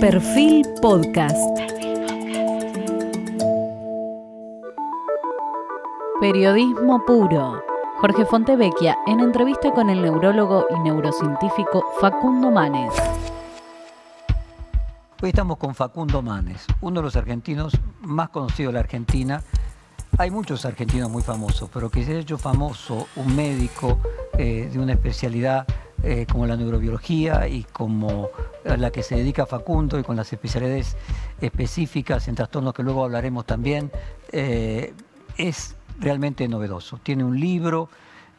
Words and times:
Perfil 0.00 0.64
Podcast. 0.80 1.36
Periodismo 6.20 7.04
puro. 7.04 7.64
Jorge 8.00 8.24
Fontevecchia 8.24 8.96
en 9.08 9.18
entrevista 9.18 9.72
con 9.72 9.90
el 9.90 10.00
neurólogo 10.00 10.66
y 10.70 10.78
neurocientífico 10.78 11.84
Facundo 12.00 12.52
Manes. 12.52 12.94
Hoy 15.20 15.30
estamos 15.30 15.56
con 15.56 15.74
Facundo 15.74 16.22
Manes, 16.22 16.64
uno 16.80 17.00
de 17.00 17.04
los 17.04 17.16
argentinos 17.16 17.72
más 18.00 18.28
conocidos 18.28 18.70
de 18.70 18.74
la 18.74 18.80
Argentina. 18.80 19.42
Hay 20.16 20.30
muchos 20.30 20.64
argentinos 20.64 21.10
muy 21.10 21.22
famosos, 21.22 21.68
pero 21.74 21.90
que 21.90 22.04
se 22.04 22.14
ha 22.14 22.18
hecho 22.20 22.38
famoso 22.38 23.08
un 23.16 23.34
médico 23.34 23.98
eh, 24.38 24.70
de 24.72 24.78
una 24.78 24.92
especialidad 24.92 25.66
eh, 26.02 26.26
como 26.30 26.46
la 26.46 26.56
neurobiología 26.56 27.48
y 27.48 27.64
como 27.64 28.28
la 28.64 28.90
que 28.90 29.02
se 29.02 29.16
dedica 29.16 29.46
Facundo 29.46 29.98
y 29.98 30.02
con 30.02 30.16
las 30.16 30.32
especialidades 30.32 30.96
específicas 31.40 32.28
en 32.28 32.34
trastornos 32.34 32.74
que 32.74 32.82
luego 32.82 33.04
hablaremos 33.04 33.46
también, 33.46 33.90
eh, 34.32 34.94
es 35.36 35.76
realmente 35.98 36.46
novedoso. 36.48 36.98
Tiene 37.02 37.24
un 37.24 37.38
libro, 37.38 37.88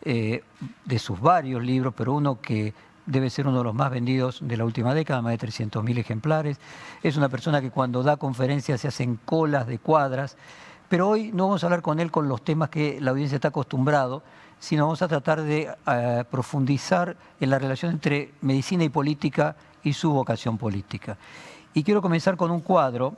de 0.02 0.97
sus 0.97 1.19
varios 1.19 1.61
libros, 1.61 1.93
pero 1.93 2.13
uno 2.13 2.39
que 2.39 2.73
debe 3.09 3.30
ser 3.31 3.47
uno 3.47 3.57
de 3.57 3.63
los 3.63 3.73
más 3.73 3.89
vendidos 3.89 4.39
de 4.41 4.55
la 4.55 4.66
última 4.66 4.94
década, 4.94 5.21
más 5.21 5.38
de 5.38 5.47
300.000 5.47 5.97
ejemplares. 5.97 6.59
Es 7.02 7.17
una 7.17 7.27
persona 7.27 7.59
que 7.59 7.71
cuando 7.71 8.03
da 8.03 8.17
conferencias 8.17 8.81
se 8.81 8.88
hacen 8.88 9.19
colas 9.25 9.66
de 9.66 9.80
cuadras, 9.80 10.38
pero 10.89 11.09
hoy 11.09 11.31
no 11.33 11.47
vamos 11.47 11.63
a 11.63 11.67
hablar 11.67 11.81
con 11.81 11.99
él 11.99 12.11
con 12.11 12.30
los 12.30 12.44
temas 12.44 12.69
que 12.69 13.02
la 13.02 13.11
audiencia 13.11 13.35
está 13.35 13.47
acostumbrado, 13.47 14.21
sino 14.59 14.83
vamos 14.83 15.01
a 15.01 15.07
tratar 15.07 15.41
de 15.41 15.73
eh, 15.87 16.23
profundizar 16.29 17.15
en 17.39 17.49
la 17.49 17.59
relación 17.59 17.91
entre 17.93 18.33
medicina 18.41 18.83
y 18.83 18.89
política 18.89 19.55
y 19.83 19.93
su 19.93 20.11
vocación 20.11 20.57
política. 20.57 21.17
Y 21.73 21.83
quiero 21.83 22.01
comenzar 22.01 22.35
con 22.35 22.51
un 22.51 22.59
cuadro 22.59 23.15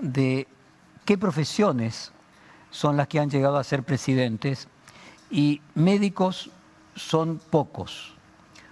de 0.00 0.46
qué 1.04 1.16
profesiones 1.16 2.12
son 2.70 2.96
las 2.96 3.08
que 3.08 3.20
han 3.20 3.30
llegado 3.30 3.56
a 3.56 3.64
ser 3.64 3.82
presidentes 3.82 4.68
y 5.30 5.60
médicos 5.74 6.50
son 6.94 7.40
pocos. 7.50 8.14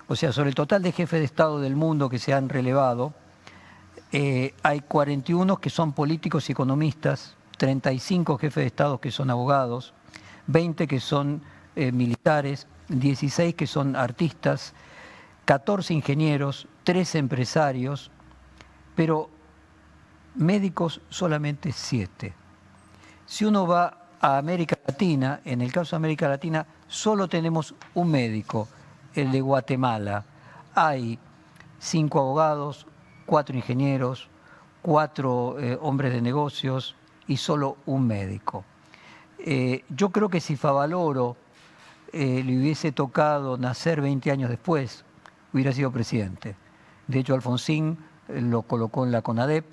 O 0.09 0.17
sea, 0.17 0.33
sobre 0.33 0.51
el 0.51 0.55
total 0.55 0.83
de 0.83 0.93
jefes 0.93 1.21
de 1.21 1.25
Estado 1.25 1.61
del 1.61 1.77
mundo 1.77 2.09
que 2.09 2.19
se 2.19 2.35
han 2.35 2.49
relevado, 2.49 3.15
eh, 4.13 4.55
hay 4.63 4.81
41 4.81 5.59
que 5.59 5.71
son 5.71 5.93
políticos 5.93 6.49
y 6.49 6.53
economistas, 6.53 7.37
35 7.59 8.39
jefes 8.39 8.63
de 8.63 8.67
Estado 8.67 9.01
que 9.01 9.11
son 9.11 9.31
abogados, 9.31 9.95
20 10.49 10.89
que 10.89 10.99
son 10.99 11.43
eh, 11.81 11.93
militares, 11.93 12.67
16 12.89 13.55
que 13.55 13.67
son 13.67 13.97
artistas, 13.97 14.75
14 15.47 15.95
ingenieros, 15.95 16.69
3 16.85 17.15
empresarios, 17.15 18.11
pero 18.95 19.31
médicos 20.35 21.01
solamente 21.09 21.73
7. 21.73 22.35
Si 23.25 23.47
uno 23.47 23.67
va 23.67 24.09
a 24.21 24.37
América 24.37 24.79
Latina, 24.87 25.41
en 25.45 25.63
el 25.63 25.73
caso 25.73 25.93
de 25.93 25.97
América 25.97 26.29
Latina, 26.29 26.67
solo 26.87 27.29
tenemos 27.29 27.75
un 27.95 28.11
médico, 28.11 28.69
el 29.15 29.33
de 29.33 29.41
Guatemala. 29.41 30.25
Hay 30.75 31.19
cinco 31.79 32.21
abogados, 32.21 32.87
cuatro 33.25 33.57
ingenieros, 33.57 34.29
cuatro 34.83 35.57
eh, 35.59 35.79
hombres 35.81 36.13
de 36.13 36.21
negocios 36.21 36.95
y 37.27 37.39
solo 37.39 37.79
un 37.87 38.07
médico. 38.07 38.65
Eh, 39.39 39.85
yo 39.89 40.11
creo 40.11 40.29
que 40.29 40.41
si 40.41 40.57
Favaloro 40.57 41.37
eh, 42.13 42.43
le 42.45 42.59
hubiese 42.59 42.93
tocado 42.93 43.59
nacer 43.59 44.01
20 44.01 44.31
años 44.31 44.51
después, 44.51 45.05
hubiera 45.53 45.73
sido 45.73 45.91
presidente. 45.91 46.57
De 47.07 47.19
hecho, 47.19 47.35
Alfonsín 47.35 47.99
lo 48.29 48.63
colocó 48.63 49.05
en 49.05 49.13
la 49.13 49.23
CONADEP, 49.23 49.65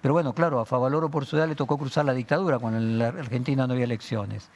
pero 0.00 0.14
bueno, 0.14 0.32
claro, 0.32 0.60
a 0.60 0.64
Favaloro 0.64 1.10
por 1.10 1.26
su 1.26 1.36
edad 1.36 1.48
le 1.48 1.54
tocó 1.54 1.76
cruzar 1.76 2.04
la 2.04 2.14
dictadura 2.14 2.58
cuando 2.58 2.78
en 2.78 2.98
la 2.98 3.08
Argentina 3.08 3.66
no 3.66 3.74
había 3.74 3.84
elecciones. 3.84 4.48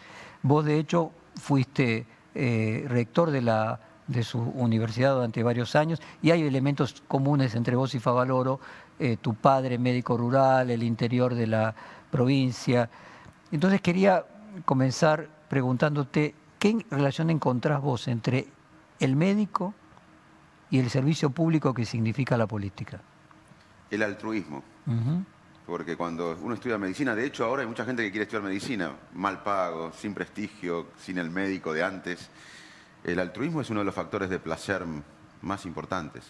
Vos, 0.42 0.64
de 0.64 0.78
hecho, 0.78 1.10
fuiste 1.34 2.06
rector 2.34 3.30
de 3.30 3.42
la 3.42 3.80
de 4.06 4.22
su 4.22 4.40
universidad 4.40 5.14
durante 5.14 5.42
varios 5.42 5.76
años 5.76 6.00
y 6.22 6.30
hay 6.30 6.42
elementos 6.42 7.02
comunes 7.08 7.54
entre 7.54 7.76
vos 7.76 7.94
y 7.94 8.00
Favaloro, 8.00 8.60
eh, 8.98 9.16
tu 9.20 9.34
padre 9.34 9.78
médico 9.78 10.16
rural, 10.16 10.70
el 10.70 10.82
interior 10.82 11.34
de 11.34 11.46
la 11.46 11.74
provincia. 12.10 12.90
Entonces 13.50 13.80
quería 13.80 14.24
comenzar 14.64 15.28
preguntándote, 15.48 16.34
¿qué 16.62 16.86
relación 16.92 17.28
encontrás 17.30 17.82
vos 17.82 18.06
entre 18.06 18.46
el 19.00 19.16
médico 19.16 19.74
y 20.70 20.78
el 20.78 20.90
servicio 20.90 21.30
público 21.30 21.74
que 21.74 21.84
significa 21.84 22.36
la 22.36 22.46
política? 22.46 23.00
El 23.90 24.00
altruismo. 24.04 24.62
Porque 25.66 25.96
cuando 25.96 26.38
uno 26.40 26.54
estudia 26.54 26.78
medicina, 26.78 27.16
de 27.16 27.26
hecho 27.26 27.44
ahora 27.44 27.62
hay 27.62 27.68
mucha 27.68 27.84
gente 27.84 28.04
que 28.04 28.12
quiere 28.12 28.22
estudiar 28.22 28.44
medicina, 28.44 28.92
mal 29.14 29.42
pago, 29.42 29.92
sin 29.92 30.14
prestigio, 30.14 30.90
sin 31.00 31.18
el 31.18 31.30
médico 31.30 31.72
de 31.72 31.82
antes. 31.82 32.28
El 33.02 33.18
altruismo 33.18 33.60
es 33.60 33.70
uno 33.70 33.80
de 33.80 33.86
los 33.86 33.94
factores 33.94 34.30
de 34.30 34.38
placer 34.38 34.84
más 35.40 35.66
importantes. 35.66 36.22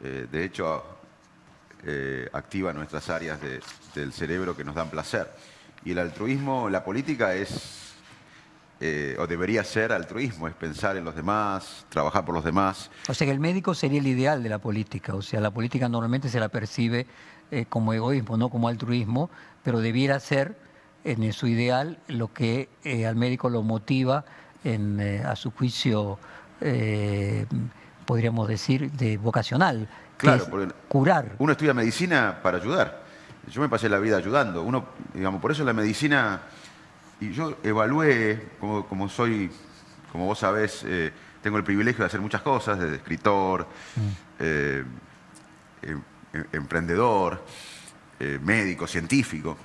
Eh, 0.00 0.26
de 0.32 0.42
hecho, 0.42 0.82
eh, 1.84 2.30
activa 2.32 2.72
nuestras 2.72 3.10
áreas 3.10 3.38
del 3.94 4.12
cerebro 4.14 4.56
que 4.56 4.64
nos 4.64 4.74
dan 4.74 4.88
placer. 4.88 5.30
Y 5.84 5.90
el 5.90 5.98
altruismo, 5.98 6.70
la 6.70 6.82
política 6.82 7.34
es, 7.34 7.85
eh, 8.80 9.16
o 9.18 9.26
debería 9.26 9.64
ser 9.64 9.92
altruismo, 9.92 10.48
es 10.48 10.54
pensar 10.54 10.96
en 10.96 11.04
los 11.04 11.14
demás, 11.14 11.86
trabajar 11.88 12.24
por 12.24 12.34
los 12.34 12.44
demás. 12.44 12.90
O 13.08 13.14
sea 13.14 13.26
que 13.26 13.32
el 13.32 13.40
médico 13.40 13.74
sería 13.74 14.00
el 14.00 14.06
ideal 14.06 14.42
de 14.42 14.48
la 14.48 14.58
política. 14.58 15.14
O 15.14 15.22
sea, 15.22 15.40
la 15.40 15.50
política 15.50 15.88
normalmente 15.88 16.28
se 16.28 16.40
la 16.40 16.48
percibe 16.48 17.06
como 17.68 17.92
egoísmo, 17.92 18.36
no 18.36 18.48
como 18.48 18.66
altruismo, 18.66 19.30
pero 19.62 19.78
debiera 19.78 20.18
ser 20.18 20.58
en 21.04 21.32
su 21.32 21.46
ideal 21.46 21.98
lo 22.08 22.32
que 22.32 22.68
al 23.06 23.14
médico 23.14 23.48
lo 23.48 23.62
motiva 23.62 24.24
eh, 24.68 25.22
a 25.24 25.36
su 25.36 25.52
juicio, 25.52 26.18
eh, 26.60 27.46
podríamos 28.04 28.48
decir, 28.48 28.90
de 28.90 29.16
vocacional. 29.16 29.88
Claro, 30.16 30.44
curar. 30.88 31.36
Uno 31.38 31.52
estudia 31.52 31.72
medicina 31.72 32.40
para 32.42 32.58
ayudar. 32.58 33.04
Yo 33.48 33.60
me 33.60 33.68
pasé 33.68 33.88
la 33.88 34.00
vida 34.00 34.16
ayudando. 34.16 34.62
Uno, 34.62 34.86
digamos, 35.14 35.40
por 35.40 35.52
eso 35.52 35.62
la 35.62 35.72
medicina, 35.72 36.42
y 37.20 37.32
yo 37.32 37.56
evalué, 37.62 38.50
como, 38.60 39.08
soy, 39.08 39.50
como 40.12 40.26
vos 40.26 40.38
sabés, 40.38 40.84
eh, 40.84 41.12
tengo 41.42 41.56
el 41.56 41.64
privilegio 41.64 42.02
de 42.02 42.06
hacer 42.06 42.20
muchas 42.20 42.42
cosas, 42.42 42.78
desde 42.78 42.96
escritor, 42.96 43.66
mm. 43.96 44.42
em, 44.42 44.84
em, 45.82 46.02
emprendedor, 46.52 47.44
médico, 48.42 48.86
científico. 48.86 49.56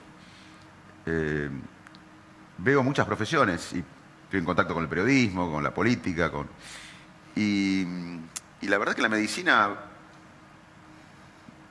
veo 2.58 2.84
muchas 2.84 3.06
profesiones 3.06 3.74
y 3.74 3.84
estoy 4.32 4.40
en 4.40 4.46
contacto 4.46 4.74
con 4.74 4.84
el 4.84 4.90
periodismo, 4.90 5.52
con 5.52 5.62
la 5.62 5.74
política, 5.74 6.32
con... 6.32 6.48
Y, 7.36 7.86
la 8.62 8.78
verdad 8.78 8.94
es 8.94 8.96
que 8.96 9.02
la 9.02 9.10
medicina, 9.10 9.76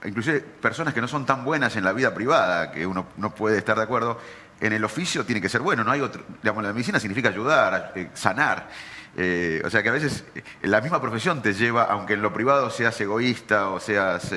inclusive 0.04 0.40
personas 0.40 0.92
que 0.92 1.00
no 1.00 1.08
son 1.08 1.24
tan 1.24 1.42
buenas 1.42 1.74
en 1.76 1.84
la 1.84 1.94
vida 1.94 2.12
privada, 2.12 2.70
que 2.70 2.86
uno 2.86 3.06
no 3.16 3.34
puede 3.34 3.56
estar 3.56 3.78
de 3.78 3.84
acuerdo, 3.84 4.18
en 4.60 4.72
el 4.72 4.84
oficio 4.84 5.24
tiene 5.24 5.40
que 5.40 5.48
ser 5.48 5.60
bueno, 5.60 5.84
no 5.84 5.90
hay 5.90 6.00
otro, 6.00 6.24
digamos, 6.42 6.62
la 6.62 6.72
medicina 6.72 7.00
significa 7.00 7.28
ayudar, 7.28 7.92
eh, 7.94 8.10
sanar. 8.14 8.68
Eh, 9.16 9.60
o 9.64 9.70
sea 9.70 9.82
que 9.82 9.88
a 9.88 9.92
veces 9.92 10.24
eh, 10.34 10.42
la 10.62 10.80
misma 10.80 11.00
profesión 11.00 11.42
te 11.42 11.52
lleva, 11.52 11.84
aunque 11.84 12.14
en 12.14 12.22
lo 12.22 12.32
privado 12.32 12.70
seas 12.70 13.00
egoísta 13.00 13.70
o 13.70 13.80
seas, 13.80 14.32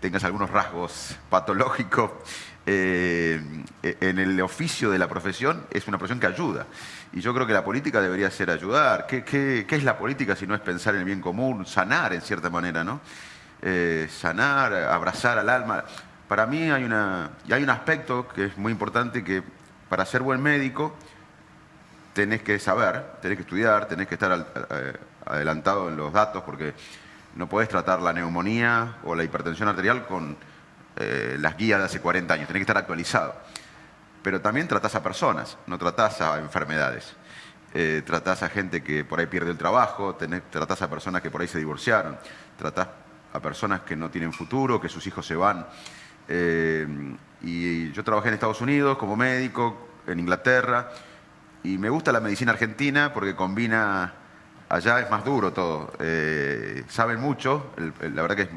tengas 0.00 0.24
algunos 0.24 0.50
rasgos 0.50 1.16
patológicos, 1.30 2.10
eh, 2.66 3.38
en 3.82 4.18
el 4.18 4.40
oficio 4.40 4.90
de 4.90 4.98
la 4.98 5.06
profesión 5.06 5.66
es 5.70 5.86
una 5.86 5.98
profesión 5.98 6.18
que 6.18 6.26
ayuda. 6.26 6.66
Y 7.12 7.20
yo 7.20 7.34
creo 7.34 7.46
que 7.46 7.52
la 7.52 7.64
política 7.64 8.00
debería 8.00 8.30
ser 8.30 8.50
ayudar. 8.50 9.06
¿Qué, 9.06 9.66
es 9.68 9.84
la 9.84 9.98
política 9.98 10.34
si 10.34 10.46
no 10.46 10.54
es 10.54 10.60
pensar 10.60 10.94
en 10.94 11.00
el 11.00 11.06
bien 11.06 11.20
común, 11.20 11.66
sanar 11.66 12.14
en 12.14 12.22
cierta 12.22 12.48
manera, 12.48 12.82
¿no? 12.82 13.00
Eh, 13.60 14.08
sanar, 14.10 14.72
abrazar 14.72 15.38
al 15.38 15.48
alma. 15.48 15.84
Para 16.34 16.46
mí 16.46 16.68
hay, 16.68 16.82
una, 16.82 17.30
hay 17.48 17.62
un 17.62 17.70
aspecto 17.70 18.26
que 18.26 18.46
es 18.46 18.58
muy 18.58 18.72
importante 18.72 19.22
que 19.22 19.40
para 19.88 20.04
ser 20.04 20.20
buen 20.20 20.42
médico 20.42 20.96
tenés 22.12 22.42
que 22.42 22.58
saber, 22.58 23.18
tenés 23.22 23.36
que 23.36 23.42
estudiar, 23.42 23.86
tenés 23.86 24.08
que 24.08 24.14
estar 24.14 24.44
eh, 24.70 24.94
adelantado 25.26 25.88
en 25.88 25.96
los 25.96 26.12
datos 26.12 26.42
porque 26.42 26.74
no 27.36 27.48
podés 27.48 27.68
tratar 27.68 28.02
la 28.02 28.12
neumonía 28.12 28.96
o 29.04 29.14
la 29.14 29.22
hipertensión 29.22 29.68
arterial 29.68 30.08
con 30.08 30.36
eh, 30.96 31.36
las 31.38 31.56
guías 31.56 31.78
de 31.78 31.84
hace 31.84 32.00
40 32.00 32.34
años, 32.34 32.48
tenés 32.48 32.58
que 32.58 32.64
estar 32.64 32.78
actualizado. 32.78 33.36
Pero 34.20 34.40
también 34.40 34.66
tratás 34.66 34.96
a 34.96 35.04
personas, 35.04 35.56
no 35.68 35.78
tratás 35.78 36.20
a 36.20 36.40
enfermedades. 36.40 37.14
Eh, 37.74 38.02
tratás 38.04 38.42
a 38.42 38.48
gente 38.48 38.82
que 38.82 39.04
por 39.04 39.20
ahí 39.20 39.26
pierde 39.26 39.52
el 39.52 39.56
trabajo, 39.56 40.16
tratás 40.50 40.82
a 40.82 40.90
personas 40.90 41.22
que 41.22 41.30
por 41.30 41.42
ahí 41.42 41.46
se 41.46 41.58
divorciaron, 41.58 42.18
tratás 42.58 42.88
a 43.32 43.38
personas 43.38 43.82
que 43.82 43.94
no 43.94 44.10
tienen 44.10 44.32
futuro, 44.32 44.80
que 44.80 44.88
sus 44.88 45.06
hijos 45.06 45.24
se 45.24 45.36
van. 45.36 45.64
Eh, 46.28 46.86
y 47.42 47.92
yo 47.92 48.04
trabajé 48.04 48.28
en 48.28 48.34
Estados 48.34 48.60
Unidos 48.60 48.96
como 48.98 49.16
médico, 49.16 49.88
en 50.06 50.20
Inglaterra, 50.20 50.90
y 51.62 51.78
me 51.78 51.88
gusta 51.88 52.12
la 52.12 52.20
medicina 52.20 52.52
argentina 52.52 53.12
porque 53.12 53.34
combina, 53.34 54.12
allá 54.68 55.00
es 55.00 55.10
más 55.10 55.24
duro 55.24 55.52
todo, 55.52 55.92
saben 56.88 57.20
mucho, 57.20 57.72
la 58.00 58.22
verdad 58.22 58.36
que 58.36 58.42
es 58.42 58.48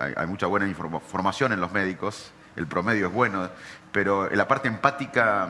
hay, 0.00 0.26
mucha 0.26 0.46
buena 0.46 0.72
formación 1.06 1.52
en 1.52 1.60
los 1.60 1.72
médicos, 1.72 2.32
el 2.56 2.66
promedio 2.66 3.08
es 3.08 3.12
bueno, 3.12 3.48
pero 3.92 4.28
la 4.30 4.48
parte 4.48 4.68
empática, 4.68 5.48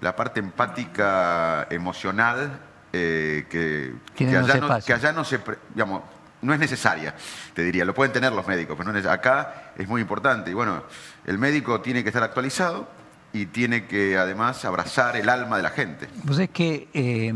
la 0.00 0.16
parte 0.16 0.40
empática 0.40 1.66
emocional, 1.70 2.60
eh, 2.92 3.46
que, 3.50 3.94
allá 4.26 4.56
no, 4.56 4.80
que, 4.80 4.92
allá 4.92 5.12
no, 5.12 5.24
se, 5.24 5.40
digamos, 5.74 6.02
no 6.42 6.52
es 6.52 6.60
necesaria, 6.60 7.14
te 7.54 7.62
diría. 7.62 7.84
Lo 7.84 7.94
pueden 7.94 8.12
tener 8.12 8.32
los 8.32 8.46
médicos, 8.46 8.76
pero 8.78 8.92
no 8.92 8.98
es, 8.98 9.06
acá 9.06 9.72
es 9.76 9.88
muy 9.88 10.00
importante. 10.00 10.50
Y 10.50 10.54
bueno, 10.54 10.84
el 11.26 11.38
médico 11.38 11.80
tiene 11.80 12.02
que 12.02 12.10
estar 12.10 12.22
actualizado 12.22 12.88
y 13.32 13.46
tiene 13.46 13.86
que 13.86 14.16
además 14.16 14.64
abrazar 14.64 15.16
el 15.16 15.28
alma 15.28 15.56
de 15.56 15.62
la 15.62 15.70
gente. 15.70 16.08
Pues 16.24 16.38
es 16.38 16.50
que 16.50 16.88
eh, 16.94 17.32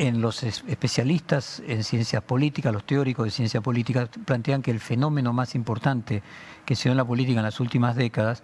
en 0.00 0.20
los 0.20 0.42
especialistas 0.42 1.62
en 1.66 1.84
ciencias 1.84 2.22
políticas, 2.22 2.72
los 2.72 2.84
teóricos 2.84 3.26
de 3.26 3.30
ciencia 3.30 3.60
política, 3.60 4.08
plantean 4.24 4.62
que 4.62 4.70
el 4.70 4.80
fenómeno 4.80 5.32
más 5.32 5.54
importante 5.54 6.22
que 6.64 6.74
se 6.74 6.84
dio 6.84 6.92
en 6.92 6.98
la 6.98 7.04
política 7.04 7.40
en 7.40 7.44
las 7.44 7.60
últimas 7.60 7.96
décadas 7.96 8.42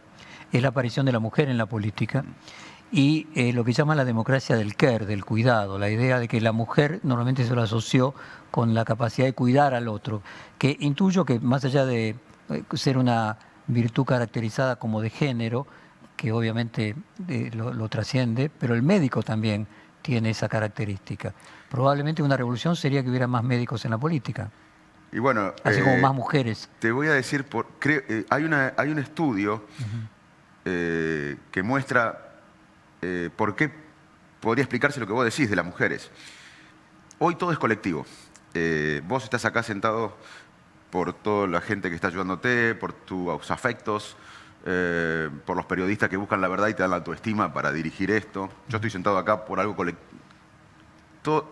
es 0.52 0.62
la 0.62 0.68
aparición 0.68 1.06
de 1.06 1.12
la 1.12 1.18
mujer 1.18 1.48
en 1.48 1.58
la 1.58 1.66
política 1.66 2.24
y 2.92 3.26
eh, 3.34 3.52
lo 3.52 3.64
que 3.64 3.72
llama 3.72 3.94
la 3.94 4.04
democracia 4.04 4.56
del 4.56 4.76
care, 4.76 5.06
del 5.06 5.24
cuidado, 5.24 5.78
la 5.78 5.90
idea 5.90 6.20
de 6.20 6.28
que 6.28 6.40
la 6.40 6.52
mujer 6.52 7.00
normalmente 7.02 7.44
se 7.44 7.54
lo 7.54 7.62
asoció 7.62 8.14
con 8.50 8.74
la 8.74 8.84
capacidad 8.84 9.26
de 9.26 9.32
cuidar 9.32 9.74
al 9.74 9.88
otro, 9.88 10.22
que 10.58 10.76
intuyo 10.80 11.24
que 11.24 11.40
más 11.40 11.64
allá 11.64 11.84
de 11.84 12.16
eh, 12.48 12.62
ser 12.74 12.96
una 12.96 13.38
virtud 13.66 14.04
caracterizada 14.04 14.76
como 14.76 15.00
de 15.00 15.10
género, 15.10 15.66
que 16.16 16.32
obviamente 16.32 16.94
eh, 17.28 17.50
lo, 17.54 17.88
trasciende, 17.88 18.48
pero 18.48 18.74
el 18.74 18.82
médico 18.82 19.22
también 19.22 19.66
tiene 20.00 20.30
esa 20.30 20.48
característica. 20.48 21.34
Probablemente 21.68 22.22
una 22.22 22.36
revolución 22.36 22.76
sería 22.76 23.02
que 23.02 23.10
hubiera 23.10 23.26
más 23.26 23.42
médicos 23.42 23.84
en 23.84 23.90
la 23.90 23.98
política. 23.98 24.50
Y 25.12 25.18
bueno, 25.18 25.52
así 25.64 25.82
como 25.82 25.98
más 25.98 26.14
mujeres. 26.14 26.70
Te 26.78 26.92
voy 26.92 27.08
a 27.08 27.12
decir, 27.12 27.44
por, 27.44 27.66
hay, 28.30 28.44
una, 28.44 28.72
hay 28.76 28.90
un 28.90 28.98
estudio 28.98 29.64
que 30.64 31.62
muestra 31.62 32.25
eh, 33.08 33.30
por 33.36 33.54
qué 33.54 33.70
podría 34.40 34.64
explicarse 34.64 34.98
lo 34.98 35.06
que 35.06 35.12
vos 35.12 35.24
decís 35.24 35.48
de 35.48 35.54
las 35.54 35.64
mujeres. 35.64 36.10
Hoy 37.20 37.36
todo 37.36 37.52
es 37.52 37.58
colectivo. 37.58 38.04
Eh, 38.52 39.00
vos 39.06 39.22
estás 39.22 39.44
acá 39.44 39.62
sentado 39.62 40.16
por 40.90 41.12
toda 41.12 41.46
la 41.46 41.60
gente 41.60 41.88
que 41.88 41.94
está 41.94 42.08
ayudándote, 42.08 42.74
por 42.74 42.92
tus 42.92 43.48
afectos, 43.52 44.16
eh, 44.64 45.30
por 45.44 45.56
los 45.56 45.66
periodistas 45.66 46.08
que 46.08 46.16
buscan 46.16 46.40
la 46.40 46.48
verdad 46.48 46.66
y 46.66 46.74
te 46.74 46.82
dan 46.82 46.90
la 46.90 46.96
autoestima 46.96 47.52
para 47.52 47.70
dirigir 47.70 48.10
esto. 48.10 48.50
Yo 48.68 48.78
estoy 48.78 48.90
sentado 48.90 49.18
acá 49.18 49.44
por 49.44 49.60
algo 49.60 49.76
colectivo. 49.76 50.02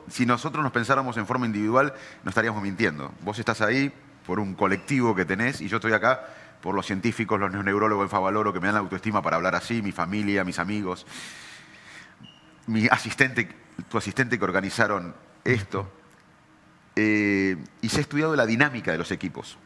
Si 0.08 0.26
nosotros 0.26 0.62
nos 0.64 0.72
pensáramos 0.72 1.16
en 1.18 1.26
forma 1.26 1.46
individual, 1.46 1.94
no 2.24 2.28
estaríamos 2.30 2.62
mintiendo. 2.64 3.12
Vos 3.20 3.38
estás 3.38 3.60
ahí 3.60 3.92
por 4.26 4.40
un 4.40 4.54
colectivo 4.54 5.14
que 5.14 5.24
tenés 5.24 5.60
y 5.60 5.68
yo 5.68 5.76
estoy 5.76 5.92
acá 5.92 6.26
por 6.64 6.74
los 6.74 6.86
científicos, 6.86 7.38
los 7.38 7.52
neurólogos 7.62 8.04
en 8.04 8.08
Favaloro 8.08 8.50
que 8.50 8.58
me 8.58 8.68
dan 8.68 8.76
la 8.76 8.80
autoestima 8.80 9.20
para 9.20 9.36
hablar 9.36 9.54
así, 9.54 9.82
mi 9.82 9.92
familia, 9.92 10.44
mis 10.44 10.58
amigos, 10.58 11.06
mi 12.68 12.86
asistente, 12.86 13.46
tu 13.86 13.98
asistente 13.98 14.38
que 14.38 14.44
organizaron 14.44 15.14
esto. 15.44 15.92
Eh, 16.96 17.62
y 17.82 17.88
se 17.90 17.98
ha 17.98 18.00
estudiado 18.00 18.34
la 18.34 18.46
dinámica 18.46 18.92
de 18.92 18.96
los 18.96 19.10
equipos. 19.10 19.58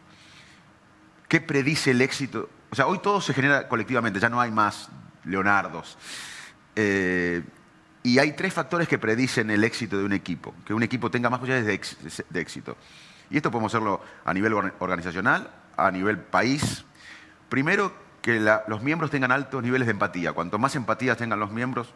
¿Qué 1.28 1.40
predice 1.40 1.92
el 1.92 2.00
éxito? 2.00 2.50
O 2.68 2.74
sea, 2.74 2.88
hoy 2.88 2.98
todo 2.98 3.20
se 3.20 3.32
genera 3.32 3.68
colectivamente, 3.68 4.18
ya 4.18 4.28
no 4.28 4.40
hay 4.40 4.50
más 4.50 4.88
Leonardos. 5.22 5.96
Eh, 6.74 7.44
y 8.02 8.18
hay 8.18 8.32
tres 8.32 8.52
factores 8.52 8.88
que 8.88 8.98
predicen 8.98 9.52
el 9.52 9.62
éxito 9.62 9.98
de 9.98 10.04
un 10.04 10.14
equipo, 10.14 10.52
que 10.66 10.74
un 10.74 10.82
equipo 10.82 11.12
tenga 11.12 11.30
más 11.30 11.38
posibilidades 11.38 11.96
de, 12.28 12.40
éxito. 12.40 12.76
Y 13.30 13.36
esto 13.36 13.52
podemos 13.52 13.72
hacerlo 13.72 14.02
a 14.24 14.34
nivel 14.34 14.52
organizacional, 14.52 15.48
a 15.76 15.92
nivel 15.92 16.18
país 16.18 16.84
Primero, 17.48 17.92
que 18.22 18.40
los 18.66 18.82
miembros 18.82 19.10
tengan 19.10 19.32
altos 19.32 19.62
niveles 19.62 19.86
de 19.86 19.92
empatía. 19.92 20.32
Cuanto 20.32 20.58
más 20.58 20.76
empatía 20.76 21.16
tengan 21.16 21.40
los 21.40 21.50
miembros. 21.50 21.94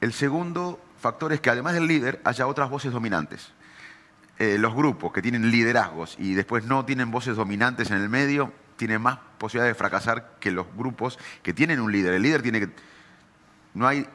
El 0.00 0.12
segundo 0.12 0.80
factor 1.00 1.32
es 1.32 1.40
que 1.40 1.50
además 1.50 1.74
del 1.74 1.86
líder 1.86 2.20
haya 2.24 2.46
otras 2.46 2.68
voces 2.68 2.92
dominantes. 2.92 3.52
Eh, 4.38 4.58
los 4.58 4.74
grupos 4.74 5.12
que 5.12 5.22
tienen 5.22 5.50
liderazgos 5.50 6.16
y 6.18 6.34
después 6.34 6.64
no 6.64 6.84
tienen 6.84 7.10
voces 7.10 7.36
dominantes 7.36 7.90
en 7.90 7.96
el 7.96 8.10
medio 8.10 8.52
tienen 8.76 9.00
más 9.00 9.18
posibilidad 9.38 9.68
de 9.68 9.74
fracasar 9.74 10.34
que 10.38 10.50
los 10.50 10.66
grupos 10.76 11.18
que 11.42 11.54
tienen 11.54 11.80
un 11.80 11.90
líder. 11.90 12.12
El 12.12 12.22
líder 12.22 12.42
tiene 12.42 12.60
que... 12.60 12.68
No 13.72 13.86
hay 13.86 14.06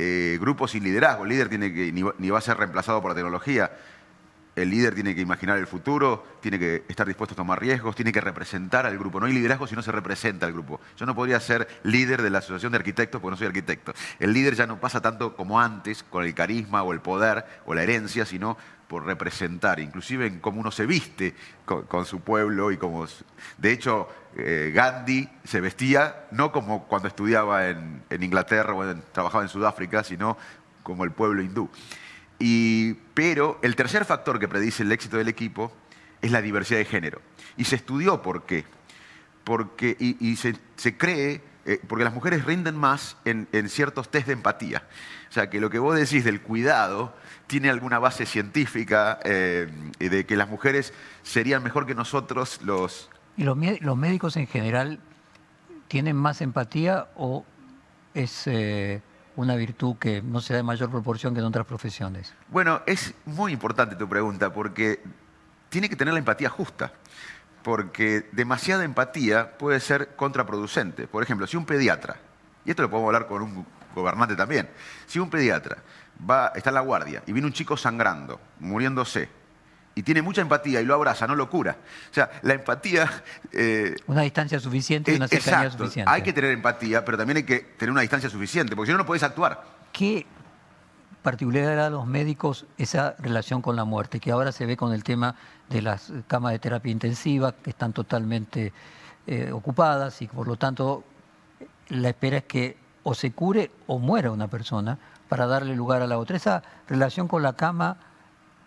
eh, 0.00 0.38
grupos 0.40 0.72
sin 0.72 0.82
liderazgo. 0.82 1.22
El 1.22 1.28
líder 1.28 1.48
tiene 1.48 1.72
que, 1.72 1.92
ni 1.92 2.30
va 2.30 2.38
a 2.38 2.42
ser 2.42 2.56
reemplazado 2.56 3.00
por 3.00 3.12
la 3.12 3.14
tecnología 3.14 3.70
el 4.62 4.70
líder 4.70 4.94
tiene 4.94 5.14
que 5.14 5.20
imaginar 5.20 5.58
el 5.58 5.66
futuro, 5.66 6.24
tiene 6.40 6.58
que 6.58 6.84
estar 6.88 7.06
dispuesto 7.06 7.34
a 7.34 7.36
tomar 7.36 7.60
riesgos, 7.60 7.94
tiene 7.94 8.12
que 8.12 8.20
representar 8.20 8.86
al 8.86 8.98
grupo. 8.98 9.20
No 9.20 9.26
hay 9.26 9.32
liderazgo 9.32 9.66
si 9.66 9.74
no 9.74 9.82
se 9.82 9.92
representa 9.92 10.46
al 10.46 10.52
grupo. 10.52 10.80
Yo 10.96 11.06
no 11.06 11.14
podría 11.14 11.40
ser 11.40 11.68
líder 11.82 12.22
de 12.22 12.30
la 12.30 12.38
Asociación 12.38 12.72
de 12.72 12.78
Arquitectos 12.78 13.20
porque 13.20 13.32
no 13.32 13.36
soy 13.36 13.46
arquitecto. 13.46 13.92
El 14.18 14.32
líder 14.32 14.54
ya 14.54 14.66
no 14.66 14.80
pasa 14.80 15.00
tanto 15.00 15.36
como 15.36 15.60
antes 15.60 16.02
con 16.02 16.24
el 16.24 16.34
carisma 16.34 16.82
o 16.82 16.92
el 16.92 17.00
poder 17.00 17.44
o 17.66 17.74
la 17.74 17.82
herencia, 17.82 18.24
sino 18.24 18.56
por 18.88 19.04
representar, 19.04 19.80
inclusive 19.80 20.26
en 20.26 20.40
cómo 20.40 20.60
uno 20.60 20.70
se 20.70 20.86
viste 20.86 21.34
con, 21.64 22.06
su 22.06 22.20
pueblo 22.20 22.72
y 22.72 22.78
como... 22.78 23.06
De 23.58 23.70
hecho, 23.70 24.08
eh, 24.36 24.72
Gandhi 24.74 25.28
se 25.44 25.60
vestía 25.60 26.26
no 26.30 26.50
como 26.50 26.86
cuando 26.88 27.08
estudiaba 27.08 27.68
en, 27.68 28.02
Inglaterra 28.10 28.74
o 28.74 28.96
trabajaba 29.12 29.44
en 29.44 29.50
Sudáfrica, 29.50 30.02
sino 30.02 30.38
como 30.82 31.04
el 31.04 31.12
pueblo 31.12 31.42
hindú 31.42 31.70
pero 33.14 33.58
el 33.62 33.74
tercer 33.74 34.04
factor 34.04 34.38
que 34.38 34.48
predice 34.48 34.82
el 34.82 34.92
éxito 34.92 35.16
del 35.16 35.28
equipo 35.28 35.72
es 36.22 36.30
la 36.30 36.42
diversidad 36.42 36.78
de 36.78 36.84
género. 36.84 37.20
Y 37.56 37.64
se 37.64 37.76
estudió 37.76 38.22
por 38.22 38.44
qué. 38.44 38.64
Porque, 39.44 39.96
y, 39.98 40.36
se, 40.36 40.54
cree, 40.96 41.40
eh, 41.64 41.80
porque 41.88 42.04
las 42.04 42.12
mujeres 42.12 42.44
rinden 42.44 42.76
más 42.76 43.16
en, 43.24 43.48
ciertos 43.68 44.10
test 44.10 44.26
de 44.26 44.34
empatía. 44.34 44.82
O 45.30 45.32
sea, 45.32 45.48
que 45.48 45.60
lo 45.60 45.70
que 45.70 45.78
vos 45.78 45.96
decís 45.96 46.24
del 46.24 46.40
cuidado 46.42 47.14
tiene 47.46 47.70
alguna 47.70 47.98
base 47.98 48.26
científica 48.26 49.18
eh, 49.24 49.68
de 49.98 50.26
que 50.26 50.36
las 50.36 50.48
mujeres 50.48 50.92
serían 51.22 51.62
mejor 51.62 51.86
que 51.86 51.94
nosotros 51.94 52.60
los... 52.62 53.10
¿Y 53.36 53.44
los, 53.44 53.56
médicos 53.96 54.36
en 54.36 54.46
general 54.46 54.98
tienen 55.88 56.16
más 56.16 56.40
empatía 56.40 57.08
o 57.16 57.44
es... 58.14 58.46
Eh, 58.46 59.00
una 59.38 59.54
virtud 59.54 59.96
que 59.98 60.20
no 60.20 60.40
se 60.40 60.52
da 60.52 60.58
en 60.58 60.66
mayor 60.66 60.90
proporción 60.90 61.32
que 61.32 61.38
en 61.38 61.46
otras 61.46 61.64
profesiones? 61.64 62.34
Bueno, 62.48 62.82
es 62.86 63.14
muy 63.24 63.52
importante 63.52 63.94
tu 63.94 64.08
pregunta 64.08 64.52
porque 64.52 65.00
tiene 65.68 65.88
que 65.88 65.94
tener 65.94 66.12
la 66.12 66.18
empatía 66.18 66.50
justa, 66.50 66.92
porque 67.62 68.28
demasiada 68.32 68.82
empatía 68.82 69.56
puede 69.56 69.78
ser 69.78 70.16
contraproducente. 70.16 71.06
Por 71.06 71.22
ejemplo, 71.22 71.46
si 71.46 71.56
un 71.56 71.66
pediatra, 71.66 72.16
y 72.64 72.70
esto 72.70 72.82
lo 72.82 72.90
podemos 72.90 73.14
hablar 73.14 73.28
con 73.28 73.42
un 73.42 73.64
gobernante 73.94 74.34
también, 74.34 74.68
si 75.06 75.20
un 75.20 75.30
pediatra 75.30 75.78
va, 76.28 76.50
está 76.56 76.70
en 76.70 76.74
la 76.74 76.80
guardia 76.80 77.22
y 77.24 77.32
viene 77.32 77.46
un 77.46 77.52
chico 77.52 77.76
sangrando, 77.76 78.40
muriéndose, 78.58 79.28
y 79.98 80.02
tiene 80.04 80.22
mucha 80.22 80.40
empatía 80.40 80.80
y 80.80 80.84
lo 80.84 80.94
abraza, 80.94 81.26
no 81.26 81.34
lo 81.34 81.50
cura. 81.50 81.76
O 82.08 82.14
sea, 82.14 82.30
la 82.42 82.54
empatía... 82.54 83.10
Eh, 83.52 83.96
una 84.06 84.22
distancia 84.22 84.60
suficiente 84.60 85.12
y 85.12 85.16
una 85.16 85.26
cercanía 85.26 85.72
suficiente. 85.72 86.08
Hay 86.08 86.22
que 86.22 86.32
tener 86.32 86.52
empatía, 86.52 87.04
pero 87.04 87.18
también 87.18 87.38
hay 87.38 87.42
que 87.42 87.58
tener 87.58 87.90
una 87.90 88.02
distancia 88.02 88.30
suficiente, 88.30 88.76
porque 88.76 88.86
si 88.86 88.92
no, 88.92 88.98
no 88.98 89.06
puedes 89.06 89.24
actuar. 89.24 89.64
¿Qué 89.90 90.24
particularidad 91.20 91.86
a 91.86 91.90
los 91.90 92.06
médicos 92.06 92.64
esa 92.76 93.16
relación 93.18 93.60
con 93.60 93.74
la 93.74 93.84
muerte, 93.84 94.20
que 94.20 94.30
ahora 94.30 94.52
se 94.52 94.66
ve 94.66 94.76
con 94.76 94.92
el 94.92 95.02
tema 95.02 95.34
de 95.68 95.82
las 95.82 96.12
camas 96.28 96.52
de 96.52 96.60
terapia 96.60 96.92
intensiva, 96.92 97.50
que 97.50 97.70
están 97.70 97.92
totalmente 97.92 98.72
eh, 99.26 99.50
ocupadas 99.50 100.22
y 100.22 100.28
por 100.28 100.46
lo 100.46 100.54
tanto 100.54 101.02
la 101.88 102.10
espera 102.10 102.36
es 102.36 102.44
que 102.44 102.76
o 103.02 103.14
se 103.14 103.32
cure 103.32 103.72
o 103.88 103.98
muera 103.98 104.30
una 104.30 104.46
persona 104.46 104.96
para 105.28 105.48
darle 105.48 105.74
lugar 105.74 106.02
a 106.02 106.06
la 106.06 106.18
otra. 106.18 106.36
Esa 106.36 106.62
relación 106.86 107.26
con 107.26 107.42
la 107.42 107.54
cama 107.54 107.96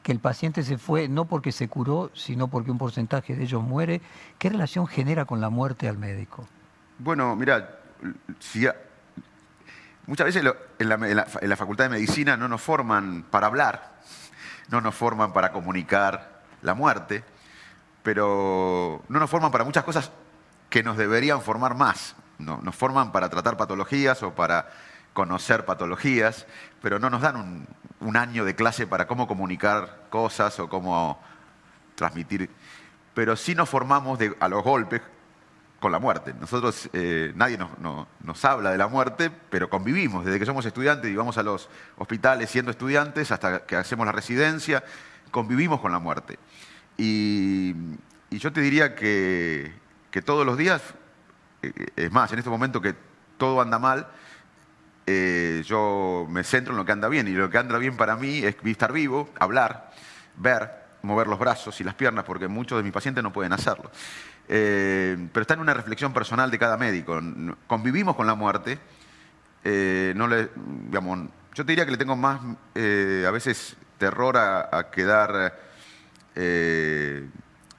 que 0.03 0.11
el 0.11 0.19
paciente 0.19 0.63
se 0.63 0.77
fue 0.77 1.07
no 1.07 1.25
porque 1.25 1.51
se 1.51 1.67
curó, 1.67 2.11
sino 2.13 2.47
porque 2.47 2.71
un 2.71 2.77
porcentaje 2.77 3.35
de 3.35 3.43
ellos 3.43 3.61
muere. 3.61 4.01
¿Qué 4.37 4.49
relación 4.49 4.87
genera 4.87 5.25
con 5.25 5.41
la 5.41 5.49
muerte 5.49 5.87
al 5.87 5.97
médico? 5.97 6.47
Bueno, 6.97 7.35
mira, 7.35 7.79
muchas 10.07 10.25
veces 10.25 10.43
en 10.79 10.89
la, 10.89 11.55
Facultad 11.55 11.85
de 11.85 11.89
Medicina 11.89 12.37
no 12.37 12.47
nos 12.47 12.61
forman 12.61 13.23
para 13.29 13.47
hablar, 13.47 13.99
no 14.69 14.81
nos 14.81 14.95
forman 14.95 15.33
para 15.33 15.51
comunicar 15.51 16.41
la 16.61 16.73
muerte, 16.73 17.23
pero 18.03 19.03
no 19.07 19.19
nos 19.19 19.29
forman 19.29 19.51
para 19.51 19.63
muchas 19.63 19.83
cosas 19.83 20.11
que 20.69 20.83
nos 20.83 20.97
deberían 20.97 21.41
formar 21.41 21.75
más. 21.75 22.15
No, 22.39 22.59
nos 22.63 22.75
forman 22.75 23.11
para 23.11 23.29
tratar 23.29 23.55
patologías 23.55 24.23
o 24.23 24.33
para 24.33 24.67
conocer 25.13 25.65
patologías, 25.65 26.45
pero 26.81 26.99
no 26.99 27.09
nos 27.09 27.21
dan 27.21 27.67
un, 27.99 28.17
año 28.17 28.45
de 28.45 28.55
clase 28.55 28.87
para 28.87 29.07
cómo 29.07 29.27
comunicar 29.27 30.07
cosas 30.09 30.59
o 30.59 30.69
cómo 30.69 31.21
transmitir. 31.95 32.49
Pero 33.13 33.35
sí 33.35 33.55
nos 33.55 33.69
formamos 33.69 34.19
a 34.39 34.47
los 34.47 34.63
golpes 34.63 35.01
con 35.79 35.91
la 35.91 35.99
muerte. 35.99 36.33
Nosotros, 36.39 36.89
eh, 36.93 37.31
nadie 37.35 37.57
nos, 37.57 38.45
habla 38.45 38.71
de 38.71 38.77
la 38.77 38.87
muerte, 38.87 39.31
pero 39.49 39.69
convivimos. 39.69 40.25
Desde 40.25 40.39
que 40.39 40.45
somos 40.45 40.65
estudiantes 40.65 41.11
y 41.11 41.15
vamos 41.15 41.37
a 41.37 41.43
los 41.43 41.69
hospitales 41.97 42.49
siendo 42.49 42.71
estudiantes 42.71 43.31
hasta 43.31 43.65
que 43.65 43.75
hacemos 43.75 44.05
la 44.05 44.11
residencia, 44.11 44.83
convivimos 45.29 45.81
con 45.81 45.91
la 45.91 45.99
muerte. 45.99 46.39
Y, 46.97 47.75
yo 48.31 48.53
te 48.53 48.61
diría 48.61 48.95
que 48.95 49.73
que 50.11 50.21
todos 50.21 50.45
los 50.45 50.57
días, 50.57 50.81
eh, 51.63 51.71
es 51.95 52.11
más, 52.11 52.31
en 52.33 52.39
este 52.39 52.51
momento 52.51 52.81
que 52.81 52.93
todo 53.37 53.61
anda 53.61 53.79
mal, 53.79 54.07
eh, 55.05 55.63
yo 55.65 56.27
me 56.29 56.43
centro 56.43 56.73
en 56.73 56.77
lo 56.77 56.85
que 56.85 56.91
anda 56.91 57.07
bien. 57.07 57.27
Y 57.27 57.31
lo 57.31 57.49
que 57.49 57.57
anda 57.57 57.77
bien 57.77 57.97
para 57.97 58.15
mí 58.15 58.39
es 58.39 58.55
estar 58.63 58.91
vivo, 58.91 59.29
hablar, 59.39 59.91
ver, 60.37 60.71
mover 61.01 61.27
los 61.27 61.39
brazos 61.39 61.79
y 61.81 61.83
las 61.83 61.95
piernas, 61.95 62.25
porque 62.25 62.47
muchos 62.47 62.77
de 62.77 62.83
mis 62.83 62.93
pacientes 62.93 63.23
no 63.23 63.33
pueden 63.33 63.53
hacerlo. 63.53 63.91
Eh, 64.47 65.17
pero 65.31 65.41
está 65.41 65.53
en 65.53 65.61
una 65.61 65.73
reflexión 65.73 66.13
personal 66.13 66.51
de 66.51 66.59
cada 66.59 66.77
médico. 66.77 67.19
Convivimos 67.67 68.15
con 68.15 68.27
la 68.27 68.35
muerte. 68.35 68.79
digamos, 69.63 71.29
yo 71.53 71.65
te 71.65 71.71
diría 71.71 71.85
que 71.85 71.91
le 71.91 71.97
tengo 71.97 72.15
más, 72.15 72.41
a 72.41 73.31
veces, 73.31 73.75
terror 73.97 74.37
a, 74.37 74.89
quedar 74.91 75.53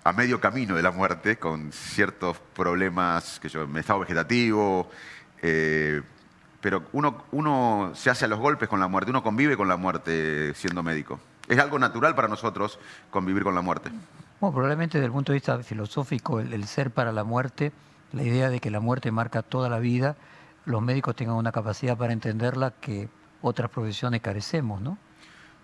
a 0.05 0.13
medio 0.13 0.41
camino 0.41 0.75
de 0.75 0.83
la 0.83 0.91
muerte, 0.91 1.39
con 1.39 1.73
ciertos 1.73 2.39
problemas, 2.55 3.39
que 3.41 3.49
yo, 3.49 3.65
estado 3.77 4.01
vegetativo, 4.01 4.91
eh, 5.41 6.03
pero 6.63 6.85
uno, 6.93 7.25
uno 7.33 7.91
se 7.95 8.09
hace 8.09 8.25
a 8.25 8.29
los 8.29 8.39
golpes 8.39 8.69
con 8.69 8.81
la 8.81 8.87
muerte, 8.87 9.11
uno 9.11 9.23
convive 9.23 9.57
con 9.57 9.69
la 9.69 9.77
muerte 9.77 10.55
siendo 10.55 10.83
médico. 10.83 11.19
Es 11.49 11.59
algo 11.59 11.79
natural 11.79 12.15
para 12.15 12.29
nosotros 12.29 12.79
convivir 13.11 13.43
con 13.43 13.55
la 13.55 13.61
muerte. 13.61 13.91
Bueno, 14.41 14.55
probablemente 14.55 14.99
desde 14.99 15.07
el 15.07 15.13
punto 15.13 15.33
de 15.33 15.37
vista 15.37 15.59
filosófico, 15.63 16.39
el, 16.39 16.65
ser 16.67 16.93
para 16.93 17.11
la 17.11 17.25
muerte, 17.25 17.73
la 18.13 18.23
idea 18.23 18.49
de 18.49 18.61
que 18.61 18.71
la 18.71 18.79
muerte 18.79 19.11
marca 19.11 19.43
toda 19.43 19.69
la 19.69 19.81
vida, 19.81 20.17
los 20.65 20.81
médicos 20.81 21.17
tengan 21.17 21.35
una 21.35 21.51
capacidad 21.51 21.97
para 21.97 22.13
entenderla 22.13 22.71
que 22.81 23.09
otras 23.43 23.69
profesiones 23.69 24.21
carecemos, 24.21 24.81
¿no? 24.81 24.99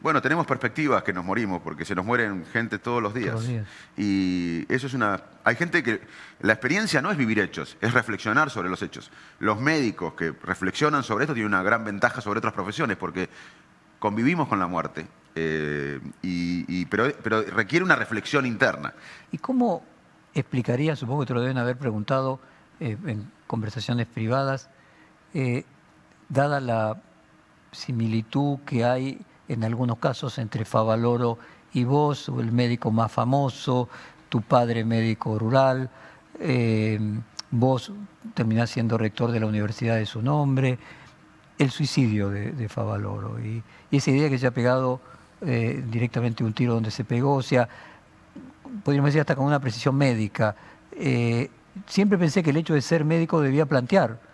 Bueno, 0.00 0.22
tenemos 0.22 0.46
perspectivas 0.46 1.02
que 1.02 1.12
nos 1.12 1.24
morimos, 1.24 1.60
porque 1.60 1.84
se 1.84 1.94
nos 1.94 2.04
mueren 2.04 2.46
gente 2.52 2.78
todos 2.78 3.02
los 3.02 3.12
días. 3.14 3.48
Y 3.96 4.64
eso 4.72 4.86
es 4.86 4.94
una... 4.94 5.20
Hay 5.42 5.56
gente 5.56 5.82
que... 5.82 6.00
La 6.40 6.52
experiencia 6.52 7.02
no 7.02 7.10
es 7.10 7.16
vivir 7.16 7.40
hechos, 7.40 7.76
es 7.80 7.92
reflexionar 7.92 8.50
sobre 8.50 8.68
los 8.68 8.80
hechos. 8.82 9.10
Los 9.40 9.60
médicos 9.60 10.14
que 10.14 10.32
reflexionan 10.42 11.02
sobre 11.02 11.24
esto 11.24 11.34
tienen 11.34 11.52
una 11.52 11.64
gran 11.64 11.84
ventaja 11.84 12.20
sobre 12.20 12.38
otras 12.38 12.54
profesiones, 12.54 12.96
porque 12.96 13.28
convivimos 13.98 14.48
con 14.48 14.60
la 14.60 14.68
muerte, 14.68 15.06
eh, 15.34 16.00
y, 16.22 16.86
pero, 16.86 17.10
requiere 17.42 17.84
una 17.84 17.96
reflexión 17.96 18.46
interna. 18.46 18.94
¿Y 19.32 19.38
cómo 19.38 19.82
explicaría, 20.34 20.94
supongo 20.96 21.20
que 21.20 21.26
te 21.26 21.34
lo 21.34 21.40
deben 21.40 21.58
haber 21.58 21.76
preguntado 21.76 22.38
eh, 22.80 22.96
en 23.06 23.30
conversaciones 23.46 24.06
privadas, 24.06 24.70
eh, 25.34 25.64
dada 26.28 26.60
la 26.60 27.00
similitud 27.72 28.60
que 28.60 28.84
hay 28.84 29.20
en 29.48 29.64
algunos 29.64 29.98
casos 29.98 30.38
entre 30.38 30.64
Favaloro 30.64 31.38
y 31.72 31.84
vos, 31.84 32.28
el 32.28 32.52
médico 32.52 32.90
más 32.90 33.10
famoso, 33.10 33.88
tu 34.28 34.42
padre 34.42 34.84
médico 34.84 35.38
rural, 35.38 35.90
eh, 36.40 36.98
vos 37.50 37.92
terminás 38.34 38.70
siendo 38.70 38.98
rector 38.98 39.32
de 39.32 39.40
la 39.40 39.46
universidad 39.46 39.96
de 39.96 40.06
su 40.06 40.22
nombre, 40.22 40.78
el 41.58 41.70
suicidio 41.70 42.28
de, 42.30 42.68
Favaloro 42.68 43.40
y, 43.40 43.62
esa 43.90 44.10
idea 44.10 44.28
que 44.28 44.38
se 44.38 44.46
ha 44.46 44.50
pegado 44.50 45.00
eh, 45.40 45.82
directamente 45.90 46.44
un 46.44 46.52
tiro 46.52 46.74
donde 46.74 46.90
se 46.90 47.04
pegó, 47.04 47.36
o 47.36 47.42
sea, 47.42 47.68
podríamos 48.84 49.08
decir 49.08 49.22
hasta 49.22 49.34
con 49.34 49.46
una 49.46 49.58
precisión 49.58 49.96
médica. 49.96 50.54
Eh, 50.92 51.50
siempre 51.86 52.18
pensé 52.18 52.42
que 52.42 52.50
el 52.50 52.58
hecho 52.58 52.74
de 52.74 52.82
ser 52.82 53.04
médico 53.04 53.40
debía 53.40 53.66
plantear 53.66 54.28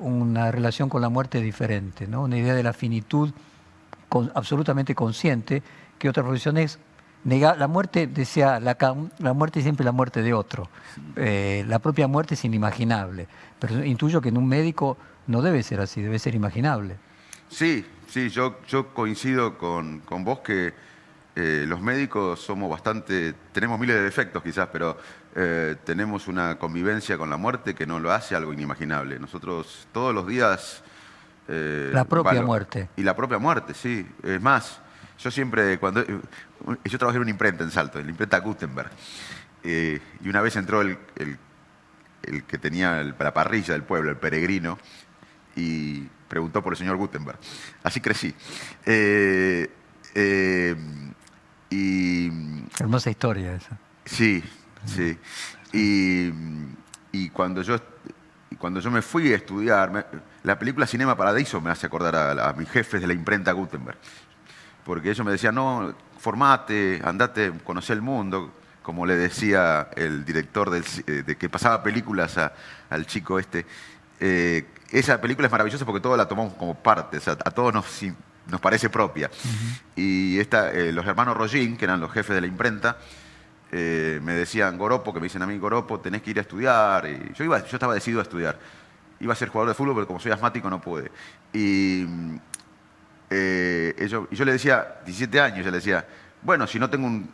una 0.00 0.50
relación 0.50 0.88
con 0.88 1.00
la 1.00 1.08
muerte 1.08 1.40
diferente, 1.40 2.08
¿no? 2.08 2.22
una 2.24 2.36
idea 2.36 2.54
de 2.54 2.64
la 2.64 2.72
finitud 2.72 3.30
absolutamente 4.34 4.94
consciente 4.94 5.62
que 5.98 6.08
otra 6.08 6.22
profesión 6.22 6.56
es 6.56 6.78
negar 7.24 7.58
la 7.58 7.68
muerte, 7.68 8.06
decía 8.06 8.60
la, 8.60 8.76
la 9.18 9.32
muerte 9.32 9.58
es 9.60 9.64
siempre 9.64 9.84
la 9.84 9.92
muerte 9.92 10.22
de 10.22 10.32
otro. 10.32 10.68
Eh, 11.16 11.64
la 11.66 11.78
propia 11.78 12.06
muerte 12.06 12.34
es 12.34 12.44
inimaginable. 12.44 13.28
Pero 13.58 13.84
intuyo 13.84 14.20
que 14.20 14.28
en 14.28 14.38
un 14.38 14.48
médico 14.48 14.96
no 15.26 15.42
debe 15.42 15.62
ser 15.62 15.80
así, 15.80 16.00
debe 16.00 16.18
ser 16.18 16.34
imaginable. 16.34 16.96
Sí, 17.48 17.84
sí, 18.06 18.28
yo, 18.28 18.60
yo 18.66 18.92
coincido 18.94 19.58
con, 19.58 20.02
vos 20.24 20.40
que 20.40 20.74
eh, 21.34 21.64
los 21.66 21.80
médicos 21.80 22.40
somos 22.40 22.70
bastante, 22.70 23.34
tenemos 23.52 23.78
miles 23.78 23.96
de 23.96 24.02
defectos 24.02 24.42
quizás, 24.42 24.68
pero 24.72 24.98
eh, 25.34 25.76
tenemos 25.84 26.28
una 26.28 26.58
convivencia 26.58 27.16
con 27.16 27.30
la 27.30 27.36
muerte 27.36 27.74
que 27.74 27.86
no 27.86 28.00
lo 28.00 28.12
hace 28.12 28.34
algo 28.34 28.52
inimaginable. 28.52 29.18
Nosotros 29.18 29.88
todos 29.92 30.14
los 30.14 30.26
días 30.26 30.82
eh, 31.48 31.90
la 31.92 32.04
propia 32.04 32.42
muerte. 32.42 32.88
Y 32.96 33.02
la 33.02 33.16
propia 33.16 33.38
muerte, 33.38 33.74
sí. 33.74 34.06
Es 34.22 34.40
más, 34.40 34.80
yo 35.18 35.30
siempre, 35.30 35.78
cuando 35.78 36.04
yo 36.04 36.98
trabajé 36.98 37.16
en 37.16 37.22
una 37.22 37.30
imprenta 37.30 37.64
en 37.64 37.70
Salto, 37.70 37.98
en 37.98 38.04
la 38.04 38.10
imprenta 38.10 38.38
Gutenberg, 38.38 38.90
eh, 39.64 40.00
y 40.22 40.28
una 40.28 40.42
vez 40.42 40.56
entró 40.56 40.82
el, 40.82 40.98
el, 41.16 42.44
que 42.44 42.58
tenía 42.58 43.02
la 43.02 43.32
parrilla 43.32 43.72
del 43.72 43.82
pueblo, 43.82 44.10
el 44.10 44.16
peregrino, 44.16 44.78
y 45.56 46.02
preguntó 46.28 46.62
por 46.62 46.74
el 46.74 46.76
señor 46.76 46.96
Gutenberg. 46.96 47.38
Así 47.82 48.00
crecí. 48.00 48.34
Eh, 48.84 49.68
y, 51.70 52.30
Hermosa 52.78 53.10
historia 53.10 53.54
esa. 53.54 53.78
Sí, 54.04 54.42
sí. 54.84 55.18
Y, 55.72 56.32
y 57.12 57.30
cuando 57.30 57.62
yo 57.62 57.78
y 58.50 58.56
cuando 58.56 58.80
yo 58.80 58.90
me 58.90 59.02
fui 59.02 59.32
a 59.32 59.36
estudiar, 59.36 60.06
la 60.42 60.58
película 60.58 60.86
Cinema 60.86 61.16
Paradiso 61.16 61.60
me 61.60 61.70
hace 61.70 61.86
acordar 61.86 62.16
a, 62.16 62.52
mis 62.54 62.68
jefes 62.68 63.00
de 63.00 63.06
la 63.06 63.12
imprenta 63.12 63.52
Gutenberg. 63.52 63.98
Porque 64.84 65.10
ellos 65.10 65.24
me 65.24 65.32
decían, 65.32 65.54
no, 65.54 65.94
formate, 66.18 67.00
andate, 67.04 67.52
conoce 67.62 67.92
el 67.92 68.00
mundo, 68.00 68.54
como 68.82 69.04
le 69.04 69.16
decía 69.16 69.90
el 69.96 70.24
director 70.24 70.74
eh, 70.74 71.22
de 71.26 71.36
que 71.36 71.48
pasaba 71.50 71.82
películas 71.82 72.36
al 72.88 73.06
chico 73.06 73.38
este. 73.38 73.66
Eh, 74.20 74.66
esa 74.90 75.20
película 75.20 75.46
es 75.46 75.52
maravillosa 75.52 75.84
porque 75.84 76.00
todos 76.00 76.16
la 76.16 76.26
tomamos 76.26 76.54
como 76.54 76.74
parte, 76.74 77.18
a 77.26 77.50
todos 77.50 77.74
nos, 77.74 77.84
nos 78.46 78.60
parece 78.62 78.88
propia. 78.88 79.30
Y 79.94 80.38
esta, 80.38 80.72
eh, 80.72 80.92
los 80.92 81.06
hermanos 81.06 81.36
Rogin, 81.36 81.76
que 81.76 81.84
eran 81.84 82.00
los 82.00 82.10
jefes 82.10 82.34
de 82.34 82.40
la 82.40 82.46
imprenta, 82.46 82.96
eh, 83.70 84.20
me 84.22 84.32
decían, 84.32 84.78
Goropo, 84.78 85.12
que 85.12 85.20
me 85.20 85.24
dicen 85.24 85.42
a 85.42 85.46
mí, 85.46 85.58
Goropo, 85.58 86.00
tenés 86.00 86.22
que 86.22 86.30
ir 86.30 86.38
a 86.38 86.42
estudiar. 86.42 87.06
Y 87.06 87.32
yo, 87.34 87.44
iba, 87.44 87.58
yo 87.64 87.76
estaba 87.76 87.94
decidido 87.94 88.20
a 88.20 88.22
estudiar. 88.22 88.58
Iba 89.20 89.32
a 89.32 89.36
ser 89.36 89.48
jugador 89.48 89.68
de 89.68 89.74
fútbol, 89.74 89.94
pero 89.94 90.06
como 90.06 90.20
soy 90.20 90.32
asmático 90.32 90.70
no 90.70 90.80
pude. 90.80 91.10
Y, 91.52 92.06
eh, 93.30 94.08
yo, 94.08 94.26
le 94.30 94.52
decía, 94.52 95.00
17 95.04 95.40
años, 95.40 95.64
yo 95.64 95.70
le 95.70 95.78
decía, 95.78 96.06
bueno, 96.42 96.66
si 96.66 96.78
no 96.78 96.88
tengo 96.88 97.06
un, 97.06 97.28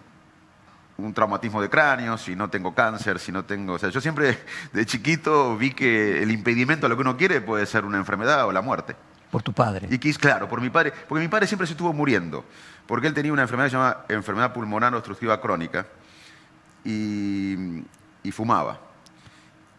un, 0.97 1.15
traumatismo 1.15 1.63
de 1.63 1.71
cráneo, 1.71 2.19
si 2.19 2.35
no 2.35 2.51
tengo 2.51 2.75
cáncer, 2.75 3.19
si 3.19 3.31
no 3.31 3.45
tengo... 3.45 3.75
O 3.75 3.79
sea, 3.79 3.91
yo 3.91 4.01
siempre 4.01 4.39
de 4.73 4.87
chiquito 4.87 5.57
vi 5.57 5.73
que 5.73 6.23
el 6.23 6.31
impedimento 6.31 6.87
a 6.87 6.89
lo 6.89 6.97
que 6.97 7.03
uno 7.03 7.17
quiere 7.17 7.41
puede 7.41 7.67
ser 7.67 7.85
una 7.85 7.99
enfermedad 7.99 8.47
o 8.47 8.53
la 8.53 8.63
muerte. 8.63 8.97
Por 9.31 9.43
tu 9.43 9.53
padre. 9.53 9.89
Y 9.91 9.99
quis, 9.99 10.17
claro, 10.17 10.49
por 10.49 10.61
mi 10.61 10.71
padre, 10.71 10.93
porque 11.09 11.21
mi 11.21 11.29
padre 11.29 11.49
siempre 11.49 11.67
se 11.67 11.73
estuvo 11.73 11.93
muriendo, 11.93 12.45
porque 12.87 13.09
él 13.09 13.15
tenía 13.15 13.33
una 13.33 13.43
enfermedad 13.43 13.69
llamada 13.69 14.07
enfermedad 14.09 14.53
pulmonar 14.53 14.95
obstructiva 14.95 15.41
crónica, 15.41 15.87
y, 16.85 18.31
fumaba. 18.33 18.81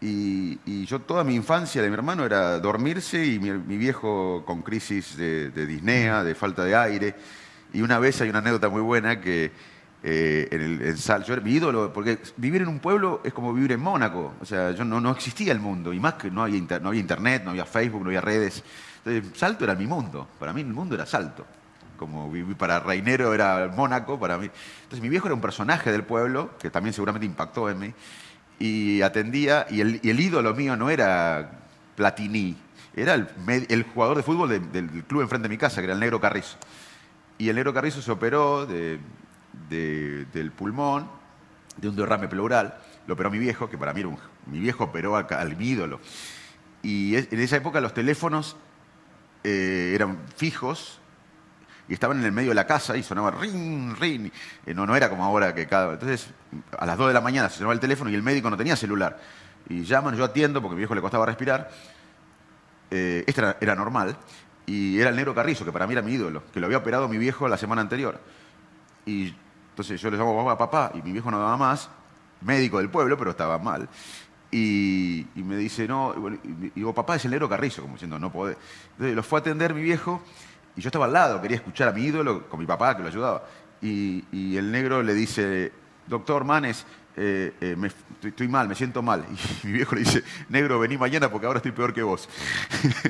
Y, 0.00 0.84
yo 0.86 1.00
toda 1.00 1.24
mi 1.24 1.34
infancia 1.34 1.82
de 1.82 1.88
mi 1.88 1.94
hermano 1.94 2.24
era 2.24 2.58
dormirse 2.58 3.24
y 3.24 3.38
mi, 3.38 3.76
viejo 3.76 4.44
con 4.46 4.62
crisis 4.62 5.16
de, 5.16 5.50
disnea, 5.50 6.22
de 6.24 6.34
falta 6.34 6.64
de 6.64 6.76
aire. 6.76 7.14
Y 7.72 7.82
una 7.82 7.98
vez 7.98 8.20
hay 8.20 8.30
una 8.30 8.38
anécdota 8.38 8.68
muy 8.68 8.80
buena 8.80 9.20
que 9.20 9.50
eh, 10.02 10.48
en 10.50 10.60
el 10.60 10.82
en 10.82 10.96
Sal, 10.96 11.24
yo 11.24 11.36
mi 11.42 11.52
ídolo, 11.52 11.92
porque 11.92 12.18
vivir 12.36 12.62
en 12.62 12.68
un 12.68 12.78
pueblo 12.78 13.20
es 13.24 13.32
como 13.32 13.52
vivir 13.52 13.72
en 13.72 13.80
Mónaco. 13.80 14.34
O 14.40 14.44
sea, 14.44 14.70
yo 14.72 14.84
no, 14.84 15.00
no 15.00 15.10
existía 15.10 15.52
el 15.52 15.60
mundo, 15.60 15.92
y 15.92 15.98
más 15.98 16.14
que 16.14 16.30
no 16.30 16.42
había, 16.42 16.60
no 16.80 16.88
había 16.88 17.00
internet, 17.00 17.42
no 17.44 17.50
había 17.50 17.64
Facebook, 17.64 18.02
no 18.02 18.08
había 18.08 18.20
redes. 18.20 18.62
Entonces, 19.04 19.38
Salto 19.38 19.64
era 19.64 19.74
mi 19.74 19.86
mundo, 19.86 20.28
para 20.38 20.52
mí 20.52 20.60
el 20.60 20.66
mundo 20.68 20.94
era 20.94 21.06
Salto 21.06 21.46
como 21.96 22.32
para 22.56 22.80
Reinero 22.80 23.32
era 23.34 23.70
Mónaco, 23.74 24.18
para 24.18 24.38
mí. 24.38 24.50
Entonces 24.82 25.00
mi 25.00 25.08
viejo 25.08 25.26
era 25.26 25.34
un 25.34 25.40
personaje 25.40 25.90
del 25.92 26.04
pueblo, 26.04 26.50
que 26.58 26.70
también 26.70 26.92
seguramente 26.92 27.26
impactó 27.26 27.70
en 27.70 27.78
mí, 27.78 27.94
y 28.58 29.02
atendía, 29.02 29.66
y 29.70 29.80
el, 29.80 30.20
ídolo 30.20 30.54
mío 30.54 30.76
no 30.76 30.90
era 30.90 31.50
Platini, 31.94 32.56
era 32.94 33.14
el, 33.14 33.82
jugador 33.94 34.16
de 34.16 34.22
fútbol 34.22 34.48
del 34.72 35.04
club 35.04 35.22
enfrente 35.22 35.48
de 35.48 35.54
mi 35.54 35.58
casa, 35.58 35.80
que 35.80 35.84
era 35.84 35.94
el 35.94 36.00
Negro 36.00 36.20
Carrizo. 36.20 36.56
Y 37.38 37.48
el 37.48 37.56
Negro 37.56 37.74
Carrizo 37.74 38.00
se 38.00 38.10
operó 38.10 38.66
del 38.66 40.52
pulmón, 40.56 41.08
de 41.76 41.88
un 41.88 41.96
derrame 41.96 42.28
pleural, 42.28 42.78
lo 43.06 43.14
operó 43.14 43.30
mi 43.30 43.38
viejo, 43.38 43.68
que 43.68 43.76
para 43.76 43.92
mí 43.92 44.00
era 44.00 44.08
un, 44.08 44.18
mi 44.46 44.60
viejo 44.60 44.84
operó 44.84 45.16
al 45.16 45.56
mi 45.56 45.68
ídolo. 45.68 46.00
Y 46.82 47.16
en 47.16 47.40
esa 47.40 47.56
época 47.56 47.80
los 47.80 47.92
teléfonos 47.92 48.56
eh, 49.44 49.92
eran 49.94 50.18
fijos, 50.36 50.98
y 51.88 51.94
estaban 51.94 52.18
en 52.18 52.24
el 52.24 52.32
medio 52.32 52.50
de 52.50 52.54
la 52.54 52.66
casa 52.66 52.96
y 52.96 53.02
sonaba 53.02 53.30
ring, 53.30 53.96
ring. 53.98 54.30
No, 54.74 54.86
no 54.86 54.96
era 54.96 55.08
como 55.08 55.24
ahora 55.24 55.54
que 55.54 55.66
cada. 55.66 55.92
Entonces, 55.92 56.28
a 56.76 56.84
las 56.86 56.98
2 56.98 57.08
de 57.08 57.14
la 57.14 57.20
mañana 57.20 57.48
se 57.48 57.58
sonaba 57.58 57.74
el 57.74 57.80
teléfono 57.80 58.10
y 58.10 58.14
el 58.14 58.22
médico 58.22 58.50
no 58.50 58.56
tenía 58.56 58.74
celular. 58.76 59.18
Y 59.68 59.84
llaman, 59.84 60.16
yo 60.16 60.24
atiendo 60.24 60.60
porque 60.60 60.74
mi 60.74 60.80
viejo 60.80 60.94
le 60.94 61.00
costaba 61.00 61.26
respirar. 61.26 61.70
Eh, 62.90 63.24
esto 63.26 63.54
era, 63.60 63.74
normal. 63.74 64.16
Y 64.66 64.98
era 64.98 65.10
el 65.10 65.16
negro 65.16 65.34
Carrizo, 65.34 65.64
que 65.64 65.72
para 65.72 65.86
mí 65.86 65.92
era 65.92 66.02
mi 66.02 66.12
ídolo, 66.12 66.42
que 66.52 66.58
lo 66.58 66.66
había 66.66 66.78
operado 66.78 67.08
mi 67.08 67.18
viejo 67.18 67.48
la 67.48 67.56
semana 67.56 67.82
anterior. 67.82 68.20
Y 69.04 69.34
entonces 69.70 70.00
yo 70.00 70.10
le 70.10 70.16
llamo 70.16 70.44
papá, 70.44 70.70
papá, 70.70 70.98
y 70.98 71.02
mi 71.02 71.12
viejo 71.12 71.30
no 71.30 71.38
daba 71.38 71.56
más. 71.56 71.88
médico 72.40 72.78
del 72.78 72.90
pueblo, 72.90 73.16
pero 73.16 73.30
estaba 73.30 73.58
mal. 73.58 73.88
Y, 74.50 75.26
me 75.36 75.56
dice, 75.56 75.86
no, 75.86 76.14
y, 76.42 76.70
digo, 76.74 76.94
papá 76.94 77.16
es 77.16 77.24
el 77.24 77.30
negro 77.30 77.48
Carrizo, 77.48 77.82
como 77.82 77.94
diciendo, 77.94 78.18
no 78.18 78.32
puede. 78.32 78.56
Entonces 78.92 79.14
lo 79.14 79.22
fue 79.22 79.38
a 79.38 79.40
atender 79.40 79.74
mi 79.74 79.82
viejo 79.82 80.22
y 80.76 80.82
yo 80.82 80.88
estaba 80.88 81.06
al 81.06 81.12
lado, 81.12 81.40
quería 81.40 81.56
escuchar 81.56 81.88
a 81.88 81.92
mi 81.92 82.02
ídolo 82.02 82.48
con 82.48 82.60
mi 82.60 82.66
papá 82.66 82.96
que 82.96 83.02
lo 83.02 83.08
ayudaba. 83.08 83.44
Y, 83.80 84.56
el 84.56 84.70
negro 84.70 85.02
le 85.02 85.14
dice, 85.14 85.72
doctor 86.06 86.44
Manes, 86.44 86.84
eh, 87.16 87.54
eh, 87.60 87.90
estoy, 88.22 88.48
mal, 88.48 88.68
me 88.68 88.74
siento 88.74 89.02
mal. 89.02 89.24
Y 89.64 89.66
mi 89.66 89.72
viejo 89.72 89.94
le 89.94 90.02
dice, 90.02 90.22
negro, 90.50 90.78
vení 90.78 90.98
mañana 90.98 91.30
porque 91.30 91.46
ahora 91.46 91.58
estoy 91.58 91.72
peor 91.72 91.94
que 91.94 92.02
vos. 92.02 92.28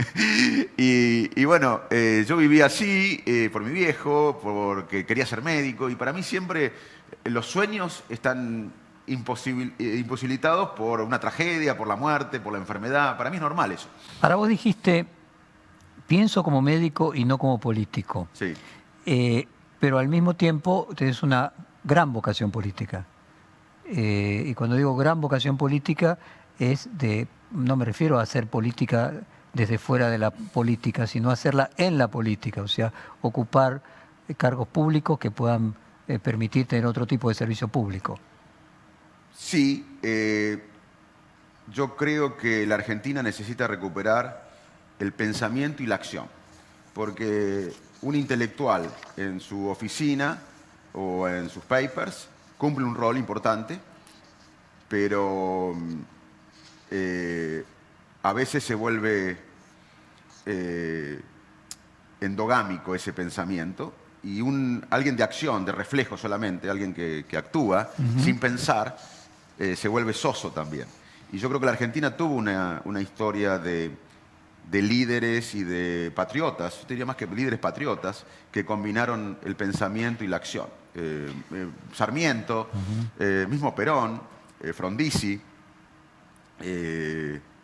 y, 0.77 1.45
bueno, 1.45 1.83
eh, 1.91 2.25
yo 2.27 2.37
vivía 2.37 2.67
así 2.67 3.23
por 3.53 3.63
mi 3.63 3.73
viejo, 3.73 4.39
porque 4.41 5.05
quería 5.05 5.27
ser 5.27 5.43
médico, 5.43 5.91
y 5.91 5.97
para 5.97 6.13
mí 6.13 6.23
siempre 6.23 6.73
los 7.25 7.47
sueños 7.47 8.05
están 8.09 8.73
imposibilitados 9.09 10.71
por 10.71 11.01
una 11.01 11.19
tragedia, 11.19 11.77
por 11.77 11.89
la 11.89 11.97
muerte, 11.97 12.39
por 12.39 12.53
la 12.53 12.59
enfermedad. 12.59 13.17
Para 13.17 13.31
mí 13.31 13.37
es 13.37 13.43
normal 13.43 13.73
eso. 13.73 13.89
Ahora 14.21 14.37
vos 14.37 14.49
dijiste, 14.49 15.07
pienso 16.07 16.43
como 16.43 16.63
médico 16.63 17.15
y 17.15 17.25
no 17.25 17.39
como 17.39 17.59
político. 17.59 18.29
Sí. 18.33 18.55
pero 19.79 19.99
al 19.99 20.09
mismo 20.09 20.35
tiempo 20.35 20.89
tenés 20.97 21.23
una 21.23 21.53
gran 21.85 22.13
vocación 22.13 22.51
política. 22.51 23.07
Eh, 23.89 24.45
y 24.47 24.55
cuando 24.55 24.77
digo 24.77 24.97
gran 24.97 25.21
vocación 25.21 25.57
política, 25.57 26.19
es 26.59 26.89
de, 26.99 27.29
no 27.53 27.77
me 27.77 27.85
refiero 27.85 28.19
a 28.19 28.23
hacer 28.23 28.49
política 28.49 29.13
desde 29.53 29.79
fuera 29.79 30.11
de 30.11 30.19
la 30.19 30.31
política, 30.33 31.07
sino 31.07 31.31
hacerla 31.31 31.71
en 31.77 31.97
la 31.97 32.09
política, 32.09 32.63
o 32.63 32.69
sea, 32.69 32.93
ocupar 33.23 33.81
cargos 34.37 34.69
públicos 34.69 35.19
que 35.19 35.31
puedan 35.31 35.75
eh, 36.09 36.19
permitir 36.19 36.67
tener 36.67 36.85
otro 36.85 37.07
tipo 37.07 37.29
de 37.29 37.35
servicio 37.35 37.69
público. 37.69 38.19
Sí, 39.35 39.87
eh, 40.03 40.63
yo 41.73 41.97
creo 41.97 42.37
que 42.37 42.67
la 42.67 42.75
Argentina 42.75 43.23
necesita 43.23 43.67
recuperar 43.67 44.46
el 44.99 45.13
pensamiento 45.13 45.83
y 45.83 45.87
la 45.87 45.97
acción, 45.97 46.27
porque 46.95 47.73
un 48.03 48.15
intelectual 48.15 48.91
en 49.17 49.41
su 49.41 49.69
oficina 49.69 50.39
o 50.93 51.29
en 51.29 51.49
sus 51.49 51.65
papers 51.65 52.29
cumple 52.57 52.85
un 52.85 52.95
rol 52.95 53.17
importante, 53.19 53.79
pero 54.89 55.75
eh, 56.91 57.65
a 58.23 58.33
veces 58.33 58.65
se 58.65 58.75
vuelve 58.75 59.37
eh, 60.47 61.21
endogámico 62.21 62.95
ese 62.95 63.13
pensamiento 63.13 63.93
y 64.23 64.41
un, 64.41 64.85
alguien 64.91 65.17
de 65.17 65.23
acción, 65.23 65.65
de 65.65 65.73
reflejo 65.73 66.17
solamente, 66.17 66.69
alguien 66.69 66.93
que, 66.93 67.25
actúa 67.37 67.91
sin 68.23 68.39
pensar, 68.39 68.97
eh, 69.59 69.77
se 69.77 69.89
vuelve 69.89 70.13
soso 70.13 70.51
también. 70.51 70.87
Y 71.33 71.39
yo 71.39 71.49
creo 71.49 71.61
que 71.61 71.67
la 71.67 71.73
Argentina 71.73 72.17
tuvo 72.17 72.35
una, 72.35 73.01
historia 73.01 73.59
de, 73.59 73.91
líderes 74.73 75.55
y 75.55 75.65
de 75.65 76.11
patriotas, 76.15 76.81
yo 76.83 76.89
diría 76.89 77.07
más 77.07 77.17
que 77.17 77.27
líderes 77.27 77.59
patriotas, 77.59 78.25
que 78.51 78.65
combinaron 78.65 79.39
el 79.45 79.57
pensamiento 79.57 80.25
y 80.25 80.27
la 80.27 80.37
acción. 80.37 80.67
Eh, 80.99 81.31
eh, 81.53 81.67
Sarmiento, 81.93 82.71
eh, 83.19 83.47
mismo 83.49 83.75
Perón, 83.75 84.21
Frondizi, 84.73 85.39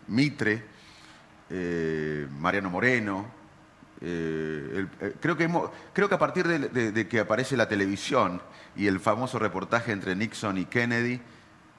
Mitre, 0.08 0.64
Mariano 2.38 2.68
Moreno. 2.68 3.24
creo, 3.98 5.36
que 5.36 5.50
creo 5.94 6.08
que 6.10 6.14
a 6.14 6.18
partir 6.18 6.46
de, 6.46 7.08
que 7.08 7.20
aparece 7.20 7.56
la 7.56 7.68
televisión 7.68 8.42
y 8.76 8.86
el 8.86 9.00
famoso 9.00 9.38
reportaje 9.38 9.92
entre 9.92 10.14
Nixon 10.14 10.58
y 10.58 10.66
Kennedy, 10.66 11.18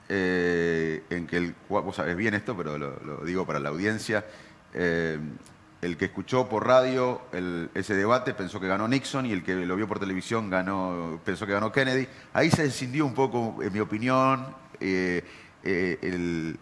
en 0.09 1.27
que 1.27 1.37
el, 1.37 1.55
vos 1.69 1.95
sabés 1.95 2.17
bien 2.17 2.33
esto, 2.33 2.57
pero 2.57 2.79
lo, 2.79 3.23
digo 3.23 3.45
para 3.45 3.59
la 3.59 3.69
audiencia, 3.69 4.25
el 4.73 5.97
que 5.97 6.05
escuchó 6.05 6.47
por 6.47 6.65
radio 6.65 7.21
ese 7.73 7.95
debate 7.95 8.33
pensó 8.33 8.59
que 8.59 8.67
ganó 8.67 8.87
Nixon 8.87 9.25
y 9.25 9.33
el 9.33 9.43
que 9.43 9.53
lo 9.53 9.75
vio 9.75 9.87
por 9.87 9.99
televisión 9.99 10.49
ganó, 10.49 11.19
pensó 11.23 11.45
que 11.45 11.53
ganó 11.53 11.71
Kennedy. 11.71 12.07
Ahí 12.33 12.49
se 12.49 12.63
descindió 12.63 13.05
un 13.05 13.13
poco, 13.13 13.61
en 13.61 13.71
mi 13.71 13.79
opinión, 13.79 14.47
eh, 14.79 15.23
eh, 15.63 16.57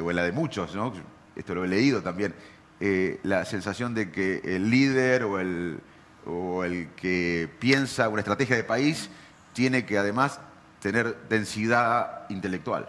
o 0.00 0.10
en 0.10 0.16
la 0.16 0.22
de 0.24 0.32
muchos, 0.32 0.74
¿no? 0.74 0.92
esto 1.36 1.54
lo 1.54 1.64
he 1.64 1.68
leído 1.68 2.02
también, 2.02 2.34
eh, 2.80 3.20
la 3.22 3.44
sensación 3.44 3.94
de 3.94 4.10
que 4.10 4.40
el 4.44 4.70
líder 4.70 5.24
o 5.24 5.40
el, 5.40 5.80
o 6.26 6.64
el 6.64 6.88
que 6.96 7.48
piensa 7.58 8.08
una 8.08 8.20
estrategia 8.20 8.56
de 8.56 8.64
país 8.64 9.10
tiene 9.52 9.84
que 9.86 9.98
además 9.98 10.40
tener 10.80 11.16
densidad 11.28 12.28
intelectual. 12.28 12.88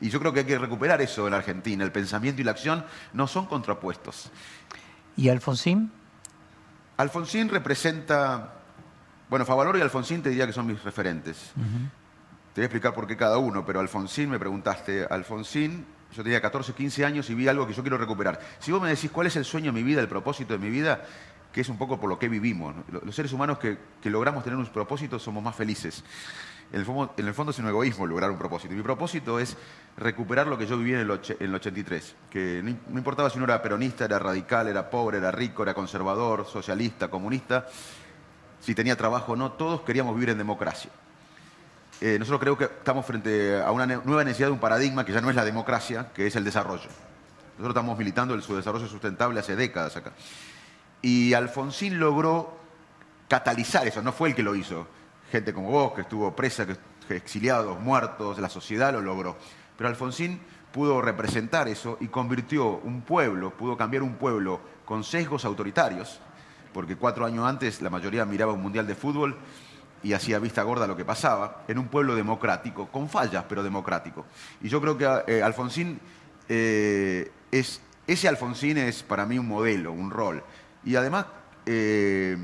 Y 0.00 0.10
yo 0.10 0.20
creo 0.20 0.32
que 0.32 0.40
hay 0.40 0.46
que 0.46 0.58
recuperar 0.58 1.00
eso 1.00 1.26
en 1.26 1.32
la 1.32 1.38
Argentina. 1.38 1.84
El 1.84 1.92
pensamiento 1.92 2.40
y 2.40 2.44
la 2.44 2.50
acción 2.50 2.84
no 3.12 3.26
son 3.26 3.46
contrapuestos. 3.46 4.30
¿Y 5.16 5.28
Alfonsín? 5.28 5.90
Alfonsín 6.96 7.48
representa. 7.48 8.54
Bueno, 9.28 9.44
Favaloro 9.44 9.78
y 9.78 9.82
Alfonsín 9.82 10.22
te 10.22 10.28
diría 10.28 10.46
que 10.46 10.52
son 10.52 10.66
mis 10.66 10.82
referentes. 10.82 11.52
Te 11.54 12.60
voy 12.60 12.62
a 12.62 12.66
explicar 12.66 12.94
por 12.94 13.06
qué 13.06 13.16
cada 13.16 13.38
uno, 13.38 13.64
pero 13.66 13.80
Alfonsín, 13.80 14.30
me 14.30 14.38
preguntaste, 14.38 15.06
Alfonsín, 15.08 15.84
yo 16.14 16.22
tenía 16.22 16.40
14, 16.40 16.72
15 16.72 17.04
años 17.04 17.28
y 17.28 17.34
vi 17.34 17.48
algo 17.48 17.66
que 17.66 17.74
yo 17.74 17.82
quiero 17.82 17.98
recuperar. 17.98 18.40
Si 18.58 18.72
vos 18.72 18.80
me 18.80 18.88
decís 18.88 19.10
cuál 19.10 19.26
es 19.26 19.36
el 19.36 19.44
sueño 19.44 19.72
de 19.72 19.72
mi 19.72 19.82
vida, 19.82 20.00
el 20.00 20.08
propósito 20.08 20.52
de 20.52 20.58
mi 20.58 20.70
vida, 20.70 21.04
que 21.56 21.62
es 21.62 21.70
un 21.70 21.78
poco 21.78 21.98
por 21.98 22.10
lo 22.10 22.18
que 22.18 22.28
vivimos. 22.28 22.74
Los 23.02 23.14
seres 23.14 23.32
humanos 23.32 23.58
que, 23.58 23.78
logramos 24.10 24.44
tener 24.44 24.58
un 24.58 24.66
propósito 24.66 25.18
somos 25.18 25.42
más 25.42 25.56
felices. 25.56 26.04
En 26.70 26.80
el, 26.80 26.84
fondo, 27.32 27.50
es 27.50 27.58
un 27.58 27.66
egoísmo 27.66 28.06
lograr 28.06 28.30
un 28.30 28.36
propósito. 28.36 28.74
mi 28.74 28.82
propósito 28.82 29.40
es 29.40 29.56
recuperar 29.96 30.48
lo 30.48 30.58
que 30.58 30.66
yo 30.66 30.76
viví 30.76 30.92
en 30.92 30.98
el, 30.98 31.54
83, 31.54 32.14
que 32.28 32.60
no, 32.62 32.98
importaba 32.98 33.30
si 33.30 33.38
uno 33.38 33.46
era 33.46 33.62
peronista, 33.62 34.04
era 34.04 34.18
radical, 34.18 34.68
era 34.68 34.90
pobre, 34.90 35.16
era 35.16 35.30
rico, 35.30 35.62
era 35.62 35.72
conservador, 35.72 36.44
socialista, 36.44 37.08
comunista, 37.08 37.66
si 38.60 38.74
tenía 38.74 38.94
trabajo 38.94 39.32
o 39.32 39.36
no, 39.36 39.52
todos 39.52 39.80
queríamos 39.80 40.14
vivir 40.14 40.28
en 40.28 40.36
democracia. 40.36 40.90
Eh, 42.02 42.18
nosotros 42.18 42.40
creo 42.40 42.58
que 42.58 42.64
estamos 42.64 43.06
frente 43.06 43.62
a 43.62 43.70
una 43.70 43.86
nueva 43.86 44.24
necesidad 44.24 44.48
de 44.48 44.52
un 44.52 44.60
paradigma 44.60 45.06
que 45.06 45.12
ya 45.14 45.22
no 45.22 45.30
es 45.30 45.36
la 45.36 45.44
democracia, 45.46 46.08
que 46.12 46.26
es 46.26 46.36
el 46.36 46.44
desarrollo. 46.44 46.90
Nosotros 47.56 47.70
estamos 47.70 47.96
militando 47.96 48.34
el 48.34 48.42
desarrollo 48.42 48.86
sustentable 48.86 49.40
hace 49.40 49.56
décadas 49.56 49.96
acá. 49.96 50.12
Y 51.06 51.34
Alfonsín 51.34 52.00
logró 52.00 52.58
catalizar 53.28 53.86
eso, 53.86 54.02
no 54.02 54.10
fue 54.10 54.30
el 54.30 54.34
que 54.34 54.42
lo 54.42 54.56
hizo 54.56 54.88
gente 55.30 55.54
como 55.54 55.70
vos, 55.70 55.92
que 55.92 56.00
estuvo 56.00 56.34
presa, 56.34 56.66
que 56.66 56.76
exiliados, 57.14 57.78
muertos, 57.78 58.40
la 58.40 58.48
sociedad 58.48 58.92
lo 58.92 59.00
logró. 59.00 59.36
Pero 59.76 59.88
Alfonsín 59.88 60.40
pudo 60.72 61.00
representar 61.00 61.68
eso 61.68 61.96
y 62.00 62.08
convirtió 62.08 62.78
un 62.78 63.02
pueblo, 63.02 63.56
pudo 63.56 63.76
cambiar 63.76 64.02
un 64.02 64.14
pueblo 64.14 64.60
con 64.84 65.04
sesgos 65.04 65.44
autoritarios, 65.44 66.18
porque 66.72 66.96
cuatro 66.96 67.24
años 67.24 67.46
antes 67.46 67.80
la 67.82 67.90
mayoría 67.90 68.24
miraba 68.24 68.54
un 68.54 68.62
mundial 68.62 68.88
de 68.88 68.96
fútbol 68.96 69.36
y 70.02 70.12
hacía 70.12 70.40
vista 70.40 70.64
gorda 70.64 70.88
lo 70.88 70.96
que 70.96 71.04
pasaba, 71.04 71.62
en 71.68 71.78
un 71.78 71.86
pueblo 71.86 72.16
democrático, 72.16 72.88
con 72.88 73.08
fallas, 73.08 73.44
pero 73.48 73.62
democrático. 73.62 74.26
Y 74.60 74.68
yo 74.68 74.80
creo 74.80 74.98
que 74.98 75.04
eh, 75.28 75.40
Alfonsín 75.40 76.00
eh, 76.48 77.30
es, 77.52 77.80
ese 78.08 78.26
Alfonsín 78.26 78.78
es 78.78 79.04
para 79.04 79.24
mí 79.24 79.38
un 79.38 79.46
modelo, 79.46 79.92
un 79.92 80.10
rol. 80.10 80.42
Y 80.86 80.94
además 80.96 81.26
eh, 81.66 82.38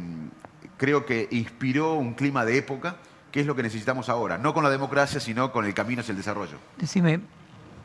creo 0.76 1.06
que 1.06 1.28
inspiró 1.30 1.94
un 1.94 2.14
clima 2.14 2.44
de 2.44 2.58
época, 2.58 2.96
que 3.30 3.40
es 3.40 3.46
lo 3.46 3.54
que 3.54 3.62
necesitamos 3.62 4.08
ahora, 4.08 4.36
no 4.36 4.52
con 4.52 4.64
la 4.64 4.68
democracia, 4.70 5.20
sino 5.20 5.52
con 5.52 5.64
el 5.64 5.72
camino 5.72 6.00
hacia 6.00 6.10
el 6.10 6.18
desarrollo. 6.18 6.58
Decime, 6.76 7.20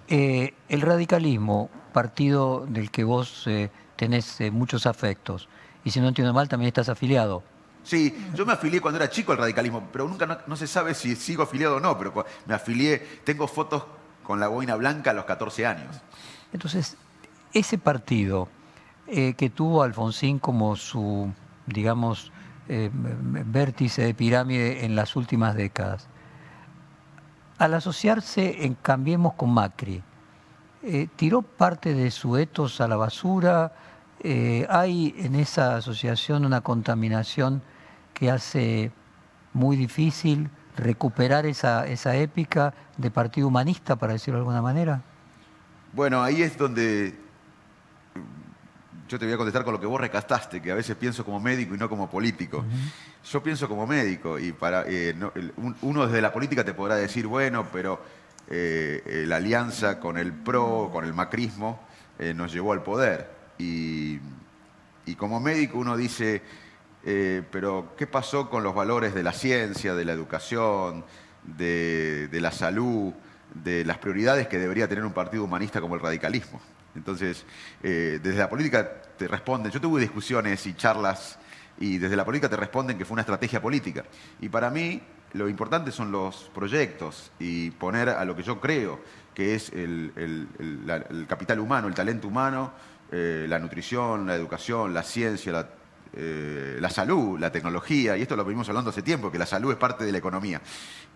eh, 0.08 0.56
el 0.68 0.82
radicalismo, 0.82 1.70
partido 1.94 2.66
del 2.68 2.90
que 2.90 3.04
vos 3.04 3.44
eh, 3.46 3.70
tenés 3.96 4.42
muchos 4.52 4.88
afectos, 4.88 5.48
y 5.86 5.92
si 5.92 6.02
no 6.02 6.08
entiendo 6.08 6.34
mal, 6.34 6.50
también 6.50 6.68
estás 6.68 6.90
afiliado. 6.90 7.44
Sí, 7.84 8.14
yo 8.34 8.46
me 8.46 8.52
afilié 8.52 8.82
cuando 8.82 9.00
era 9.00 9.10
chico 9.10 9.32
al 9.32 9.38
radicalismo, 9.38 9.88
pero 9.94 10.08
nunca 10.08 10.44
no, 10.46 10.56
se 10.58 10.68
sabe 10.68 10.94
si 10.94 11.16
sigo 11.16 11.44
afiliado 11.44 11.78
o 11.78 11.80
no, 11.80 11.98
pero 11.98 12.26
me 12.46 12.56
afilié, 12.56 12.98
tengo 13.24 13.48
fotos 13.48 13.86
con 14.24 14.40
la 14.40 14.50
boina 14.50 14.76
blanca 14.76 15.12
a 15.12 15.14
los 15.14 15.24
14 15.24 15.66
años. 15.66 15.96
Entonces, 16.52 16.98
ese 17.54 17.78
partido 17.78 18.50
que 19.08 19.50
tuvo 19.50 19.84
Alfonsín 19.84 20.38
como 20.40 20.76
su, 20.76 21.32
digamos, 21.66 22.32
eh, 22.70 22.90
vértice 22.92 24.04
de 24.04 24.14
pirámide 24.14 24.84
en 24.84 24.96
las 24.96 25.16
últimas 25.16 25.56
décadas. 25.56 26.10
Al 27.58 27.74
asociarse 27.74 28.66
en 28.66 28.76
Cambiemos 28.76 29.34
con 29.36 29.54
Macri, 29.54 30.04
eh, 30.84 31.08
¿tiró 31.16 31.42
parte 31.42 31.94
de 31.94 32.12
su 32.12 32.36
etos 32.36 32.82
a 32.82 32.90
la 32.90 32.98
basura? 32.98 33.72
Eh, 34.20 34.68
¿Hay 34.70 35.16
en 35.18 35.36
esa 35.36 35.78
asociación 35.78 36.46
una 36.46 36.60
contaminación 36.60 37.62
que 38.14 38.30
hace 38.30 38.92
muy 39.54 39.78
difícil 39.78 40.50
recuperar 40.76 41.46
esa, 41.46 41.88
esa 41.88 42.18
épica 42.18 42.74
de 42.98 43.10
partido 43.12 43.48
humanista, 43.48 43.96
para 43.96 44.12
decirlo 44.14 44.40
de 44.40 44.42
alguna 44.42 44.62
manera? 44.62 45.02
Bueno, 45.94 46.22
ahí 46.22 46.42
es 46.42 46.58
donde 46.58 47.18
yo 49.08 49.18
te 49.18 49.26
voy 49.26 49.34
a 49.34 49.38
contestar 49.38 49.64
con 49.64 49.74
lo 49.74 49.80
que 49.80 49.86
vos 49.86 50.00
recastaste, 50.00 50.62
que 50.62 50.72
a 50.72 50.76
veces 50.76 50.96
pienso 50.96 51.24
como 51.24 51.40
médico 51.40 51.74
y 51.74 51.78
no 51.78 51.90
como 51.90 52.10
político. 52.10 52.66
Yo 53.32 53.42
pienso 53.42 53.68
como 53.68 53.88
médico 53.88 54.38
y 54.38 54.52
para 54.52 54.84
eh, 54.88 55.16
uno 55.82 56.06
desde 56.06 56.22
la 56.22 56.34
política 56.34 56.64
te 56.64 56.74
podrá 56.74 56.96
decir, 56.96 57.26
bueno, 57.28 57.68
pero 57.72 58.02
eh, 58.50 59.24
la 59.28 59.38
alianza 59.38 60.00
con 60.00 60.18
el 60.18 60.34
PRO, 60.34 60.90
con 60.92 61.06
el 61.06 61.14
macrismo, 61.14 61.80
eh, 62.20 62.34
nos 62.34 62.52
llevó 62.52 62.74
al 62.74 62.84
poder. 62.84 63.30
Y, 63.58 64.20
como 65.18 65.40
médico 65.40 65.78
uno 65.78 65.96
dice, 65.96 66.42
pero 67.50 67.94
¿qué 67.98 68.06
pasó 68.08 68.50
con 68.50 68.62
los 68.62 68.76
valores 68.76 69.16
de 69.16 69.24
la 69.24 69.32
ciencia, 69.32 69.96
de 69.96 70.04
la 70.04 70.12
educación, 70.12 71.06
de 71.44 72.30
la 72.34 72.52
salud, 72.52 73.14
de 73.54 73.86
las 73.86 73.98
prioridades 74.00 74.48
que 74.48 74.60
debería 74.60 74.90
tener 74.90 75.06
un 75.06 75.14
partido 75.14 75.46
humanista 75.46 75.80
como 75.80 75.96
el 75.96 76.02
radicalismo? 76.02 76.60
Entonces, 76.98 77.46
eh, 77.82 78.20
desde 78.22 78.40
la 78.40 78.50
política 78.50 79.02
te 79.18 79.28
responden, 79.28 79.72
yo 79.72 79.80
tuve 79.80 80.02
discusiones 80.02 80.66
y 80.66 80.74
charlas 80.74 81.40
y 81.80 81.98
desde 81.98 82.16
la 82.16 82.26
política 82.26 82.50
te 82.50 82.58
responden 82.58 82.98
que 82.98 83.06
fue 83.06 83.14
una 83.14 83.22
estrategia 83.22 83.62
política. 83.62 84.04
Y 84.42 84.50
para 84.50 84.70
mí 84.70 85.02
lo 85.34 85.48
importante 85.48 85.92
son 85.92 86.12
los 86.12 86.50
proyectos 86.54 87.32
y 87.40 87.72
poner 87.72 88.10
a 88.10 88.26
lo 88.26 88.36
que 88.36 88.44
yo 88.44 88.60
creo 88.60 89.00
que 89.34 89.54
es 89.54 89.70
el, 89.70 90.12
capital 91.28 91.60
humano, 91.60 91.88
el 91.88 91.94
talento 91.94 92.28
humano, 92.28 92.72
eh, 93.12 93.46
la 93.48 93.60
nutrición, 93.60 94.26
la 94.26 94.36
educación, 94.36 94.94
la 94.94 95.04
ciencia, 95.04 95.70
eh, 96.14 96.78
la, 96.80 96.90
salud, 96.90 97.40
la 97.40 97.52
tecnología, 97.52 98.18
y 98.18 98.24
esto 98.24 98.36
lo 98.36 98.44
venimos 98.44 98.68
hablando 98.70 98.90
hace 98.90 99.04
tiempo, 99.04 99.32
que 99.32 99.38
la 99.38 99.46
salud 99.46 99.72
es 99.72 99.78
parte 99.78 100.06
de 100.06 100.12
la 100.12 100.18
economía. 100.18 100.62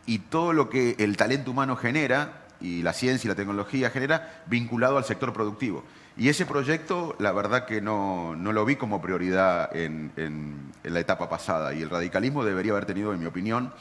Y 0.05 0.19
todo 0.19 0.53
lo 0.53 0.69
que 0.69 0.95
el 0.99 1.17
talento 1.17 1.49
humano 1.49 1.75
genera 1.75 2.45
y 2.61 2.83
la 2.83 2.93
ciencia 2.93 3.27
y 3.27 3.29
la 3.29 3.35
tecnología 3.35 3.89
genera 3.89 4.43
vinculado 4.45 4.97
al 4.97 5.03
sector 5.03 5.33
productivo. 5.33 5.83
Y 6.17 6.29
ese 6.29 6.45
proyecto, 6.45 7.15
la 7.19 7.31
verdad 7.31 7.65
que 7.65 7.81
no, 7.81 8.35
lo 8.35 8.65
vi 8.65 8.75
como 8.75 9.01
prioridad 9.01 9.75
en, 9.75 10.71
la 10.83 10.99
etapa 10.99 11.29
pasada. 11.29 11.73
Y 11.73 11.81
el 11.81 11.89
radicalismo 11.89 12.43
debería 12.43 12.73
haber 12.73 12.85
tenido, 12.85 13.13
en 13.13 13.19
mi 13.19 13.25
opinión, 13.25 13.73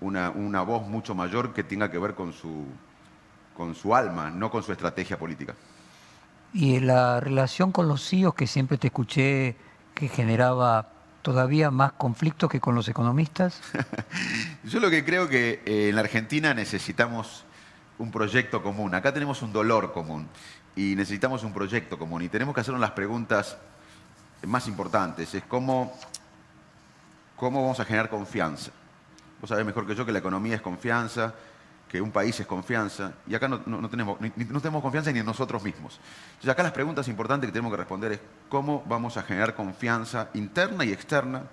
una, 0.00 0.62
voz 0.62 0.86
mucho 0.88 1.14
mayor 1.14 1.52
que 1.52 1.62
tenga 1.64 1.90
que 1.90 1.98
ver 1.98 2.14
con 2.14 2.32
su, 2.32 2.64
con 3.56 3.74
su 3.74 3.94
alma, 3.94 4.30
no 4.30 4.50
con 4.50 4.62
su 4.62 4.72
estrategia 4.72 5.18
política. 5.18 5.54
Y 6.52 6.80
la 6.80 7.20
relación 7.20 7.72
con 7.72 7.88
los 7.88 8.08
CIOs 8.08 8.34
que 8.34 8.46
siempre 8.46 8.78
te 8.78 8.86
escuché 8.88 9.56
que 9.94 10.08
generaba 10.08 10.90
todavía 11.26 11.72
más 11.72 11.90
conflictos 11.90 12.48
que 12.48 12.60
con 12.60 12.76
los 12.76 12.88
economistas? 12.88 13.60
Yo 14.64 14.78
lo 14.78 14.90
que 14.90 15.04
creo 15.04 15.28
que 15.28 15.60
eh, 15.66 15.88
en 15.88 15.96
la 15.96 16.02
Argentina 16.02 16.54
necesitamos 16.54 17.45
un 17.98 18.10
proyecto 18.10 18.62
común. 18.62 18.94
Acá 18.94 19.12
tenemos 19.12 19.42
un 19.42 19.52
dolor 19.52 19.92
común 19.92 20.28
y 20.74 20.94
necesitamos 20.94 21.42
un 21.44 21.52
proyecto 21.52 21.98
común 21.98 22.22
y 22.22 22.28
tenemos 22.28 22.54
que 22.54 22.60
hacernos 22.60 22.80
las 22.80 22.92
preguntas 22.92 23.56
más 24.46 24.68
importantes. 24.68 25.34
Es 25.34 25.44
cómo, 25.44 25.96
cómo 27.36 27.62
vamos 27.62 27.80
a 27.80 27.84
generar 27.84 28.10
confianza. 28.10 28.70
Vos 29.40 29.48
sabés 29.48 29.64
mejor 29.64 29.86
que 29.86 29.94
yo 29.94 30.04
que 30.04 30.12
la 30.12 30.18
economía 30.18 30.56
es 30.56 30.62
confianza, 30.62 31.34
que 31.88 32.00
un 32.00 32.10
país 32.10 32.38
es 32.40 32.46
confianza, 32.46 33.12
y 33.28 33.34
acá 33.34 33.46
no, 33.48 33.60
tenemos, 33.88 34.18
no 34.20 34.60
tenemos 34.60 34.82
confianza 34.82 35.12
ni 35.12 35.20
en 35.20 35.26
nosotros 35.26 35.62
mismos. 35.62 36.00
Entonces 36.30 36.50
acá 36.50 36.62
las 36.62 36.72
preguntas 36.72 37.06
importantes 37.08 37.48
que 37.48 37.52
tenemos 37.52 37.70
que 37.70 37.76
responder 37.76 38.12
es 38.12 38.20
cómo 38.48 38.82
vamos 38.86 39.16
a 39.16 39.22
generar 39.22 39.54
confianza 39.54 40.28
interna 40.34 40.84
y 40.84 40.92
externa, 40.92 41.44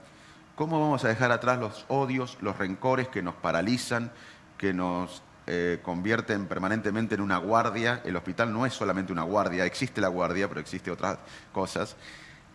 cómo 0.56 0.80
vamos 0.80 1.06
a 1.06 1.10
dejar 1.10 1.32
atrás 1.32 1.60
los 1.60 1.86
odios, 1.88 2.38
los 2.42 2.58
rencores 2.58 3.08
que 3.10 3.22
nos 3.22 3.36
paralizan, 3.36 4.12
que 4.58 4.74
nos 4.74 5.22
eh, 5.46 5.80
convierten 5.84 6.48
permanentemente 6.48 7.16
en 7.16 7.22
una 7.22 7.38
guardia. 7.38 8.02
El 8.06 8.16
hospital 8.16 8.54
no 8.54 8.66
es 8.66 8.74
solamente 8.74 9.12
una 9.12 9.24
guardia, 9.24 9.66
existe 9.66 10.00
la 10.00 10.08
guardia, 10.08 10.48
pero 10.48 10.62
existe 10.62 10.90
otras 10.90 11.18
cosas. 11.52 11.98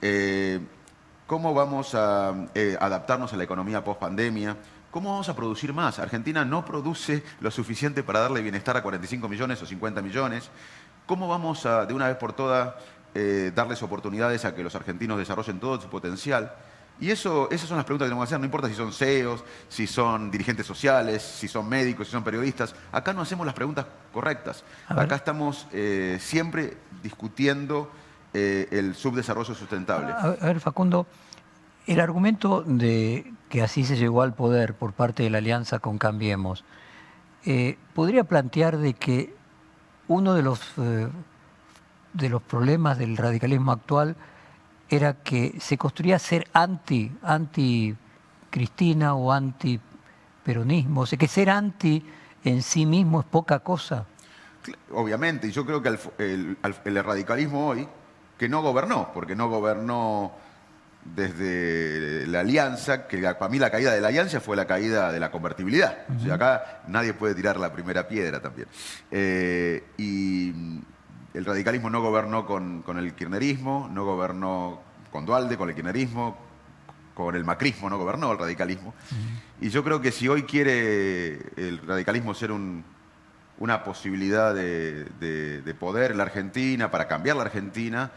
Eh, 0.01 0.61
¿Cómo 1.27 1.53
vamos 1.53 1.95
a 1.95 2.47
eh, 2.55 2.79
adaptarnos 2.81 3.33
a 3.35 3.37
la 3.37 3.45
economía 3.45 3.85
post-pandemia? 3.85 4.57
¿Cómo 4.91 5.11
vamos 5.11 5.29
a 5.29 5.37
producir 5.37 5.75
más? 5.75 5.99
Argentina 5.99 6.47
no 6.47 6.65
produce 6.65 7.23
lo 7.41 7.51
suficiente 7.51 8.03
para 8.03 8.21
darle 8.21 8.41
bienestar 8.41 8.75
a 8.79 8.83
45 8.83 9.29
millones 9.29 9.61
o 9.61 9.67
50 9.67 10.01
millones. 10.01 10.49
¿Cómo 11.05 11.29
vamos 11.29 11.67
a, 11.67 11.85
de 11.85 11.93
una 11.93 12.09
vez 12.09 12.17
por 12.17 12.33
todas, 12.33 12.75
darles 13.55 13.83
oportunidades 13.83 14.45
a 14.45 14.55
que 14.55 14.63
los 14.63 14.75
argentinos 14.75 15.19
desarrollen 15.19 15.61
todo 15.61 15.79
su 15.79 15.91
potencial? 15.91 16.53
Y 17.01 17.11
eso, 17.11 17.49
esas 17.51 17.69
son 17.69 17.77
las 17.77 17.85
preguntas 17.85 18.07
que 18.07 18.11
tenemos 18.11 18.25
que 18.25 18.35
hacer, 18.35 18.41
no 18.41 18.47
importa 18.47 18.69
si 18.69 18.75
son 18.75 18.93
CEOs, 18.93 19.45
si 19.69 19.87
son 19.87 20.31
dirigentes 20.31 20.67
sociales, 20.67 21.23
si 21.23 21.47
son 21.47 21.69
médicos, 21.69 22.09
si 22.09 22.13
son 22.13 22.25
periodistas. 22.25 22.75
Acá 22.91 23.13
no 23.13 23.23
hacemos 23.23 23.47
las 23.47 23.55
preguntas 23.55 23.87
correctas. 24.13 24.65
Acá 24.89 25.15
estamos 25.15 25.69
eh, 25.73 26.19
siempre 26.21 26.77
discutiendo 27.03 27.91
eh, 28.35 28.67
el 28.73 28.97
subdesarrollo 28.97 29.55
sustentable. 29.55 30.13
A, 30.13 30.47
ver, 30.47 30.59
Facundo, 30.59 31.07
el 31.87 32.01
argumento 32.01 32.63
de 32.67 33.33
que 33.49 33.63
así 33.63 33.85
se 33.85 33.97
llegó 33.97 34.23
al 34.23 34.35
poder 34.35 34.75
por 34.75 34.93
parte 34.93 35.23
de 35.23 35.31
la 35.31 35.39
alianza 35.39 35.79
con 35.79 35.99
Cambiemos, 35.99 36.65
eh, 37.45 37.79
podría 37.95 38.25
plantear 38.25 38.77
de 38.77 38.95
que 38.95 39.37
uno 40.09 40.35
de 40.35 40.43
los, 40.43 40.61
de 40.77 42.29
los 42.29 42.43
problemas 42.43 42.99
del 42.99 43.17
radicalismo 43.17 43.71
actual 43.71 44.17
era 44.89 45.15
que 45.15 45.55
se 45.61 45.77
construía 45.77 46.19
ser 46.19 46.49
anti, 46.53 47.13
anti 47.23 47.95
Cristina 48.51 49.15
o 49.15 49.33
anti 49.33 49.79
peronismo, 50.43 51.03
o 51.03 51.07
sea 51.07 51.19
que 51.19 51.29
ser 51.29 51.51
anti 51.51 52.03
en 52.45 52.63
sí 52.63 52.87
mismo 52.87 53.21
es 53.21 53.27
poca 53.27 53.59
cosa. 53.61 54.07
Obviamente, 54.93 55.47
y 55.49 55.51
yo 55.51 55.65
creo 55.65 55.83
que 55.83 55.99
el, 56.19 57.05
radicalismo 57.05 57.69
hoy, 57.69 57.89
que 58.39 58.49
no 58.49 58.63
gobernó, 58.63 59.11
porque 59.13 59.35
no 59.35 59.49
gobernó 59.49 60.33
desde 61.05 62.27
la 62.27 62.41
alianza, 62.41 63.07
que 63.07 63.19
para 63.19 63.49
mí 63.49 63.59
la 63.59 63.71
caída 63.71 63.93
de 63.93 64.01
la 64.01 64.09
alianza 64.09 64.41
fue 64.41 64.57
la 64.57 64.67
caída 64.67 65.13
de 65.13 65.21
la 65.21 65.31
convertibilidad. 65.31 66.05
o 66.17 66.21
sea, 66.21 66.35
acá 66.35 66.83
nadie 66.87 67.15
puede 67.15 67.35
tirar 67.35 67.59
la 67.59 67.73
primera 67.73 68.07
piedra 68.09 68.41
también. 68.41 68.69
Eh, 69.11 69.85
y 69.97 70.53
el 71.39 71.45
radicalismo 71.45 71.89
no 71.89 72.03
gobernó 72.03 72.45
con, 72.45 72.83
el 72.99 73.15
kirchnerismo, 73.15 73.89
no 73.93 74.05
gobernó 74.05 74.81
con 75.13 75.25
Dualde, 75.25 75.57
con 75.57 75.69
el 75.69 75.75
kirchnerismo, 75.77 76.37
con 77.15 77.37
el 77.37 77.45
macrismo 77.45 77.89
no 77.89 77.97
gobernó 77.97 78.33
el 78.33 78.39
radicalismo. 78.39 78.93
Y 79.61 79.69
yo 79.69 79.85
creo 79.85 80.01
que 80.01 80.11
si 80.11 80.27
hoy 80.27 80.43
quiere 80.43 81.35
el 81.57 81.79
radicalismo 81.87 82.35
ser 82.35 82.51
una 82.51 83.85
posibilidad 83.85 84.53
de, 84.53 85.77
poder 85.79 86.11
en 86.11 86.17
la 86.17 86.25
Argentina, 86.25 86.91
para 86.91 87.07
cambiar 87.07 87.37
la 87.37 87.43
Argentina, 87.43 88.11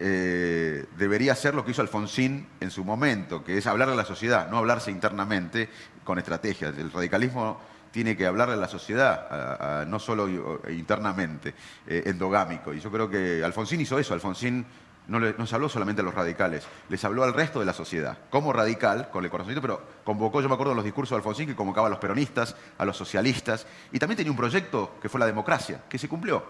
eh, 0.00 0.86
debería 0.98 1.36
ser 1.36 1.54
lo 1.54 1.64
que 1.64 1.70
hizo 1.70 1.82
Alfonsín 1.82 2.48
en 2.58 2.72
su 2.72 2.84
momento, 2.84 3.44
que 3.44 3.58
es 3.58 3.66
hablarle 3.68 3.94
a 3.94 3.96
la 3.96 4.04
sociedad, 4.04 4.50
no 4.50 4.58
hablarse 4.58 4.90
internamente 4.90 5.68
con 6.02 6.18
estrategias. 6.18 6.76
El 6.76 6.90
radicalismo 6.90 7.60
tiene 7.96 8.14
que 8.14 8.26
hablarle 8.26 8.52
a 8.52 8.58
la 8.58 8.68
sociedad, 8.68 9.86
no 9.86 9.98
solo 9.98 10.28
internamente, 10.68 11.54
eh, 11.86 12.02
endogámico. 12.04 12.74
Y 12.74 12.78
yo 12.78 12.92
creo 12.92 13.08
que 13.08 13.42
Alfonsín 13.42 13.80
hizo 13.80 13.98
eso. 13.98 14.12
Alfonsín 14.12 14.66
no, 15.08 15.46
se 15.46 15.54
habló 15.54 15.70
solamente 15.70 16.02
a 16.02 16.04
los 16.04 16.12
radicales, 16.12 16.64
les 16.90 17.02
habló 17.06 17.24
al 17.24 17.32
resto 17.32 17.58
de 17.58 17.64
la 17.64 17.72
sociedad. 17.72 18.18
Como 18.28 18.52
radical, 18.52 19.08
con 19.10 19.24
el 19.24 19.30
corazoncito, 19.30 19.62
pero 19.62 19.82
convocó, 20.04 20.42
yo 20.42 20.48
me 20.50 20.52
acuerdo 20.52 20.72
de 20.72 20.76
los 20.76 20.84
discursos 20.84 21.16
de 21.16 21.20
Alfonsín, 21.20 21.46
que 21.46 21.56
convocaba 21.56 21.86
a 21.86 21.90
los 21.90 21.98
peronistas, 21.98 22.54
a 22.76 22.84
los 22.84 22.98
socialistas, 22.98 23.66
y 23.90 23.98
también 23.98 24.18
tenía 24.18 24.30
un 24.30 24.36
proyecto 24.36 24.96
que 25.00 25.08
fue 25.08 25.18
la 25.18 25.24
democracia, 25.24 25.84
que 25.88 25.96
se 25.96 26.06
cumplió. 26.06 26.44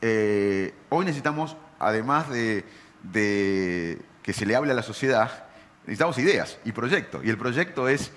Eh, 0.00 0.74
hoy 0.88 1.04
necesitamos, 1.04 1.56
además 1.78 2.28
de, 2.30 2.64
de 3.04 4.02
que 4.24 4.32
se 4.32 4.44
le 4.44 4.56
hable 4.56 4.72
a 4.72 4.74
la 4.74 4.82
sociedad, 4.82 5.44
necesitamos 5.82 6.18
ideas 6.18 6.58
y 6.64 6.72
proyectos. 6.72 7.24
Y 7.24 7.30
el 7.30 7.38
proyecto 7.38 7.86
es 7.86 8.10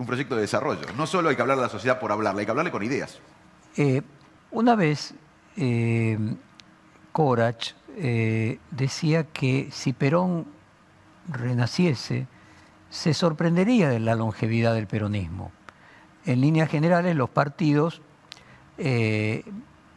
un 0.00 0.06
proyecto 0.06 0.34
de 0.34 0.40
desarrollo. 0.40 0.80
No 0.96 1.06
solo 1.06 1.28
hay 1.28 1.36
que 1.36 1.42
hablar 1.42 1.58
a 1.58 1.62
la 1.62 1.68
sociedad 1.68 2.00
por 2.00 2.10
hablarle, 2.10 2.40
hay 2.40 2.46
que 2.46 2.50
hablarle 2.50 2.72
con 2.72 2.82
ideas. 2.82 3.18
Eh, 3.76 4.00
una 4.50 4.74
vez, 4.74 5.14
eh, 5.56 6.18
Corach 7.12 7.74
eh, 7.96 8.58
decía 8.70 9.24
que 9.24 9.68
si 9.70 9.92
Perón 9.92 10.46
renaciese, 11.28 12.26
se 12.88 13.12
sorprendería 13.12 13.90
de 13.90 14.00
la 14.00 14.14
longevidad 14.14 14.74
del 14.74 14.86
peronismo. 14.86 15.52
En 16.24 16.40
líneas 16.40 16.70
generales, 16.70 17.14
los 17.14 17.30
partidos 17.30 18.02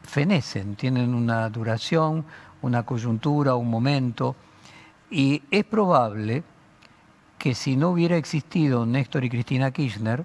fenecen, 0.04 0.76
tienen 0.76 1.16
una 1.16 1.50
duración, 1.50 2.26
una 2.62 2.84
coyuntura, 2.84 3.56
un 3.56 3.70
momento, 3.70 4.36
y 5.10 5.42
es 5.50 5.64
probable 5.64 6.44
que 7.44 7.56
si 7.56 7.76
no 7.76 7.90
hubiera 7.90 8.16
existido 8.16 8.86
Néstor 8.86 9.26
y 9.26 9.30
Cristina 9.30 9.72
Kirchner 9.72 10.24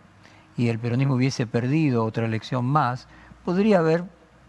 y 0.57 0.69
el 0.69 0.79
peronismo 0.79 1.15
hubiese 1.15 1.49
perdido 1.49 2.05
otra 2.05 2.27
elección 2.27 2.65
más, 2.65 3.09
podría 3.45 3.81
haber 3.81 4.05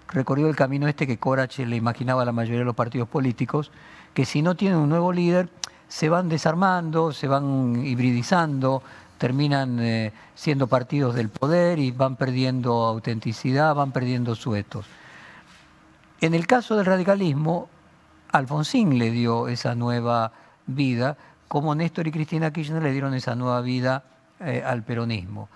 recorrido 0.10 0.49
el 0.49 0.55
camino 0.55 0.88
este 0.88 1.08
que 1.08 1.17
Corach 1.17 1.58
le 1.58 1.75
imaginaba 1.75 2.21
a 2.21 2.25
la 2.25 2.32
mayoría 2.32 2.60
de 2.60 2.65
los 2.65 2.75
partidos 2.75 3.10
políticos, 3.10 3.71
que 4.13 4.23
si 4.23 4.43
no 4.43 4.53
tienen 4.53 4.77
un 4.77 4.88
nuevo 4.88 5.12
líder, 5.12 5.49
se 5.88 6.10
van 6.10 6.29
desarmando, 6.29 7.12
se 7.12 7.27
van 7.27 7.84
hibridizando, 7.84 8.84
terminan 9.17 9.79
eh, 9.79 10.13
siendo 10.36 10.67
partidos 10.67 11.15
del 11.15 11.29
poder 11.29 11.79
y 11.79 11.89
van 11.89 12.17
perdiendo 12.17 12.86
autenticidad, 12.86 13.73
van 13.73 13.91
perdiendo 13.91 14.36
suetos. 14.36 14.86
En 16.21 16.36
el 16.36 16.45
caso 16.45 16.75
del 16.75 16.86
radicalismo, 16.86 17.67
Alfonsín 18.32 18.99
le 18.99 19.10
dio 19.10 19.47
esa 19.47 19.73
nueva 19.73 20.34
vida, 20.67 21.17
como 21.49 21.73
Néstor 21.73 22.07
y 22.07 22.12
Cristina 22.12 22.53
Kirchner 22.53 22.81
le 22.81 22.91
dieron 22.91 23.13
esa 23.15 23.35
nueva 23.35 23.59
vida 23.62 24.03
eh, 24.39 24.63
al 24.63 24.83
peronismo. 24.83 25.49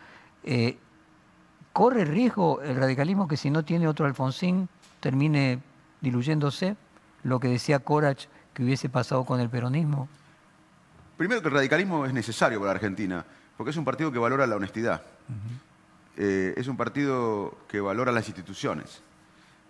Eh, 0.43 0.77
¿Corre 1.71 2.03
riesgo 2.03 2.61
el 2.61 2.75
radicalismo 2.75 3.27
que 3.27 3.37
si 3.37 3.51
no 3.51 3.63
tiene 3.63 3.87
otro 3.87 4.07
Alfonsín 4.07 4.67
termine 4.99 5.59
diluyéndose? 6.01 6.75
Lo 7.23 7.39
que 7.39 7.47
decía 7.47 7.79
Corach 7.79 8.25
que 8.53 8.63
hubiese 8.63 8.89
pasado 8.89 9.23
con 9.23 9.39
el 9.39 9.49
peronismo. 9.49 10.09
Primero 11.15 11.41
que 11.41 11.47
el 11.47 11.53
radicalismo 11.53 12.05
es 12.07 12.13
necesario 12.13 12.59
para 12.59 12.71
Argentina, 12.71 13.23
porque 13.55 13.69
es 13.69 13.77
un 13.77 13.85
partido 13.85 14.11
que 14.11 14.19
valora 14.19 14.47
la 14.47 14.55
honestidad. 14.55 15.03
Eh, 16.17 16.55
es 16.57 16.67
un 16.67 16.75
partido 16.75 17.55
que 17.67 17.79
valora 17.79 18.11
las 18.11 18.27
instituciones. 18.27 19.01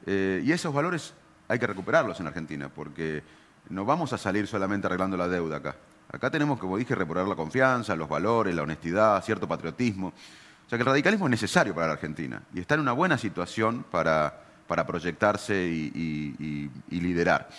y 0.05 0.51
esos 0.51 0.73
valores 0.73 1.13
hay 1.49 1.59
que 1.59 1.67
recuperarlos 1.67 2.19
en 2.21 2.27
Argentina, 2.27 2.69
porque 2.73 3.23
no 3.69 3.83
vamos 3.83 4.13
a 4.13 4.17
salir 4.17 4.47
solamente 4.47 4.87
arreglando 4.87 5.17
la 5.17 5.27
deuda 5.27 5.57
acá. 5.57 5.75
Acá 6.13 6.29
tenemos, 6.29 6.59
como 6.59 6.77
dije, 6.77 6.93
recuperar 6.93 7.27
la 7.27 7.35
confianza, 7.35 7.95
los 7.95 8.07
valores, 8.07 8.53
la 8.53 8.61
honestidad, 8.61 9.23
cierto 9.23 9.47
patriotismo. 9.47 10.09
O 10.09 10.69
sea 10.69 10.77
que 10.77 10.83
el 10.83 10.85
radicalismo 10.85 11.25
es 11.25 11.31
necesario 11.31 11.73
para 11.73 11.87
la 11.87 11.93
Argentina 11.93 12.39
y 12.53 12.59
está 12.59 12.75
en 12.75 12.81
una 12.81 12.91
buena 12.91 13.17
situación 13.17 13.83
para, 13.89 14.41
para 14.67 14.85
proyectarse 14.85 15.55
y, 15.55 16.69
liderar. 16.91 17.49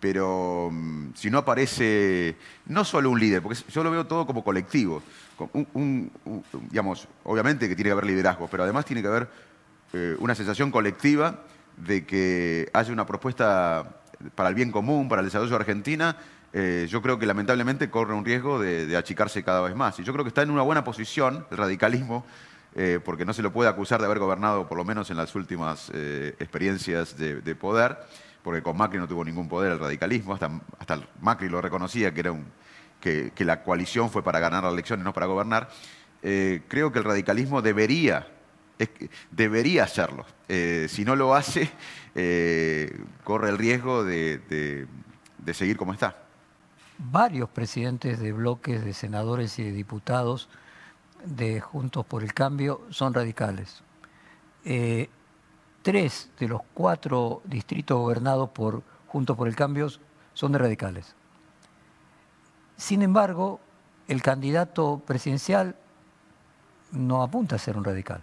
Pero 0.00 0.70
mm, 0.72 1.10
si 1.14 1.30
no 1.30 1.38
aparece, 1.38 2.36
no 2.66 2.84
solo 2.84 3.10
un 3.10 3.20
líder, 3.20 3.42
porque 3.42 3.60
yo 3.70 3.84
lo 3.84 3.92
veo 3.92 4.06
todo 4.08 4.26
como 4.26 4.42
colectivo. 4.42 5.00
digamos, 6.70 7.06
obviamente 7.22 7.68
que 7.68 7.76
tiene 7.76 7.90
que 7.90 7.92
haber 7.92 8.06
liderazgo, 8.06 8.48
pero 8.50 8.64
además 8.64 8.86
tiene 8.86 9.02
que 9.02 9.08
haber 9.08 9.28
eh, 9.92 10.16
una 10.18 10.34
sensación 10.34 10.72
colectiva 10.72 11.44
de 11.76 12.04
que 12.04 12.68
haya 12.72 12.92
una 12.92 13.06
propuesta 13.06 14.00
para 14.34 14.48
el 14.48 14.56
bien 14.56 14.72
común, 14.72 15.08
para 15.08 15.20
el 15.20 15.26
desarrollo 15.26 15.50
de 15.50 15.56
Argentina, 15.56 16.16
eh, 16.52 16.86
yo 16.88 17.02
creo 17.02 17.18
que 17.18 17.26
lamentablemente 17.26 17.90
corre 17.90 18.14
un 18.14 18.24
riesgo 18.24 18.58
de, 18.58 18.96
achicarse 18.96 19.42
cada 19.42 19.60
vez 19.60 19.74
más. 19.74 19.98
Y 19.98 20.04
yo 20.04 20.12
creo 20.12 20.24
que 20.24 20.28
está 20.28 20.42
en 20.42 20.50
una 20.50 20.62
buena 20.62 20.84
posición 20.84 21.46
el 21.50 21.56
radicalismo, 21.56 22.24
eh, 22.74 23.00
porque 23.04 23.24
no 23.24 23.32
se 23.32 23.42
lo 23.42 23.52
puede 23.52 23.68
acusar 23.68 24.00
de 24.00 24.06
haber 24.06 24.18
gobernado, 24.18 24.68
por 24.68 24.78
lo 24.78 24.84
menos 24.84 25.10
en 25.10 25.16
las 25.16 25.34
últimas 25.34 25.90
eh, 25.94 26.34
experiencias 26.38 27.16
de, 27.16 27.54
poder, 27.54 27.98
porque 28.42 28.62
con 28.62 28.76
Macri 28.76 28.98
no 28.98 29.08
tuvo 29.08 29.24
ningún 29.24 29.48
poder 29.48 29.72
el 29.72 29.78
radicalismo, 29.78 30.34
hasta, 30.34 30.50
Macri 31.20 31.48
lo 31.48 31.60
reconocía 31.60 32.14
que, 32.14 32.20
era 32.20 32.32
un, 32.32 32.46
que, 33.00 33.32
la 33.38 33.62
coalición 33.62 34.10
fue 34.10 34.22
para 34.22 34.38
ganar 34.40 34.64
las 34.64 34.72
elecciones, 34.72 35.04
no 35.04 35.12
para 35.12 35.26
gobernar. 35.26 35.68
creo 36.20 36.92
que 36.92 36.98
el 36.98 37.04
radicalismo 37.04 37.62
debería, 37.62 38.26
debería 39.30 39.84
hacerlo. 39.84 40.24
si 40.46 41.04
no 41.04 41.16
lo 41.16 41.34
hace, 41.34 41.70
corre 43.24 43.50
el 43.50 43.58
riesgo 43.58 44.04
de 44.04 44.86
seguir 45.52 45.76
como 45.76 45.92
está 45.92 46.27
varios 46.98 47.48
presidentes 47.48 48.18
de 48.18 48.32
bloques 48.32 48.84
de 48.84 48.92
senadores 48.92 49.58
y 49.58 49.64
de 49.64 49.72
diputados 49.72 50.48
de 51.24 51.60
Juntos 51.60 52.04
por 52.04 52.22
el 52.22 52.34
Cambio 52.34 52.82
son 52.90 53.14
radicales. 53.14 53.82
Eh, 54.64 55.08
tres 55.82 56.30
de 56.38 56.48
los 56.48 56.60
cuatro 56.74 57.40
distritos 57.44 57.98
gobernados 57.98 58.50
por 58.50 58.82
Juntos 59.06 59.36
por 59.36 59.48
el 59.48 59.56
Cambio 59.56 59.88
son 60.34 60.52
de 60.52 60.58
radicales. 60.58 61.14
Sin 62.76 63.02
embargo, 63.02 63.60
el 64.06 64.22
candidato 64.22 65.02
presidencial 65.06 65.76
no 66.92 67.22
apunta 67.22 67.56
a 67.56 67.58
ser 67.58 67.76
un 67.76 67.84
radical. 67.84 68.22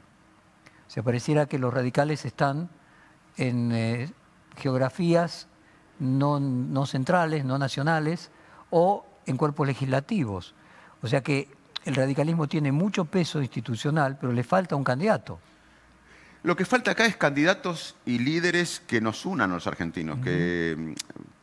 Se 0.87 1.03
pareciera 1.03 1.45
que 1.45 1.59
los 1.59 1.73
radicales 1.73 2.25
están 2.25 2.69
en 3.37 3.71
eh, 3.71 4.13
geografías 4.57 5.47
no 5.99 6.85
centrales, 6.85 7.45
no 7.45 7.57
nacionales, 7.57 8.31
o 8.77 9.05
en 9.25 9.37
cuerpos 9.37 9.65
legislativos. 9.65 10.53
O 11.01 11.07
sea 11.07 11.23
que 11.23 11.47
el 11.85 11.95
radicalismo 11.95 12.45
tiene 12.47 12.73
mucho 12.73 13.05
peso 13.05 13.41
institucional, 13.41 14.17
pero 14.19 14.33
le 14.33 14.43
falta 14.43 14.75
un 14.75 14.83
candidato. 14.83 15.39
Lo 16.43 16.57
que 16.57 16.65
falta 16.65 16.91
acá 16.91 17.05
es 17.05 17.15
candidatos 17.15 17.95
y 18.05 18.19
líderes 18.19 18.81
que 18.85 18.99
nos 18.99 19.25
unan 19.25 19.51
a 19.51 19.53
los 19.53 19.65
argentinos, 19.65 20.19
que 20.21 20.93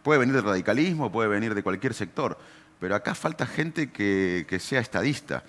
puede 0.02 0.20
venir 0.20 0.34
del 0.34 0.44
radicalismo, 0.44 1.10
puede 1.10 1.30
venir 1.30 1.54
de 1.54 1.62
cualquier 1.62 1.94
sector, 1.94 2.38
pero 2.78 2.94
acá 2.94 3.14
falta 3.14 3.46
gente 3.46 3.90
que, 3.90 4.58
sea 4.60 4.80
estadista. 4.80 5.42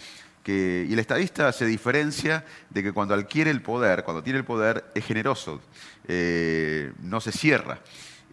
y 0.47 0.93
el 0.93 0.99
estadista 0.99 1.51
se 1.51 1.65
diferencia 1.65 2.45
de 2.69 2.81
que 2.81 2.93
cuando 2.93 3.13
adquiere 3.13 3.51
el 3.51 3.61
poder, 3.61 4.05
cuando 4.05 4.23
tiene 4.23 4.39
el 4.39 4.45
poder, 4.45 4.85
es 4.95 5.03
generoso, 5.03 5.61
eh, 6.07 6.93
no 7.01 7.19
se 7.19 7.33
cierra. 7.33 7.79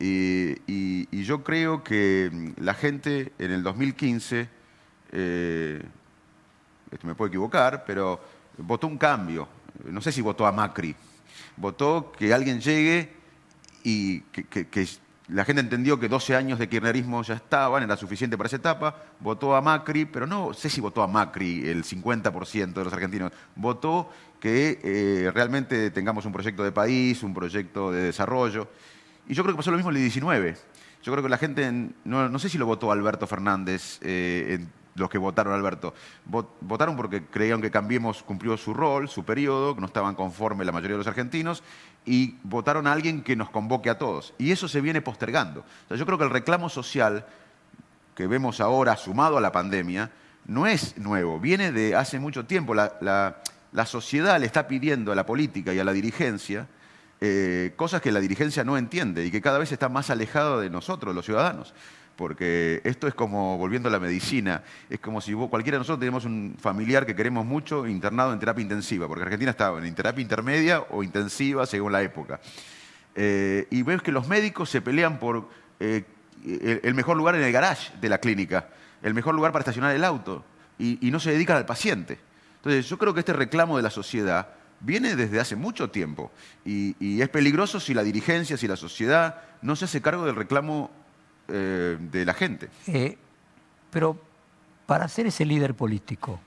Y, 0.00 1.24
yo 1.24 1.44
creo 1.44 1.84
que 1.84 2.54
la 2.56 2.74
gente 2.74 3.32
en 3.38 3.52
el 3.52 3.62
2015, 3.62 4.48
eh, 5.12 5.82
me 7.02 7.14
puedo 7.14 7.28
equivocar, 7.28 7.84
pero 7.86 8.20
votó 8.56 8.86
un 8.86 8.96
cambio. 8.96 9.46
No 9.84 10.00
sé 10.00 10.10
si 10.10 10.22
votó 10.22 10.46
a 10.46 10.52
Macri. 10.52 10.96
Votó 11.56 12.12
que 12.18 12.32
alguien 12.32 12.60
llegue 12.60 13.12
y 13.84 14.20
que, 14.20 14.88
la 15.28 15.44
gente 15.44 15.60
entendió 15.60 16.00
que 16.00 16.08
12 16.08 16.34
años 16.34 16.58
de 16.58 16.68
kirchnerismo 16.68 17.22
ya 17.22 17.34
estaban, 17.34 17.82
era 17.84 17.96
suficiente 17.96 18.36
para 18.36 18.48
esa 18.48 18.56
etapa. 18.56 18.96
Votó 19.20 19.54
a 19.54 19.60
Macri, 19.60 20.06
pero 20.06 20.26
no 20.26 20.52
sé 20.54 20.68
si 20.68 20.80
votó 20.80 21.02
a 21.02 21.06
Macri 21.06 21.68
el 21.68 21.84
50% 21.84 22.72
de 22.72 22.84
los 22.84 22.92
argentinos. 22.92 23.30
Votó 23.54 24.10
que 24.40 24.80
eh, 24.82 25.30
realmente 25.32 25.90
tengamos 25.90 26.24
un 26.24 26.32
proyecto 26.32 26.64
de 26.64 26.72
país, 26.72 27.22
un 27.22 27.34
proyecto 27.34 27.92
de 27.92 28.04
desarrollo. 28.04 28.68
Y 29.30 29.34
yo 29.34 29.44
creo 29.44 29.54
que 29.54 29.58
pasó 29.58 29.70
lo 29.70 29.76
mismo 29.76 29.92
en 29.92 29.96
el 29.96 30.02
19. 30.02 30.56
Yo 31.04 31.12
creo 31.12 31.22
que 31.22 31.28
la 31.28 31.38
gente, 31.38 31.70
no, 32.02 32.38
sé 32.40 32.48
si 32.48 32.58
lo 32.58 32.66
votó 32.66 32.90
Alberto 32.90 33.28
Fernández, 33.28 34.00
eh, 34.02 34.66
los 34.96 35.08
que 35.08 35.18
votaron 35.18 35.54
Alberto. 35.54 35.94
Votaron 36.60 36.96
porque 36.96 37.26
creían 37.26 37.60
que 37.62 37.70
Cambiemos 37.70 38.24
cumplió 38.24 38.56
su 38.56 38.74
rol, 38.74 39.08
su 39.08 39.24
periodo, 39.24 39.76
que 39.76 39.80
no 39.82 39.86
estaban 39.86 40.16
conformes 40.16 40.66
la 40.66 40.72
mayoría 40.72 40.94
de 40.94 40.98
los 40.98 41.06
argentinos, 41.06 41.62
y 42.04 42.38
votaron 42.42 42.88
a 42.88 42.92
alguien 42.92 43.22
que 43.22 43.36
nos 43.36 43.50
convoque 43.50 43.88
a 43.88 43.98
todos. 43.98 44.34
Y 44.36 44.50
eso 44.50 44.66
se 44.66 44.80
viene 44.80 45.00
postergando. 45.00 45.64
yo 45.88 46.04
creo 46.04 46.18
que 46.18 46.24
el 46.24 46.30
reclamo 46.30 46.68
social 46.68 47.24
que 48.16 48.26
vemos 48.26 48.60
ahora, 48.60 48.96
sumado 48.96 49.38
a 49.38 49.40
la 49.40 49.52
pandemia, 49.52 50.10
no 50.46 50.66
es 50.66 50.98
nuevo, 50.98 51.38
viene 51.38 51.70
de 51.70 51.94
hace 51.94 52.18
mucho 52.18 52.46
tiempo. 52.46 52.74
la 52.74 53.36
sociedad 53.86 54.40
le 54.40 54.46
está 54.46 54.66
pidiendo 54.66 55.12
a 55.12 55.14
la 55.14 55.24
política 55.24 55.72
y 55.72 55.78
a 55.78 55.84
la 55.84 55.92
dirigencia 55.92 56.66
eh, 57.20 57.72
cosas 57.76 58.00
que 58.00 58.12
la 58.12 58.20
dirigencia 58.20 58.64
no 58.64 58.78
entiende 58.78 59.24
y 59.24 59.30
que 59.30 59.40
cada 59.40 59.58
vez 59.58 59.72
está 59.72 59.88
más 59.88 60.10
alejado 60.10 60.60
de 60.60 60.70
nosotros, 60.70 61.14
los 61.14 61.24
ciudadanos. 61.24 61.74
Porque 62.16 62.82
esto 62.84 63.08
es 63.08 63.14
como, 63.14 63.56
volviendo 63.56 63.88
a 63.88 63.92
la 63.92 63.98
medicina, 63.98 64.62
es 64.90 65.00
como 65.00 65.20
si 65.20 65.32
cualquiera 65.32 65.76
de 65.76 65.80
nosotros 65.80 66.00
tenemos 66.00 66.26
un 66.26 66.54
familiar 66.60 67.06
que 67.06 67.16
queremos 67.16 67.46
mucho 67.46 67.86
internado 67.86 68.32
en 68.32 68.38
terapia 68.38 68.62
intensiva, 68.62 69.08
porque 69.08 69.22
Argentina 69.22 69.52
estaba 69.52 69.86
en 69.86 69.94
terapia 69.94 70.20
intermedia 70.20 70.84
o 70.90 71.02
intensiva 71.02 71.64
según 71.64 71.92
la 71.92 72.02
época. 72.02 72.40
Eh, 73.14 73.66
y 73.70 73.82
ves 73.82 74.02
que 74.02 74.12
los 74.12 74.28
médicos 74.28 74.68
se 74.68 74.82
pelean 74.82 75.18
por 75.18 75.48
eh, 75.78 76.04
el 76.44 76.94
mejor 76.94 77.16
lugar 77.16 77.36
en 77.36 77.42
el 77.42 77.52
garage 77.52 77.90
de 78.00 78.08
la 78.10 78.18
clínica, 78.18 78.68
el 79.02 79.14
mejor 79.14 79.34
lugar 79.34 79.52
para 79.52 79.62
estacionar 79.62 79.94
el 79.96 80.04
auto, 80.04 80.44
y, 80.78 81.06
y 81.06 81.10
no 81.10 81.20
se 81.20 81.32
dedican 81.32 81.56
al 81.56 81.66
paciente. 81.66 82.18
Entonces 82.56 82.86
yo 82.86 82.98
creo 82.98 83.14
que 83.14 83.20
este 83.20 83.32
reclamo 83.32 83.78
de 83.78 83.82
la 83.82 83.90
sociedad 83.90 84.59
viene 84.80 85.14
desde 85.14 85.40
hace 85.40 85.56
mucho 85.56 85.90
tiempo 85.90 86.30
y, 86.64 87.20
es 87.20 87.28
peligroso 87.28 87.78
si 87.80 87.94
la 87.94 88.02
dirigencia, 88.02 88.56
si 88.56 88.66
la 88.66 88.76
sociedad 88.76 89.42
no 89.62 89.76
se 89.76 89.84
hace 89.84 90.00
cargo 90.00 90.24
del 90.24 90.34
reclamo 90.36 90.90
eh, 91.48 91.98
de 92.00 92.24
la 92.24 92.34
gente. 92.34 92.70
Eh, 92.86 93.16
pero 93.90 94.18
para 94.86 95.06
ser 95.08 95.26
ese 95.26 95.44
líder 95.44 95.74
político, 95.74 96.40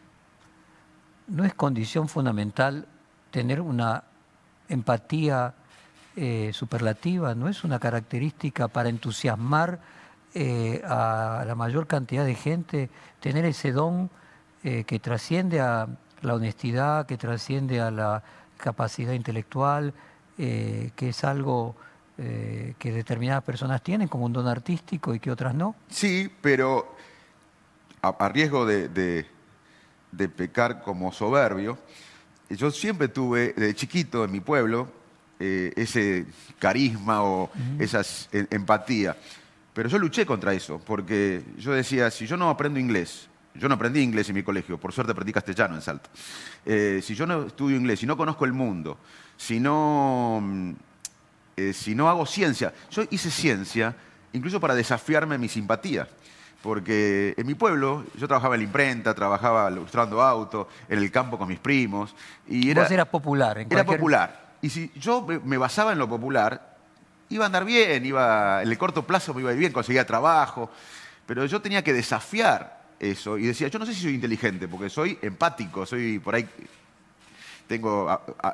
¿no 1.28 1.46
es 1.46 1.54
condición 1.54 2.10
fundamental 2.10 2.88
tener 3.32 3.62
una 3.62 4.04
empatía 4.68 5.54
eh, 6.16 6.52
superlativa? 6.54 7.36
¿No 7.36 7.48
es 7.48 7.64
una 7.64 7.80
característica 7.80 8.68
para 8.68 8.90
entusiasmar 8.90 9.80
a 10.36 11.44
la 11.46 11.54
mayor 11.54 11.86
cantidad 11.86 12.26
de 12.26 12.34
gente, 12.34 12.90
tener 13.20 13.46
ese 13.46 13.72
don 13.72 14.10
que 14.64 15.00
trasciende 15.00 15.60
a 15.60 15.88
la 16.24 16.36
honestidad, 16.36 17.06
que 17.06 17.18
trasciende 17.18 17.80
a 17.82 17.92
la 17.92 18.24
capacidad 18.58 19.14
intelectual, 19.14 19.94
eh, 20.38 20.92
que 20.96 21.10
es 21.10 21.24
algo 21.24 21.76
eh, 22.18 22.74
que 22.80 22.92
determinadas 22.92 23.44
personas 23.44 23.84
tienen 23.84 24.08
como 24.08 24.26
un 24.26 24.34
don 24.34 24.48
artístico 24.48 25.14
y 25.14 25.20
que 25.20 25.32
otras 25.32 25.54
no? 25.54 25.76
Sí, 25.90 26.32
pero 26.42 26.96
a, 28.02 28.30
riesgo 28.30 28.66
de, 28.66 29.26
pecar 30.36 30.82
como 30.82 31.12
soberbio, 31.12 31.78
yo 32.50 32.72
siempre 32.72 33.08
tuve, 33.08 33.54
de 33.54 33.74
chiquito 33.76 34.26
en 34.26 34.32
mi 34.32 34.40
pueblo, 34.40 34.88
eh, 35.40 35.74
ese 35.76 36.26
carisma 36.60 37.24
o 37.24 37.50
esa 37.80 38.02
empatía. 38.32 39.18
Pero 39.74 39.90
yo 39.90 39.98
luché 39.98 40.26
contra 40.26 40.54
eso, 40.54 40.80
porque 40.80 41.44
yo 41.58 41.74
decía, 41.74 42.12
si 42.12 42.28
yo 42.28 42.38
no 42.38 42.50
aprendo 42.50 42.80
inglés, 42.80 43.28
yo 43.56 43.68
no 43.70 43.76
aprendí 43.76 44.02
inglés 44.02 44.28
en 44.30 44.36
mi 44.36 44.44
colegio, 44.44 44.78
por 44.80 44.92
suerte 44.94 45.12
aprendí 45.12 45.32
castellano 45.34 45.76
en 45.76 45.82
Salta. 45.82 46.10
Eh, 46.66 47.02
si 47.04 47.14
yo 47.16 47.26
no 47.28 47.44
estudio 47.48 47.78
inglés, 47.78 48.00
si 48.00 48.06
no 48.06 48.18
conozco 48.18 48.46
el 48.46 48.54
mundo, 48.54 48.98
si 49.38 49.60
no, 49.60 50.40
mm, 50.42 50.72
eh, 51.58 51.74
si 51.74 51.94
no 51.96 52.10
hago 52.10 52.26
ciencia, 52.26 52.74
yo 52.90 53.04
hice 53.12 53.30
ciencia 53.30 53.96
incluso 54.34 54.60
para 54.60 54.74
desafiarme 54.76 55.38
mi 55.38 55.48
simpatía. 55.50 56.08
Porque 56.64 57.34
en 57.36 57.46
mi 57.46 57.56
pueblo 57.56 58.06
yo 58.16 58.26
trabajaba 58.26 58.56
en 58.56 58.62
la 58.62 58.66
imprenta, 58.66 59.14
trabajaba 59.14 59.70
ilustrando 59.70 60.22
autos, 60.22 60.68
en 60.88 60.98
el 60.98 61.12
campo 61.12 61.38
con 61.38 61.48
mis 61.50 61.60
primos. 61.60 62.16
Y 62.48 62.72
era, 62.72 62.84
Vos 62.84 62.92
eras 62.92 63.08
popular. 63.10 63.58
En 63.58 63.68
era 63.68 63.84
cualquier- 63.84 64.00
popular. 64.00 64.54
Y 64.62 64.70
si 64.70 64.90
yo 64.96 65.22
me- 65.24 65.40
me 65.40 65.58
basaba 65.58 65.92
en 65.92 66.00
lo 66.00 66.08
popular, 66.08 66.78
iba 67.30 67.44
a 67.44 67.48
andar 67.48 67.66
bien, 67.66 68.06
iba, 68.06 68.64
en 68.64 68.70
el 68.70 68.78
corto 68.78 69.06
plazo 69.06 69.34
me 69.34 69.42
iba 69.42 69.50
a 69.50 69.54
ir 69.54 69.60
bien, 69.60 69.74
conseguía 69.74 70.08
trabajo. 70.08 70.72
Pero 71.26 71.46
yo 71.46 71.62
tenía 71.62 71.84
que 71.84 71.92
desafiar 71.92 72.82
eso 73.12 73.38
y 73.38 73.46
decía, 73.48 73.68
yo 73.68 73.80
no 73.80 73.86
sé 73.86 73.94
si 73.94 74.02
soy 74.02 74.14
inteligente, 74.16 74.68
porque 74.68 74.90
soy 74.90 75.18
empático, 75.22 75.86
soy 75.86 76.20
por 76.20 76.36
ahí, 76.36 76.48
tengo 77.68 78.08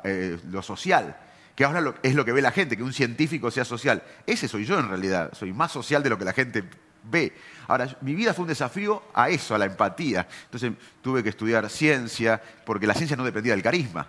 eh, 0.04 0.38
lo 0.50 0.62
social, 0.62 1.16
que 1.54 1.64
ahora 1.64 1.94
es 2.02 2.14
lo 2.14 2.24
que 2.24 2.32
ve 2.32 2.42
la 2.42 2.52
gente, 2.52 2.76
que 2.76 2.82
un 2.82 2.92
científico 2.92 3.50
sea 3.50 3.64
social. 3.64 4.02
Ese 4.26 4.48
soy 4.48 4.64
yo 4.64 4.78
en 4.78 4.88
realidad, 4.88 5.32
soy 5.34 5.52
más 5.52 5.72
social 5.72 6.02
de 6.02 6.10
lo 6.10 6.18
que 6.18 6.24
la 6.24 6.32
gente 6.32 6.64
ve. 7.10 7.32
Ahora, 7.68 7.96
mi 8.00 8.14
vida 8.14 8.34
fue 8.34 8.42
un 8.42 8.48
desafío 8.48 9.02
a 9.14 9.28
eso, 9.28 9.54
a 9.54 9.58
la 9.58 9.66
empatía. 9.66 10.26
Entonces 10.44 10.72
tuve 11.02 11.22
que 11.22 11.28
estudiar 11.28 11.68
ciencia, 11.68 12.40
porque 12.64 12.86
la 12.86 12.94
ciencia 12.94 13.16
no 13.16 13.24
dependía 13.24 13.52
del 13.52 13.62
carisma. 13.62 14.08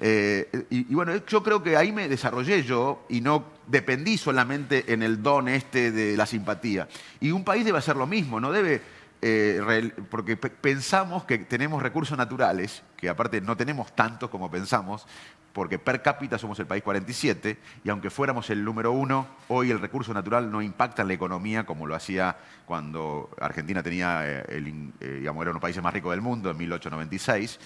Eh, 0.00 0.66
y, 0.70 0.90
y 0.90 0.94
bueno, 0.94 1.14
yo 1.26 1.42
creo 1.42 1.62
que 1.62 1.76
ahí 1.76 1.92
me 1.92 2.08
desarrollé 2.08 2.64
yo 2.64 3.06
y 3.08 3.20
no 3.20 3.44
dependí 3.66 4.18
solamente 4.18 4.92
en 4.92 5.02
el 5.02 5.22
don 5.22 5.48
este 5.48 5.92
de 5.92 6.16
la 6.16 6.26
simpatía. 6.26 6.88
Y 7.20 7.30
un 7.30 7.44
país 7.44 7.64
debe 7.64 7.78
hacer 7.78 7.96
lo 7.96 8.06
mismo, 8.06 8.40
no 8.40 8.52
debe, 8.52 8.82
eh, 9.26 9.92
porque 10.10 10.36
pe- 10.36 10.50
pensamos 10.50 11.24
que 11.24 11.38
tenemos 11.38 11.82
recursos 11.82 12.16
naturales, 12.18 12.82
que 12.96 13.08
aparte 13.08 13.40
no 13.40 13.56
tenemos 13.56 13.94
tantos 13.96 14.28
como 14.28 14.50
pensamos, 14.50 15.06
porque 15.54 15.78
per 15.78 16.02
cápita 16.02 16.36
somos 16.36 16.58
el 16.58 16.66
país 16.66 16.82
47, 16.82 17.56
y 17.84 17.88
aunque 17.88 18.10
fuéramos 18.10 18.50
el 18.50 18.62
número 18.64 18.92
uno, 18.92 19.26
hoy 19.48 19.70
el 19.70 19.80
recurso 19.80 20.12
natural 20.12 20.50
no 20.50 20.60
impacta 20.60 21.02
en 21.02 21.08
la 21.08 21.14
economía 21.14 21.64
como 21.64 21.86
lo 21.86 21.94
hacía 21.94 22.36
cuando 22.66 23.30
Argentina 23.40 23.82
tenía, 23.82 24.28
eh, 24.28 24.44
el 24.48 24.92
eh, 25.00 25.18
digamos, 25.20 25.40
era 25.42 25.50
uno 25.50 25.52
de 25.52 25.52
los 25.54 25.62
países 25.62 25.82
más 25.82 25.94
ricos 25.94 26.10
del 26.10 26.20
mundo 26.20 26.50
en 26.50 26.56
1896. 26.58 27.58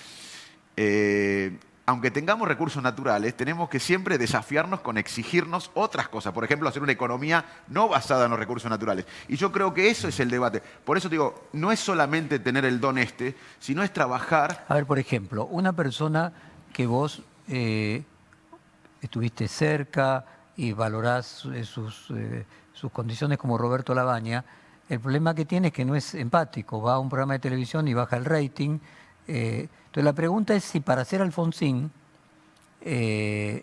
Eh, 0.77 1.59
aunque 1.89 2.11
tengamos 2.11 2.47
recursos 2.47 2.83
naturales, 2.83 3.35
tenemos 3.35 3.71
que 3.71 3.81
siempre 3.81 4.19
desafiarnos 4.19 4.81
con 4.81 4.99
exigirnos 4.99 5.71
otras 5.73 6.07
cosas. 6.11 6.35
Por 6.35 6.45
ejemplo, 6.45 6.69
hacer 6.69 6.83
una 6.83 6.93
economía 6.93 7.47
no 7.69 7.89
basada 7.89 8.27
en 8.27 8.31
los 8.31 8.39
recursos 8.39 8.71
naturales. 8.71 9.07
Y 9.27 9.37
yo 9.37 9.51
creo 9.51 9.73
que 9.73 9.89
eso 9.89 10.07
es 10.07 10.21
el 10.21 10.29
debate. 10.29 10.63
Por 10.85 10.99
eso 10.99 11.09
digo, 11.09 11.49
no 11.55 11.73
es 11.73 11.81
solamente 11.81 12.41
tener 12.41 12.67
el 12.67 12.79
don 12.79 12.99
este, 12.99 13.35
sino 13.59 13.83
es 13.83 13.91
trabajar. 13.91 14.67
A 14.69 14.75
ver, 14.75 14.85
por 14.85 14.99
ejemplo, 14.99 15.47
una 15.47 15.73
persona 15.73 16.31
que 16.75 16.87
vos 16.87 17.23
eh, 17.49 18.05
estuviste 19.01 19.49
cerca 19.49 20.27
y 20.57 20.75
valorás 20.75 21.47
eh, 21.55 21.65
sus, 21.65 22.11
eh, 22.11 22.45
sus 22.75 22.93
condiciones 22.93 23.39
como 23.39 23.57
Roberto 23.57 23.95
Labaña, 23.95 24.45
el 24.91 25.01
problema 25.01 25.35
que 25.35 25.47
tiene 25.47 25.69
es 25.69 25.73
que 25.73 25.87
no 25.87 25.95
es 25.95 26.15
empático. 26.15 26.83
Va 26.83 26.97
a 26.97 26.99
un 26.99 27.09
programa 27.09 27.33
de 27.33 27.39
televisión 27.39 27.89
y 27.89 27.95
baja 27.95 28.19
el 28.19 28.27
rating. 28.27 28.79
Eh, 29.29 29.69
entonces 29.87 30.05
la 30.05 30.13
pregunta 30.15 30.55
es 30.55 30.65
si 30.65 30.81
para 30.81 31.05
ser 31.05 31.23
Alfonsín 31.23 31.91
eh, 32.81 33.63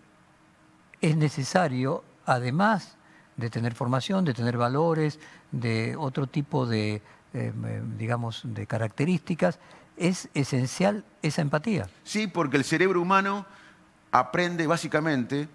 es 1.02 1.18
necesario, 1.18 2.04
además 2.26 2.98
de 3.38 3.50
tener 3.50 3.74
formación, 3.74 4.24
de 4.26 4.34
tener 4.34 4.58
valores, 4.58 5.20
de 5.52 5.96
otro 5.98 6.28
tipo 6.28 6.66
de, 6.66 7.02
eh, 7.34 7.54
digamos, 7.98 8.42
de 8.46 8.66
características, 8.66 9.60
es 9.98 10.30
esencial 10.34 11.04
esa 11.22 11.42
empatía. 11.42 11.90
Sí, 12.04 12.28
porque 12.28 12.58
el 12.58 12.64
cerebro 12.64 13.02
humano 13.02 13.46
aprende 14.12 14.68
básicamente 14.68 15.48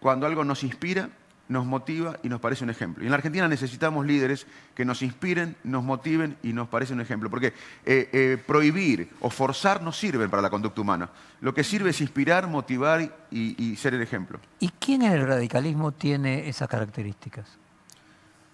cuando 0.00 0.26
algo 0.26 0.44
nos 0.44 0.64
inspira, 0.64 1.10
nos 1.50 1.66
motiva 1.66 2.18
y 2.22 2.28
nos 2.28 2.40
parece 2.40 2.64
un 2.64 2.70
ejemplo. 2.70 3.02
Y 3.02 3.06
en 3.06 3.10
la 3.10 3.16
Argentina 3.16 3.46
necesitamos 3.48 4.06
líderes 4.06 4.46
que 4.74 4.84
nos 4.84 5.02
inspiren, 5.02 5.56
nos 5.64 5.84
motiven 5.84 6.36
y 6.42 6.52
nos 6.52 6.68
parecen 6.68 6.96
un 6.96 7.02
ejemplo. 7.02 7.28
Porque 7.28 7.48
eh, 7.84 8.08
eh, 8.12 8.38
prohibir 8.46 9.10
o 9.20 9.28
forzar 9.28 9.82
no 9.82 9.92
sirven 9.92 10.30
para 10.30 10.40
la 10.40 10.48
conducta 10.48 10.80
humana. 10.80 11.10
Lo 11.40 11.52
que 11.52 11.64
sirve 11.64 11.90
es 11.90 12.00
inspirar, 12.00 12.46
motivar 12.46 13.02
y, 13.30 13.62
y 13.62 13.76
ser 13.76 13.94
el 13.94 14.00
ejemplo. 14.00 14.38
¿Y 14.60 14.70
quién 14.78 15.02
en 15.02 15.12
el 15.12 15.26
radicalismo 15.26 15.92
tiene 15.92 16.48
esas 16.48 16.68
características? 16.68 17.46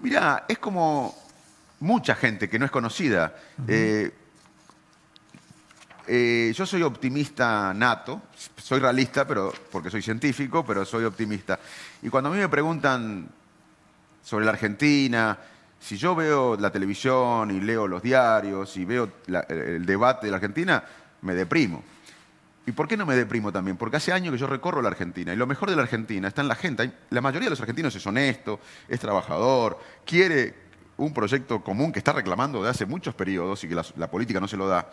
Mirá, 0.00 0.46
es 0.48 0.58
como 0.58 1.14
mucha 1.80 2.14
gente 2.14 2.48
que 2.48 2.58
no 2.58 2.64
es 2.64 2.70
conocida. 2.70 3.34
Eh, 3.68 4.12
eh, 6.06 6.52
yo 6.54 6.66
soy 6.66 6.82
optimista 6.82 7.72
nato, 7.74 8.22
soy 8.56 8.80
realista 8.80 9.26
pero, 9.26 9.52
porque 9.70 9.90
soy 9.90 10.02
científico, 10.02 10.64
pero 10.64 10.84
soy 10.84 11.04
optimista. 11.04 11.58
Y 12.02 12.08
cuando 12.08 12.30
a 12.30 12.32
mí 12.32 12.38
me 12.38 12.48
preguntan 12.48 13.28
sobre 14.22 14.44
la 14.44 14.52
Argentina, 14.52 15.38
si 15.80 15.96
yo 15.96 16.14
veo 16.14 16.56
la 16.56 16.70
televisión 16.70 17.50
y 17.50 17.60
leo 17.60 17.86
los 17.86 18.02
diarios 18.02 18.76
y 18.76 18.84
veo 18.84 19.10
el 19.48 19.86
debate 19.86 20.26
de 20.26 20.30
la 20.30 20.36
Argentina, 20.36 20.82
me 21.22 21.34
deprimo. 21.34 21.82
¿Y 22.66 22.72
por 22.72 22.88
qué 22.88 22.96
no 22.96 23.06
me 23.06 23.14
deprimo 23.14 23.52
también? 23.52 23.76
Porque 23.76 23.96
hace 23.96 24.12
años 24.12 24.32
que 24.32 24.38
yo 24.38 24.48
recorro 24.48 24.82
la 24.82 24.88
Argentina 24.88 25.32
y 25.32 25.36
lo 25.36 25.46
mejor 25.46 25.70
de 25.70 25.76
la 25.76 25.82
Argentina 25.82 26.26
está 26.26 26.42
en 26.42 26.48
la 26.48 26.56
gente. 26.56 26.90
La 27.10 27.20
mayoría 27.20 27.46
de 27.46 27.50
los 27.50 27.60
argentinos 27.60 27.94
es 27.94 28.04
honesto, 28.04 28.58
es 28.88 28.98
trabajador, 28.98 29.78
quiere 30.04 30.66
un 30.96 31.14
proyecto 31.14 31.62
común 31.62 31.92
que 31.92 32.00
está 32.00 32.12
reclamando 32.12 32.62
de 32.62 32.70
hace 32.70 32.86
muchos 32.86 33.14
periodos 33.14 33.62
y 33.62 33.68
que 33.68 33.74
la, 33.76 33.84
la 33.96 34.10
política 34.10 34.40
no 34.40 34.48
se 34.48 34.56
lo 34.56 34.66
da, 34.66 34.90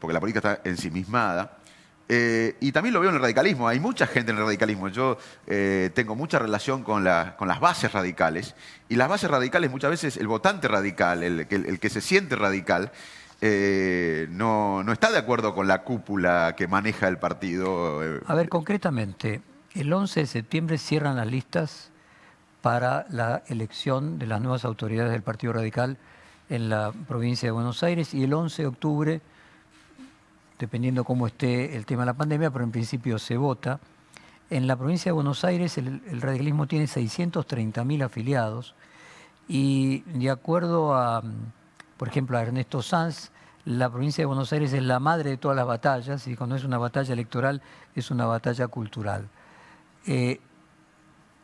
porque 0.00 0.12
la 0.12 0.20
política 0.20 0.52
está 0.52 0.68
ensimismada. 0.68 1.58
Eh, 2.06 2.56
y 2.60 2.70
también 2.72 2.92
lo 2.92 3.00
veo 3.00 3.08
en 3.10 3.16
el 3.16 3.22
radicalismo. 3.22 3.66
Hay 3.66 3.80
mucha 3.80 4.06
gente 4.06 4.32
en 4.32 4.38
el 4.38 4.44
radicalismo. 4.44 4.88
Yo 4.88 5.16
eh, 5.46 5.90
tengo 5.94 6.14
mucha 6.14 6.38
relación 6.38 6.82
con, 6.84 7.02
la- 7.02 7.34
con 7.36 7.48
las 7.48 7.60
bases 7.60 7.92
radicales. 7.92 8.54
Y 8.90 8.96
las 8.96 9.08
bases 9.08 9.30
radicales 9.30 9.70
muchas 9.70 9.90
veces 9.90 10.16
el 10.18 10.26
votante 10.28 10.68
radical, 10.68 11.22
el, 11.22 11.46
que- 11.46 11.88
se 11.90 12.00
siente 12.02 12.36
radical, 12.36 12.92
eh, 13.40 14.26
no, 14.30 14.82
no 14.82 14.92
está 14.92 15.10
de 15.10 15.18
acuerdo 15.18 15.54
con 15.54 15.66
la 15.66 15.82
cúpula 15.82 16.54
que 16.56 16.68
maneja 16.68 17.08
el 17.08 17.18
partido. 17.18 18.02
eh, 18.04 18.20
A 18.26 18.34
ver, 18.34 18.48
concretamente, 18.48 19.40
el 19.74 19.92
11 19.92 20.20
de 20.20 20.26
septiembre 20.26 20.78
cierran 20.78 21.16
las 21.16 21.26
listas 21.26 21.90
para 22.62 23.06
la 23.10 23.42
elección 23.48 24.18
de 24.18 24.26
las 24.26 24.40
nuevas 24.40 24.64
autoridades 24.64 25.12
del 25.12 25.22
Partido 25.22 25.52
Radical 25.52 25.98
en 26.48 26.68
la 26.70 26.92
provincia 27.08 27.46
de 27.46 27.50
Buenos 27.50 27.82
Aires 27.82 28.14
y 28.14 28.24
el 28.24 28.32
11 28.32 28.62
de 28.62 28.68
octubre, 28.68 29.20
dependiendo 30.58 31.04
cómo 31.04 31.26
esté 31.26 31.76
el 31.76 31.86
tema 31.86 32.02
de 32.02 32.06
la 32.06 32.14
pandemia, 32.14 32.50
pero 32.50 32.64
en 32.64 32.70
principio 32.70 33.18
se 33.18 33.36
vota. 33.36 33.80
En 34.50 34.66
la 34.66 34.76
provincia 34.76 35.10
de 35.10 35.14
Buenos 35.14 35.44
Aires 35.44 35.78
el, 35.78 36.20
radicalismo 36.20 36.66
tiene 36.66 36.86
630.000 36.86 38.04
afiliados 38.04 38.74
y 39.48 40.00
de 40.02 40.30
acuerdo 40.30 40.94
a, 40.94 41.22
por 41.96 42.08
ejemplo, 42.08 42.38
a 42.38 42.42
Ernesto 42.42 42.82
Sanz, 42.82 43.30
la 43.64 43.90
provincia 43.90 44.22
de 44.22 44.26
Buenos 44.26 44.52
Aires 44.52 44.72
es 44.72 44.82
la 44.82 45.00
madre 45.00 45.30
de 45.30 45.36
todas 45.38 45.56
las 45.56 45.66
batallas 45.66 46.26
y 46.26 46.36
cuando 46.36 46.56
es 46.56 46.64
una 46.64 46.78
batalla 46.78 47.12
electoral 47.12 47.62
es 47.94 48.10
una 48.10 48.26
batalla 48.26 48.68
cultural. 48.68 49.28
Eh, 50.06 50.40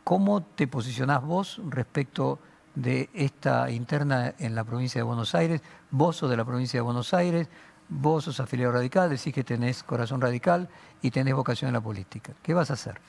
¿Cómo 0.03 0.41
te 0.41 0.67
posicionás 0.67 1.23
vos 1.23 1.59
respecto 1.67 2.39
de 2.75 3.09
esta 3.13 3.69
interna 3.69 4.33
en 4.39 4.55
la 4.55 4.63
provincia 4.63 4.99
de 4.99 5.03
Buenos 5.03 5.35
Aires? 5.35 5.61
Vos 5.89 6.17
sos 6.17 6.29
de 6.29 6.37
la 6.37 6.45
provincia 6.45 6.77
de 6.77 6.81
Buenos 6.81 7.13
Aires, 7.13 7.49
vos 7.91 8.23
sos 8.23 8.39
afiliado 8.39 8.71
radical, 8.71 9.09
decís 9.09 9.33
que 9.33 9.43
tenés 9.43 9.83
corazón 9.83 10.21
radical 10.21 10.69
y 11.01 11.11
tenés 11.11 11.35
vocación 11.35 11.67
en 11.67 11.73
la 11.73 11.81
política. 11.81 12.33
¿Qué 12.41 12.53
vas 12.53 12.71
a 12.71 12.73
hacer? 12.73 12.99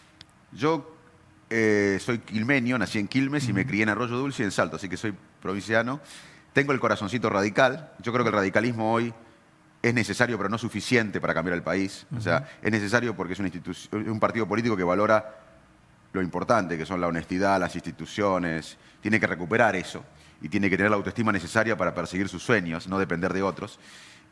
Yo 0.51 0.95
eh, 1.49 1.99
soy 2.01 2.19
quilmenio, 2.19 2.77
nací 2.79 2.99
en 2.99 3.09
Quilmes 3.09 3.49
y 3.49 3.53
me 3.53 3.65
crié 3.65 3.85
en 3.85 3.91
Arroyo 3.91 4.17
Dulce 4.17 4.43
y 4.43 4.47
en 4.47 4.51
Salto, 4.51 4.77
así 4.77 4.89
que 4.89 4.97
soy 4.97 5.15
provinciano. 5.41 6.01
Tengo 6.53 6.73
el 6.73 6.81
corazoncito 6.81 7.31
radical. 7.31 7.93
Yo 8.01 8.13
creo 8.13 8.25
que 8.25 8.31
el 8.31 8.35
radicalismo 8.35 8.93
hoy 8.93 9.15
es 9.81 9.95
necesario, 9.95 10.37
pero 10.37 10.49
no 10.49 10.59
suficiente 10.59 11.21
para 11.21 11.33
cambiar 11.33 11.57
el 11.57 11.63
país. 11.63 12.07
O 12.17 12.21
sea, 12.21 12.49
es 12.61 12.71
necesario 12.71 13.17
porque 13.17 13.35
es 13.35 13.39
una 13.39 13.51
un 14.11 14.21
partido 14.21 14.47
político 14.47 14.77
que 14.77 14.85
valora 14.85 15.39
lo 16.13 16.21
importante, 16.21 16.77
que 16.77 16.85
son 16.85 17.01
la 17.01 17.07
honestidad, 17.07 17.59
las 17.59 17.75
instituciones. 17.75 18.77
Tiene 19.01 19.19
que 19.19 19.27
recuperar 19.27 19.77
eso 19.77 20.05
y 20.43 20.49
tiene 20.49 20.69
que 20.69 20.77
tener 20.77 20.91
la 20.91 20.97
autoestima 20.97 21.33
necesaria 21.33 21.77
para 21.77 21.95
perseguir 21.95 22.29
sus 22.29 22.43
sueños, 22.43 22.89
no 22.89 22.99
depender 22.99 23.33
de 23.33 23.43
otros. 23.43 23.79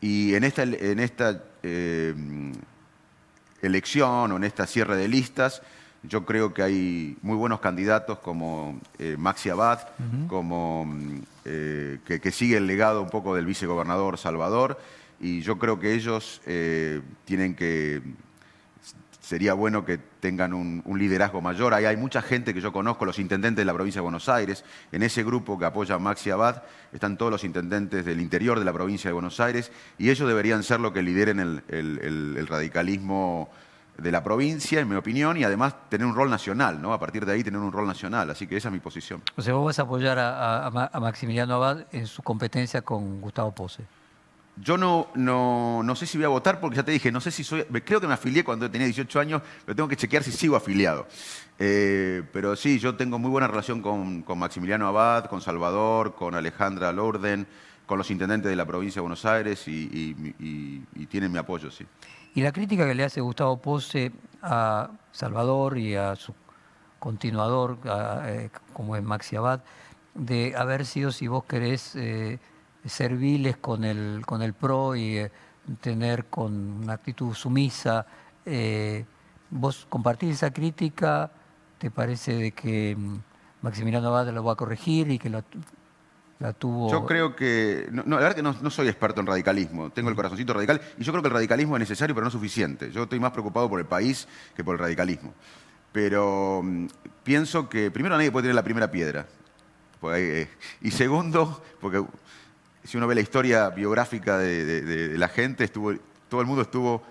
Y 0.01 0.35
en 0.35 0.45
esta, 0.45 0.63
en 0.63 0.99
esta 0.99 1.43
eh, 1.63 2.15
elección 3.63 4.33
o 4.33 4.37
en 4.37 4.45
esta 4.45 4.67
cierre 4.67 4.97
de 4.97 5.09
listas, 5.09 5.63
yo 6.03 6.25
creo 6.25 6.55
que 6.55 6.63
hay 6.63 7.17
muy 7.21 7.37
buenos 7.37 7.61
candidatos 7.61 8.19
como 8.21 8.81
eh, 8.99 9.17
Maxi 9.19 9.51
Abad, 9.51 9.81
como 10.29 10.87
eh, 11.45 11.99
que, 12.07 12.21
que 12.21 12.33
sigue 12.33 12.57
el 12.57 12.67
legado 12.67 13.03
un 13.03 13.11
poco 13.11 13.35
del 13.35 13.45
vicegobernador 13.45 14.17
Salvador, 14.17 14.81
y 15.21 15.43
yo 15.43 15.59
creo 15.59 15.79
que 15.79 15.93
ellos 15.93 16.41
tienen 17.27 17.55
que 17.55 18.01
sería 19.31 19.55
bueno 19.55 19.85
que 19.85 19.97
tengan 19.97 20.53
un, 20.53 20.83
liderazgo 20.99 21.41
mayor. 21.41 21.73
Ahí 21.73 21.85
hay 21.85 21.97
mucha 21.97 22.21
gente 22.21 22.53
que 22.53 22.61
yo 22.61 22.73
conozco, 22.73 23.05
los 23.05 23.21
intendentes 23.21 23.63
de 23.63 23.65
la 23.65 23.73
provincia 23.73 24.01
de 24.01 24.03
Buenos 24.03 24.29
Aires. 24.29 24.65
En 24.91 25.05
ese 25.05 25.23
grupo 25.23 25.57
que 25.57 25.67
apoya 25.67 25.95
a 25.95 25.99
Maxi 26.01 26.31
Abad 26.31 26.65
están 26.93 27.17
todos 27.17 27.31
los 27.31 27.45
intendentes 27.45 28.05
del 28.05 28.21
interior 28.21 28.59
de 28.59 28.65
la 28.65 28.73
provincia 28.73 29.09
de 29.09 29.13
Buenos 29.13 29.39
Aires 29.39 29.71
y 29.99 30.11
ellos 30.11 30.27
deberían 30.27 30.65
ser 30.65 30.81
los 30.81 30.91
que 30.91 31.03
lideren 31.03 31.63
el 31.69 32.47
radicalismo 32.49 33.49
de 33.99 34.11
la 34.11 34.25
provincia, 34.25 34.81
en 34.81 34.89
mi 34.89 34.97
opinión, 34.97 35.37
y 35.37 35.45
además 35.45 35.77
tener 35.89 36.09
un 36.09 36.17
rol 36.17 36.29
nacional, 36.29 36.83
¿no? 36.83 36.93
A 36.93 36.99
partir 36.99 37.25
de 37.25 37.33
ahí 37.33 37.45
tener 37.45 37.61
un 37.61 37.71
rol 37.71 37.87
nacional. 37.87 38.31
Así 38.31 38.49
que 38.49 38.57
esa 38.57 38.69
es 38.69 38.73
mi 38.73 38.81
posición. 38.81 39.23
O 39.37 39.43
sea, 39.43 39.55
vos 39.55 39.65
vas 39.65 39.79
a 39.79 39.83
apoyar 39.83 40.19
a, 40.19 40.67
a 40.67 41.01
Maximiliano 41.01 41.55
Abad 41.55 41.87
en 41.93 42.09
su 42.09 42.25
competencia 42.25 42.83
con 42.83 43.21
Gustavo 43.21 43.55
Pose. 43.55 43.85
Yo 44.63 44.77
no, 44.77 45.09
no, 45.15 45.83
no, 45.83 45.97
sé 45.97 46.07
si 46.07 46.19
voy 46.19 46.27
a 46.27 46.29
votar 46.29 46.61
porque 46.61 46.77
ya 46.77 46.83
te 46.83 46.93
dije, 46.93 47.11
no 47.11 47.21
sé 47.21 47.31
si 47.31 47.45
soy. 47.45 47.65
Creo 47.65 48.01
que 48.01 48.07
me 48.07 48.15
afilié 48.15 48.45
cuando 48.45 48.71
tenía 48.71 48.87
18 48.87 49.21
años, 49.21 49.43
pero 49.65 49.75
tengo 49.75 49.89
que 49.89 49.97
chequear 49.97 50.23
si 50.23 50.33
sigo 50.33 50.55
afiliado. 50.55 51.07
Eh, 51.59 52.23
pero 52.33 52.55
sí, 52.57 52.79
yo 52.79 52.95
tengo 52.95 53.19
muy 53.19 53.31
buena 53.31 53.47
relación 53.47 53.81
con, 53.81 54.25
Maximiliano 54.37 54.87
Abad, 54.87 55.27
con 55.27 55.41
Salvador, 55.41 56.15
con 56.15 56.35
Alejandra 56.35 56.93
Lorden, 56.93 57.47
con 57.87 57.97
los 57.97 58.11
intendentes 58.11 58.51
de 58.51 58.57
la 58.57 58.67
provincia 58.67 59.01
de 59.01 59.03
Buenos 59.03 59.25
Aires 59.25 59.67
y, 59.67 60.15
tienen 61.09 61.33
mi 61.33 61.39
apoyo, 61.39 61.71
sí. 61.71 61.87
Y 62.35 62.43
la 62.43 62.53
crítica 62.53 62.87
que 62.87 62.95
le 62.95 63.05
hace 63.05 63.21
Gustavo 63.21 63.57
Pose 63.57 64.13
a 64.43 64.91
Salvador 65.11 65.79
y 65.79 65.97
a 65.97 66.17
su 66.17 66.35
continuador, 66.99 67.79
eh, 68.27 68.51
como 68.75 68.95
es 68.95 69.03
Maxi 69.03 69.37
Abad, 69.37 69.61
de 70.15 70.55
haber 70.57 70.85
sido, 70.85 71.13
si 71.13 71.29
vos 71.29 71.45
querés. 71.45 71.97
Eh, 71.97 72.39
serviles 72.85 73.57
con 73.57 73.85
el, 73.85 74.23
con 74.27 74.43
el 74.43 74.55
PRO 74.55 74.97
y 74.97 75.19
eh, 75.19 75.31
tener 75.81 76.27
con 76.27 76.53
una 76.83 76.95
actitud 76.95 77.35
sumisa. 77.35 78.07
Eh, 78.47 79.05
¿Vos 79.51 79.87
compartís 79.89 80.37
esa 80.37 80.53
crítica? 80.53 81.31
¿Te 81.79 81.91
parece 81.91 82.35
de 82.35 82.53
que 82.53 82.97
mm, 82.97 83.17
Maximiliano 83.63 84.09
Abad 84.09 84.29
lo 84.31 84.45
va 84.45 84.53
a 84.53 84.57
corregir 84.57 85.11
y 85.11 85.19
que 85.19 85.29
la, 85.29 85.45
la 86.39 86.53
tuvo...? 86.53 86.91
Yo 86.91 87.05
creo 87.05 87.35
que... 87.35 87.89
No, 87.91 88.03
la 88.05 88.17
verdad 88.17 88.37
que 88.37 88.43
no, 88.43 88.71
soy 88.71 88.89
experto 88.89 89.21
en 89.21 89.27
radicalismo, 89.27 89.91
tengo 89.91 90.09
el 90.09 90.17
corazoncito 90.17 90.55
radical 90.55 90.81
y 90.99 91.05
yo 91.05 91.13
creo 91.13 91.23
que 91.23 91.29
el 91.29 91.35
radicalismo 91.35 91.77
es 91.77 91.81
necesario 91.81 92.15
pero 92.15 92.25
no 92.25 92.31
suficiente. 92.31 92.91
Yo 92.91 93.05
estoy 93.05 93.21
más 93.21 93.33
preocupado 93.33 93.69
por 93.69 93.81
el 93.81 93.87
país 93.87 94.29
que 94.55 94.65
por 94.65 94.75
el 94.75 94.79
radicalismo. 94.79 95.35
Pero 95.93 96.63
mm, 96.63 96.87
pienso 97.25 97.69
que 97.69 97.91
primero 97.91 98.17
nadie 98.17 98.31
puede 98.31 98.45
tener 98.45 98.55
la 98.55 98.65
primera 98.65 98.91
piedra. 98.91 99.27
Eh, 100.15 100.49
y 100.81 100.91
segundo, 100.93 101.63
porque 101.81 102.03
si 102.85 102.97
uno 102.97 103.07
ve 103.07 103.15
la 103.15 103.21
historia 103.21 103.71
biográfica 103.71 104.39
de, 104.39 105.15
la 105.17 105.29
gente, 105.29 105.65
estuvo, 105.65 105.95
todo 106.29 106.41
el 106.41 106.47
mundo 106.47 106.63
estuvo... 106.63 107.03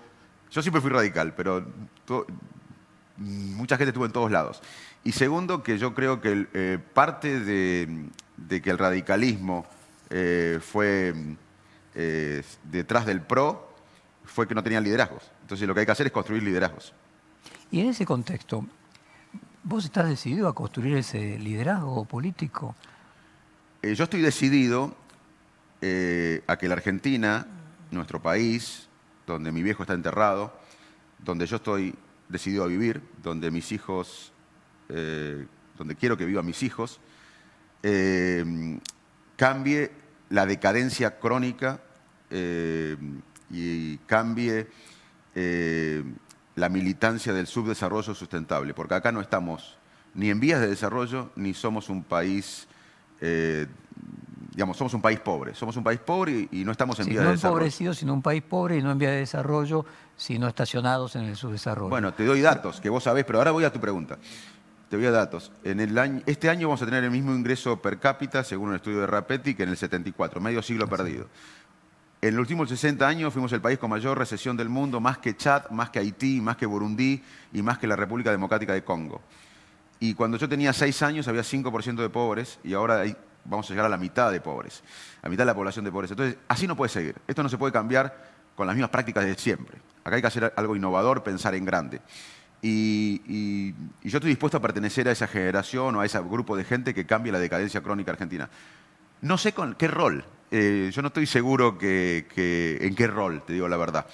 Yo 0.50 0.62
siempre 0.62 0.80
fui 0.80 0.90
radical, 0.90 1.34
pero 1.34 1.64
mucha 3.16 3.76
gente 3.76 3.90
estuvo 3.90 4.06
en 4.06 4.12
todos 4.12 4.30
lados. 4.30 4.60
Y 5.04 5.12
segundo, 5.12 5.62
que 5.62 5.78
yo 5.78 5.94
creo 5.94 6.20
que 6.20 6.46
eh, 6.52 6.78
parte 6.92 7.40
de, 7.40 8.10
que 8.48 8.70
el 8.70 8.78
radicalismo 8.78 9.66
eh, 10.10 10.58
fue 10.60 11.14
eh, 11.94 12.42
detrás 12.64 13.06
del 13.06 13.20
PRO 13.20 13.68
fue 14.24 14.48
que 14.48 14.54
no 14.54 14.62
tenían 14.62 14.84
liderazgos. 14.84 15.30
Entonces 15.42 15.66
lo 15.66 15.74
que 15.74 15.80
hay 15.80 15.86
que 15.86 15.92
hacer 15.92 16.06
es 16.06 16.12
construir 16.12 16.42
liderazgos. 16.42 16.92
Y 17.70 17.80
en 17.80 17.88
ese 17.88 18.04
contexto, 18.04 18.64
¿vos 19.62 19.84
estás 19.84 20.08
decidido 20.08 20.48
a 20.48 20.54
construir 20.54 20.96
ese 20.96 21.38
liderazgo 21.38 22.04
político? 22.04 22.74
yo 23.82 24.04
estoy 24.04 24.20
decidido 24.20 24.94
eh, 25.82 26.42
a 26.46 26.58
que 26.58 26.68
la 26.68 26.74
Argentina, 26.74 27.46
nuestro 27.90 28.20
país, 28.20 28.88
donde 29.26 29.50
mi 29.50 29.62
viejo 29.62 29.82
está 29.82 29.94
enterrado, 29.94 30.52
donde 31.18 31.46
yo 31.46 31.56
estoy 31.56 31.94
decidido 32.28 32.64
a 32.64 32.66
vivir, 32.66 33.00
donde 33.22 33.50
mis 33.50 33.72
hijos, 33.72 34.32
eh, 34.90 35.46
donde 35.78 35.96
quiero 35.96 36.18
que 36.18 36.26
vivan 36.26 36.44
mis 36.44 36.62
hijos, 36.62 37.00
eh, 37.82 38.78
cambie 39.36 39.90
la 40.28 40.44
decadencia 40.44 41.18
crónica 41.18 41.80
y 43.50 43.96
cambie 44.06 44.68
la 46.54 46.68
militancia 46.68 47.32
del 47.32 47.46
subdesarrollo 47.46 48.14
sustentable, 48.14 48.74
porque 48.74 48.94
acá 48.94 49.10
no 49.10 49.20
estamos 49.20 49.78
ni 50.14 50.30
en 50.30 50.38
vías 50.38 50.60
de 50.60 50.68
desarrollo, 50.68 51.32
ni 51.34 51.54
somos 51.54 51.88
un 51.88 52.04
país 52.04 52.68
digamos, 54.52 54.76
somos 54.76 54.94
un 54.94 55.02
país 55.02 55.20
pobre. 55.20 55.54
Somos 55.54 55.76
un 55.76 55.84
país 55.84 56.00
pobre 56.00 56.48
y, 56.50 56.64
no 56.64 56.72
estamos 56.72 56.98
en 57.00 57.06
vía 57.06 57.20
de 57.20 57.30
desarrollo. 57.30 57.42
No 57.42 57.48
empobrecido, 57.48 57.94
sino 57.94 58.12
un 58.12 58.22
país 58.22 58.42
pobre 58.42 58.78
y 58.78 58.82
no 58.82 58.90
en 58.90 58.98
vía 58.98 59.10
de 59.10 59.18
desarrollo, 59.18 59.84
sino 60.16 60.48
estacionados 60.48 61.16
en 61.16 61.22
el 61.22 61.36
subdesarrollo. 61.36 61.90
Bueno, 61.90 62.12
te 62.12 62.24
doy 62.24 62.40
datos 62.40 62.80
que 62.80 62.88
vos 62.88 63.04
sabés, 63.04 63.24
pero 63.24 63.38
ahora 63.38 63.52
voy 63.52 63.64
a 63.64 63.72
tu 63.72 63.80
pregunta. 63.80 64.18
Te 64.88 64.96
voy 64.96 65.06
a 65.06 65.12
datos. 65.12 65.52
En 65.62 65.78
el 65.78 65.96
año, 65.96 66.20
este 66.26 66.50
año 66.50 66.66
vamos 66.66 66.82
a 66.82 66.84
tener 66.84 67.04
el 67.04 67.12
mismo 67.12 67.32
ingreso 67.32 67.80
per 67.80 68.00
cápita, 68.00 68.42
según 68.42 68.70
un 68.70 68.74
estudio 68.74 69.00
de 69.00 69.06
Rapetti, 69.06 69.54
que 69.54 69.62
en 69.62 69.68
el 69.68 69.76
74, 69.76 70.40
medio 70.40 70.62
siglo 70.62 70.88
perdido. 70.88 71.28
En 72.22 72.34
los 72.34 72.42
últimos 72.42 72.68
60 72.68 73.06
años 73.06 73.32
fuimos 73.32 73.52
el 73.52 73.60
país 73.60 73.78
con 73.78 73.88
mayor 73.88 74.18
recesión 74.18 74.56
del 74.56 74.68
mundo, 74.68 75.00
más 75.00 75.18
que 75.18 75.36
Chad, 75.36 75.70
más 75.70 75.90
que 75.90 76.00
Haití, 76.00 76.40
más 76.40 76.56
que 76.56 76.66
Burundi 76.66 77.22
y 77.52 77.62
más 77.62 77.78
que 77.78 77.86
la 77.86 77.96
República 77.96 78.30
Democrática 78.30 78.74
de 78.74 78.84
Congo. 78.84 79.22
Y 80.00 80.14
cuando 80.14 80.36
yo 80.36 80.48
tenía 80.48 80.72
6 80.72 81.02
años 81.02 81.28
había 81.28 81.42
5% 81.42 81.96
de 81.96 82.10
pobres 82.10 82.58
y 82.64 82.74
ahora 82.74 83.00
hay 83.00 83.16
vamos 83.44 83.66
a 83.66 83.70
llegar 83.70 83.86
a 83.86 83.88
la 83.88 83.96
mitad 83.96 84.30
de 84.30 84.40
pobres, 84.40 84.82
a 85.22 85.26
la 85.26 85.30
mitad 85.30 85.42
de 85.42 85.46
la 85.46 85.54
población 85.54 85.84
de 85.84 85.92
pobres. 85.92 86.10
Entonces, 86.10 86.36
así 86.48 86.66
no 86.66 86.76
puede 86.76 86.88
seguir. 86.88 87.16
Esto 87.26 87.42
no 87.42 87.48
se 87.48 87.58
puede 87.58 87.72
cambiar 87.72 88.30
con 88.54 88.66
las 88.66 88.76
mismas 88.76 88.90
prácticas 88.90 89.24
de 89.24 89.34
siempre. 89.34 89.78
Acá 90.04 90.16
hay 90.16 90.22
que 90.22 90.28
hacer 90.28 90.52
algo 90.56 90.76
innovador, 90.76 91.22
pensar 91.22 91.54
en 91.54 91.64
grande. 91.64 92.00
Y, 92.62 93.72
yo 94.02 94.18
estoy 94.18 94.30
dispuesto 94.30 94.58
a 94.58 94.60
pertenecer 94.60 95.08
a 95.08 95.12
esa 95.12 95.26
generación 95.26 95.96
o 95.96 96.00
a 96.00 96.06
ese 96.06 96.20
grupo 96.20 96.56
de 96.56 96.64
gente 96.64 96.92
que 96.92 97.06
cambie 97.06 97.32
la 97.32 97.38
decadencia 97.38 97.80
crónica 97.80 98.10
argentina. 98.10 98.48
No 99.22 99.38
sé 99.38 99.52
con 99.52 99.74
qué 99.74 99.88
rol. 99.88 100.24
Eh, 100.50 100.90
yo 100.92 101.02
no 101.02 101.08
estoy 101.08 101.26
seguro 101.26 101.78
que, 101.78 102.26
en 102.80 102.94
qué 102.94 103.06
rol, 103.06 103.42
te 103.46 103.52
digo 103.52 103.68
la 103.68 103.76
verdad. 103.76 104.06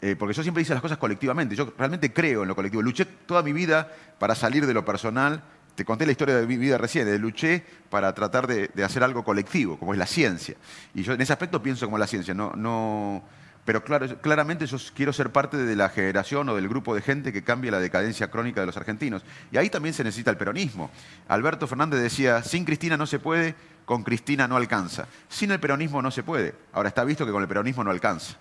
Eh, 0.00 0.16
porque 0.16 0.34
yo 0.34 0.42
siempre 0.42 0.62
hice 0.62 0.74
las 0.74 0.82
cosas 0.82 0.98
colectivamente. 0.98 1.56
Yo 1.56 1.72
realmente 1.78 2.12
creo 2.12 2.42
en 2.42 2.48
lo 2.48 2.54
colectivo. 2.54 2.82
Luché 2.82 3.04
toda 3.04 3.42
mi 3.42 3.52
vida 3.52 3.90
para 4.18 4.34
salir 4.34 4.66
de 4.66 4.74
lo 4.74 4.84
personal 4.84 5.42
te 5.74 5.84
conté 5.84 6.06
la 6.06 6.12
historia 6.12 6.36
de 6.36 6.46
mi 6.46 6.56
vida 6.56 6.78
recién, 6.78 7.20
luché 7.20 7.64
para 7.90 8.14
tratar 8.14 8.46
de, 8.46 8.70
hacer 8.84 9.02
algo 9.02 9.24
colectivo, 9.24 9.78
como 9.78 9.92
es 9.92 9.98
la 9.98 10.06
ciencia. 10.06 10.56
Y 10.94 11.02
yo 11.02 11.12
en 11.12 11.20
ese 11.20 11.32
aspecto 11.32 11.62
pienso 11.62 11.86
como 11.86 11.98
la 11.98 12.06
ciencia, 12.06 12.34
no, 12.34 12.52
no, 12.54 13.22
pero 13.64 13.82
claro, 13.82 14.20
claramente 14.20 14.66
yo 14.66 14.76
quiero 14.94 15.12
ser 15.12 15.32
parte 15.32 15.56
de 15.56 15.76
la 15.76 15.88
generación 15.88 16.48
o 16.48 16.54
del 16.54 16.68
grupo 16.68 16.94
de 16.94 17.00
gente 17.00 17.32
que 17.32 17.42
cambie 17.42 17.70
la 17.70 17.80
decadencia 17.80 18.30
crónica 18.30 18.60
de 18.60 18.66
los 18.66 18.76
argentinos. 18.76 19.24
Y 19.50 19.56
ahí 19.56 19.70
también 19.70 19.94
se 19.94 20.04
necesita 20.04 20.30
el 20.30 20.36
peronismo. 20.36 20.90
Alberto 21.28 21.66
Fernández 21.66 22.00
decía, 22.00 22.42
sin 22.42 22.64
Cristina 22.64 22.96
no 22.96 23.06
se 23.06 23.18
puede, 23.18 23.54
con 23.84 24.04
Cristina 24.04 24.46
no 24.46 24.56
alcanza. 24.56 25.06
Sin 25.28 25.50
el 25.50 25.60
peronismo 25.60 26.02
no 26.02 26.10
se 26.10 26.22
puede. 26.22 26.54
Ahora 26.72 26.88
está 26.88 27.04
visto 27.04 27.24
que 27.24 27.32
con 27.32 27.42
el 27.42 27.48
peronismo 27.48 27.82
no 27.82 27.90
alcanza. 27.90 28.36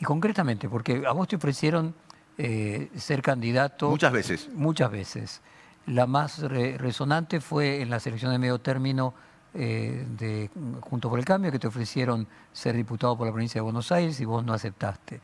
Y 0.00 0.04
concretamente, 0.04 0.68
porque 0.68 1.04
a 1.06 1.12
vos 1.12 1.28
te 1.28 1.36
ofrecieron 1.36 1.94
eh, 2.36 2.90
ser 2.96 3.22
candidato... 3.22 3.88
Muchas 3.88 4.12
veces. 4.12 4.48
Muchas 4.52 4.90
veces. 4.90 5.40
La 5.86 6.06
más 6.06 6.40
resonante 6.40 7.40
fue 7.40 7.82
en 7.82 7.90
la 7.90 8.00
selección 8.00 8.32
de 8.32 8.38
medio 8.38 8.58
término 8.58 9.14
eh, 9.56 10.04
de 10.18 10.50
Junto 10.80 11.08
por 11.08 11.18
el 11.18 11.24
Cambio, 11.24 11.52
que 11.52 11.60
te 11.60 11.68
ofrecieron 11.68 12.26
ser 12.52 12.74
diputado 12.74 13.16
por 13.16 13.26
la 13.26 13.32
provincia 13.32 13.60
de 13.60 13.62
Buenos 13.62 13.92
Aires 13.92 14.18
y 14.18 14.24
vos 14.24 14.44
no 14.44 14.52
aceptaste. 14.52 15.20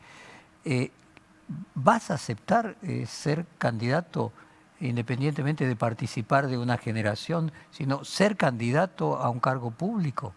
Eh, 0.63 0.89
¿Vas 1.75 2.11
a 2.11 2.13
aceptar 2.13 2.77
eh, 2.81 3.05
ser 3.05 3.45
candidato 3.57 4.31
independientemente 4.79 5.67
de 5.67 5.75
participar 5.75 6.47
de 6.47 6.57
una 6.57 6.77
generación, 6.77 7.51
sino 7.71 8.05
ser 8.05 8.37
candidato 8.37 9.17
a 9.17 9.29
un 9.29 9.41
cargo 9.41 9.71
público? 9.71 10.33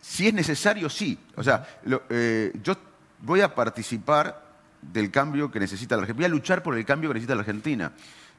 Si 0.00 0.26
es 0.26 0.32
necesario, 0.32 0.88
sí. 0.88 1.18
O 1.36 1.42
sea, 1.42 1.66
yo 1.84 2.76
voy 3.20 3.42
a 3.42 3.54
participar 3.54 4.46
del 4.80 5.10
cambio 5.10 5.50
que 5.50 5.60
necesita 5.60 5.96
la 5.96 6.02
Argentina. 6.02 6.26
Voy 6.26 6.32
a 6.32 6.34
luchar 6.36 6.62
por 6.62 6.76
el 6.76 6.84
cambio 6.84 7.10
que 7.10 7.14
necesita 7.14 7.34
la 7.34 7.40
Argentina. 7.40 7.92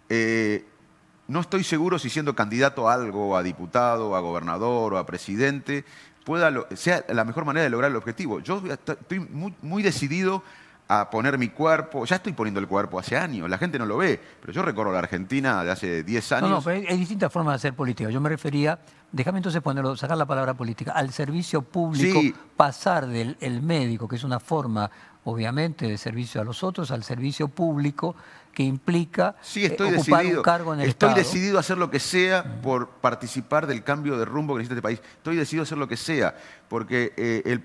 Eh, 0.09 0.65
no 1.27 1.41
estoy 1.41 1.63
seguro 1.63 1.99
si 1.99 2.09
siendo 2.09 2.35
candidato 2.35 2.89
a 2.89 2.93
algo, 2.93 3.35
a 3.35 3.43
diputado, 3.43 4.15
a 4.15 4.19
gobernador 4.19 4.93
o 4.93 4.97
a 4.97 5.05
presidente, 5.05 5.83
pueda 6.25 6.51
sea 6.75 7.05
la 7.09 7.23
mejor 7.23 7.45
manera 7.45 7.63
de 7.63 7.69
lograr 7.69 7.91
el 7.91 7.97
objetivo. 7.97 8.39
Yo 8.39 8.61
estoy 8.69 9.19
muy, 9.61 9.83
decidido 9.83 10.43
a 10.89 11.09
poner 11.09 11.37
mi 11.37 11.49
cuerpo, 11.49 12.05
ya 12.05 12.15
estoy 12.15 12.31
poniendo 12.31 12.61
el 12.61 12.67
cuerpo 12.67 12.97
hace 12.97 13.17
años, 13.17 13.49
la 13.49 13.57
gente 13.57 13.77
no 13.77 13.85
lo 13.85 13.97
ve, 13.97 14.19
pero 14.41 14.53
yo 14.53 14.61
recorro 14.61 14.91
la 14.93 14.99
Argentina 14.99 15.63
de 15.65 15.71
hace 15.71 16.03
10 16.03 16.31
años. 16.31 16.49
No, 16.49 16.61
no, 16.61 16.69
hay, 16.69 16.97
distintas 16.97 17.31
formas 17.31 17.53
de 17.53 17.55
hacer 17.55 17.73
política. 17.73 18.09
Yo 18.09 18.21
me 18.21 18.29
refería, 18.29 18.79
déjame 19.11 19.39
entonces 19.39 19.61
ponerlo, 19.61 19.97
sacar 19.97 20.17
la 20.17 20.25
palabra 20.25 20.53
política, 20.53 20.93
al 20.93 21.11
servicio 21.11 21.61
público, 21.61 22.21
pasar 22.55 23.05
del 23.07 23.35
el 23.41 23.61
médico, 23.61 24.07
que 24.07 24.15
es 24.15 24.23
una 24.23 24.39
forma, 24.39 24.89
obviamente, 25.31 25.87
de 25.87 25.97
servicio 25.97 26.39
a 26.39 26.43
los 26.43 26.63
otros, 26.63 26.89
al 26.91 27.03
servicio 27.03 27.49
público, 27.49 28.15
que 28.53 28.63
implica 28.63 29.35
sí, 29.41 29.63
eh, 29.63 29.67
estoy 29.67 29.89
ocupar 29.89 30.19
decidido, 30.19 30.39
un 30.39 30.43
cargo 30.43 30.73
en 30.73 30.79
el 30.79 30.89
estoy 30.89 31.13
decidido 31.13 31.57
a 31.57 31.59
hacer 31.59 31.77
lo 31.77 31.91
que 31.91 31.99
sea 31.99 32.61
por 32.61 32.89
participar 32.89 33.67
del 33.67 33.83
cambio 33.83 34.17
de 34.17 34.25
rumbo 34.25 34.53
que 34.53 34.59
necesita 34.59 34.75
este 34.75 34.81
país. 34.81 35.01
Estoy 35.17 35.35
decidido 35.35 35.63
a 35.63 35.65
hacer 35.65 35.77
lo 35.77 35.87
que 35.87 35.97
sea, 35.97 36.33
porque 36.69 37.13
eh, 37.17 37.59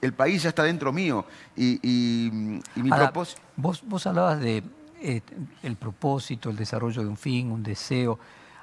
el, 0.00 0.12
país 0.14 0.42
ya 0.42 0.48
está 0.48 0.62
dentro 0.62 0.90
mío 0.92 1.26
y, 1.54 2.30
mi 2.74 2.90
propósito... 2.90 3.42
Vos, 3.56 3.82
vos 3.86 4.06
hablabas 4.06 4.40
de 4.40 4.64
eh, 5.02 5.20
el 5.62 5.76
propósito, 5.76 6.48
el 6.48 6.56
desarrollo 6.56 7.02
de 7.02 7.08
un 7.08 7.18
fin, 7.18 7.50
un 7.50 7.62
deseo. 7.62 8.18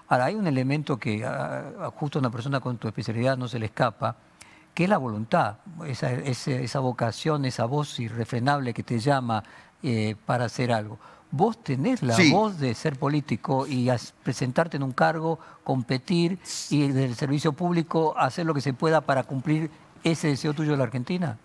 Ahora, 0.08 0.26
hay 0.26 0.36
un 0.36 0.48
elemento 0.48 0.98
que 0.98 1.24
a, 1.24 1.92
justo 1.96 2.18
a 2.18 2.22
una 2.22 2.32
persona 2.32 2.60
con 2.60 2.78
tu 2.78 2.88
especialidad 2.88 3.38
no 3.38 3.48
se 3.48 3.60
le 3.60 3.68
escapa, 3.68 4.18
que 4.78 4.84
es 4.84 4.90
la 4.92 5.00
voluntad, 5.00 5.56
esa, 5.88 6.12
esa, 6.12 6.80
vocación, 6.82 7.46
esa 7.46 7.66
voz 7.66 8.00
irrefrenable 8.00 8.76
que 8.76 8.84
te 8.84 9.00
llama 9.00 9.44
eh, 9.82 10.16
para 10.28 10.46
hacer 10.46 10.72
algo. 10.72 11.00
Vos 11.32 11.64
tenés 11.64 12.04
la 12.04 12.16
voz 12.32 12.60
de 12.60 12.76
ser 12.76 12.96
político 12.96 13.66
y 13.66 13.90
presentarte 14.22 14.78
en 14.78 14.84
un 14.84 14.92
cargo, 14.92 15.40
competir 15.64 16.38
y 16.70 16.90
del 16.90 17.16
servicio 17.16 17.54
público 17.54 18.14
hacer 18.20 18.46
lo 18.46 18.54
que 18.54 18.62
se 18.62 18.72
pueda 18.74 19.02
para 19.02 19.24
cumplir 19.24 19.72
ese 20.04 20.28
deseo 20.28 20.54
tuyo 20.54 20.74
de 20.74 20.78
la 20.78 20.84
Argentina. 20.84 21.40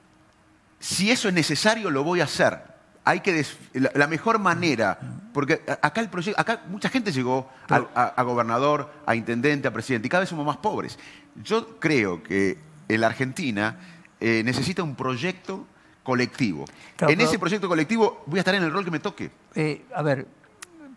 Si 0.79 1.11
eso 1.11 1.29
es 1.29 1.33
necesario, 1.33 1.91
lo 1.91 2.05
voy 2.05 2.21
a 2.21 2.25
hacer 2.25 2.71
hay 3.05 3.19
que 3.19 3.45
la, 3.73 4.07
mejor 4.07 4.39
manera, 4.39 4.97
porque 5.33 5.63
acá 5.83 6.01
el 6.01 6.09
proyecto, 6.09 6.41
acá 6.41 6.63
mucha 6.69 6.89
gente 6.89 7.11
llegó 7.11 7.49
a, 7.69 8.23
gobernador, 8.23 8.93
a 9.07 9.17
intendente, 9.17 9.67
a 9.67 9.73
presidente, 9.73 10.07
y 10.07 10.09
cada 10.09 10.21
vez 10.21 10.29
somos 10.29 10.47
más 10.47 10.59
pobres. 10.59 10.99
Yo 11.43 11.81
creo 11.81 12.23
que 12.23 12.72
la 12.99 13.09
Argentina 13.09 13.77
eh, 14.21 14.43
necesita 14.45 14.83
un 14.83 14.95
proyecto 14.95 15.67
colectivo. 16.03 16.65
en 17.01 17.21
ese 17.21 17.39
proyecto 17.39 17.69
colectivo 17.69 18.23
voy 18.27 18.39
a 18.39 18.41
estar 18.41 18.55
en 18.55 18.63
el 18.63 18.73
rol 18.73 18.85
que 18.85 18.91
me 18.91 19.01
toque. 19.01 19.31
Eh, 19.55 19.85
a 19.95 20.03
ver, 20.03 20.27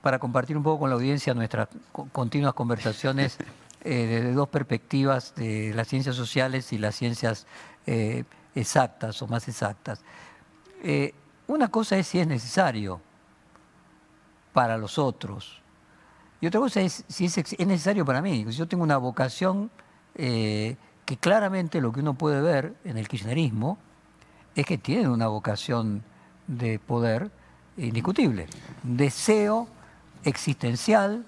para 0.02 0.20
compartir 0.20 0.58
un 0.58 0.64
poco 0.64 0.80
con 0.80 0.90
la 0.90 0.96
audiencia 0.96 1.34
nuestras 1.34 1.70
continuas 2.12 2.54
conversaciones 2.54 3.38
eh, 3.84 4.08
desde 4.08 4.34
dos 4.34 4.50
perspectivas 4.50 5.34
de 5.36 5.74
las 5.74 5.88
ciencias 5.88 6.16
sociales 6.16 6.74
y 6.74 6.78
las 6.78 6.96
ciencias 6.96 7.46
exactas 8.56 9.22
o 9.22 9.28
más 9.28 9.48
exactas. 9.48 10.02
Una 11.48 11.68
cosa 11.68 11.98
es 11.98 12.08
si 12.08 12.20
es 12.20 12.26
necesario 12.26 13.00
para 14.54 14.78
los 14.78 14.98
otros. 14.98 15.62
Y 16.42 16.48
otra 16.48 16.60
cosa 16.60 16.82
es 16.82 17.04
si 17.08 17.26
es, 17.26 17.60
necesario 17.60 18.06
para 18.06 18.22
mí. 18.22 18.46
Yo 18.52 18.68
tengo 18.68 18.84
una 18.84 18.98
vocación 18.98 19.70
eh, 20.16 20.78
que 21.06 21.18
claramente 21.18 21.82
lo 21.82 21.92
que 21.92 22.00
uno 22.00 22.16
puede 22.16 22.42
ver 22.42 22.74
en 22.84 22.98
el 22.98 23.08
kirchnerismo 23.08 23.78
es 24.56 24.66
que 24.66 24.78
tiene 24.78 25.08
una 25.08 25.28
vocación 25.28 26.04
de 26.48 26.80
poder 26.80 27.30
indiscutible. 27.78 28.48
Deseo 28.84 29.68
existencial 30.24 31.26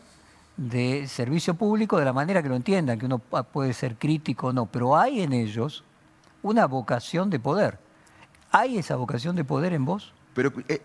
de 0.55 1.07
servicio 1.07 1.53
público 1.53 1.97
de 1.99 2.05
la 2.05 2.13
manera 2.13 2.41
que 2.41 2.49
lo 2.49 2.55
entiendan, 2.55 2.97
que 2.97 3.05
uno 3.05 3.19
puede 3.19 3.73
ser 3.73 3.95
crítico 3.95 4.47
o 4.47 4.53
no, 4.53 4.65
pero 4.65 4.97
hay 4.97 5.21
en 5.21 5.33
ellos 5.33 5.83
una 6.41 6.65
vocación 6.65 7.29
de 7.29 7.39
poder. 7.39 7.79
¿Hay 8.51 8.77
esa 8.77 8.95
vocación 8.95 9.35
de 9.35 9.43
poder 9.43 9.73
en 9.73 9.85
vos? 9.85 10.13
Pero 10.33 10.51
eh, 10.67 10.81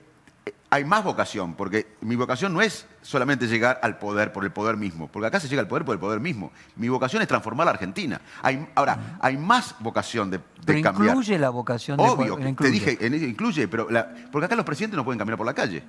hay 0.73 0.87
más 0.87 1.05
vocación, 1.05 1.53
porque 1.53 1.87
mi 2.01 2.17
vocación 2.17 2.55
no 2.55 2.63
es 2.63 2.87
solamente 3.03 3.47
llegar 3.47 3.79
al 3.83 3.99
poder 3.99 4.33
por 4.33 4.43
el 4.43 4.53
poder 4.53 4.79
mismo, 4.79 5.07
porque 5.07 5.27
acá 5.27 5.39
se 5.39 5.47
llega 5.47 5.61
al 5.61 5.69
poder 5.69 5.85
por 5.85 5.93
el 5.93 6.01
poder 6.01 6.19
mismo. 6.19 6.51
Mi 6.77 6.89
vocación 6.89 7.21
es 7.21 7.29
transformar 7.29 7.67
la 7.67 7.73
Argentina. 7.73 8.23
Hay, 8.41 8.67
ahora, 8.75 9.19
hay 9.21 9.37
más 9.37 9.75
vocación 9.81 10.31
de, 10.31 10.41
pero 10.65 10.81
cambiar. 10.81 11.11
incluye 11.11 11.39
la 11.39 11.51
vocación 11.51 11.99
de 11.99 12.05
Obvio, 12.05 12.39
te 12.57 12.71
dije, 12.71 12.97
incluye, 13.03 13.69
pero 13.69 13.87
porque 14.31 14.47
acá 14.47 14.57
los 14.57 14.65
presidentes 14.65 14.97
no 14.97 15.05
pueden 15.05 15.19
caminar 15.19 15.37
por 15.37 15.47
la 15.47 15.53
calle. 15.53 15.85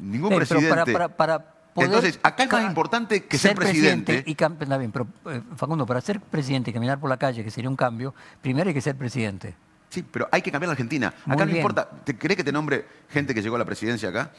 Ningún 0.00 0.32
presidente... 0.32 0.92
para, 1.16 1.44
Entonces, 1.74 2.20
acá 2.22 2.44
es 2.44 2.52
más 2.52 2.64
importante 2.64 3.24
que 3.24 3.38
ser, 3.38 3.56
presidente. 3.56 4.22
y 4.24 4.36
bien, 4.36 4.92
pero, 4.92 5.08
eh, 5.26 5.42
Facundo, 5.56 5.84
para 5.84 6.00
ser 6.00 6.20
presidente 6.20 6.70
y 6.70 6.72
caminar 6.72 7.00
por 7.00 7.10
la 7.10 7.16
calle, 7.16 7.42
que 7.42 7.50
sería 7.50 7.68
un 7.68 7.76
cambio, 7.76 8.14
primero 8.40 8.68
hay 8.68 8.74
que 8.74 8.80
ser 8.80 8.94
presidente. 8.94 9.56
Sí, 9.92 10.02
pero 10.02 10.26
hay 10.32 10.40
que 10.40 10.50
cambiar 10.50 10.68
la 10.68 10.72
Argentina. 10.72 11.12
Acá 11.26 11.44
no 11.44 11.54
importa. 11.54 11.86
¿Te 11.86 12.16
crees 12.16 12.38
que 12.38 12.44
te 12.44 12.50
nombre 12.50 12.86
gente 13.10 13.34
que 13.34 13.42
llegó 13.42 13.56
a 13.56 13.58
la 13.58 13.66
presidencia 13.66 14.08
acá? 14.08 14.30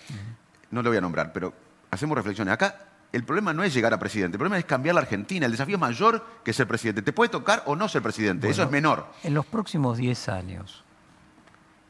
No 0.71 0.81
lo 0.81 0.89
voy 0.89 0.97
a 0.97 1.01
nombrar, 1.01 1.31
pero 1.31 1.53
hacemos 1.91 2.17
reflexiones. 2.17 2.51
Acá 2.51 2.87
el 3.11 3.23
problema 3.23 3.53
no 3.53 3.63
es 3.63 3.71
llegar 3.71 3.93
a 3.93 3.99
presidente, 3.99 4.35
el 4.35 4.39
problema 4.39 4.57
es 4.57 4.65
cambiar 4.65 4.95
la 4.95 5.01
Argentina. 5.01 5.45
El 5.45 5.51
desafío 5.51 5.75
es 5.75 5.79
mayor 5.79 6.25
que 6.43 6.53
ser 6.53 6.67
presidente. 6.67 7.03
Te 7.03 7.13
puede 7.13 7.29
tocar 7.29 7.61
o 7.67 7.75
no 7.75 7.87
ser 7.87 8.01
presidente, 8.01 8.49
eso 8.49 8.63
es 8.63 8.71
menor. 8.71 9.05
En 9.21 9.35
los 9.35 9.45
próximos 9.45 9.99
10 9.99 10.29
años, 10.29 10.83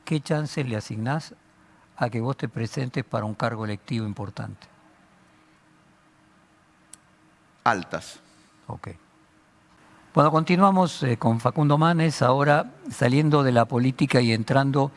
¿qué 0.04 0.20
chances 0.20 0.68
le 0.68 0.76
asignás 0.76 1.34
a 1.96 2.10
que 2.10 2.20
vos 2.20 2.36
te 2.36 2.50
presentes 2.50 3.06
para 3.06 3.24
un 3.24 3.34
cargo 3.34 3.64
electivo 3.64 4.06
importante? 4.06 4.68
Altas. 7.64 8.20
Ok. 8.68 8.90
Bueno, 10.14 10.30
continuamos 10.30 11.02
eh, 11.02 11.18
con 11.18 11.40
Facundo 11.40 11.80
Manes, 11.80 12.22
ahora 12.22 12.74
saliendo 12.92 13.42
de 13.42 13.52
la 13.52 13.66
política 13.66 14.22
y 14.22 14.32
entrando, 14.32 14.92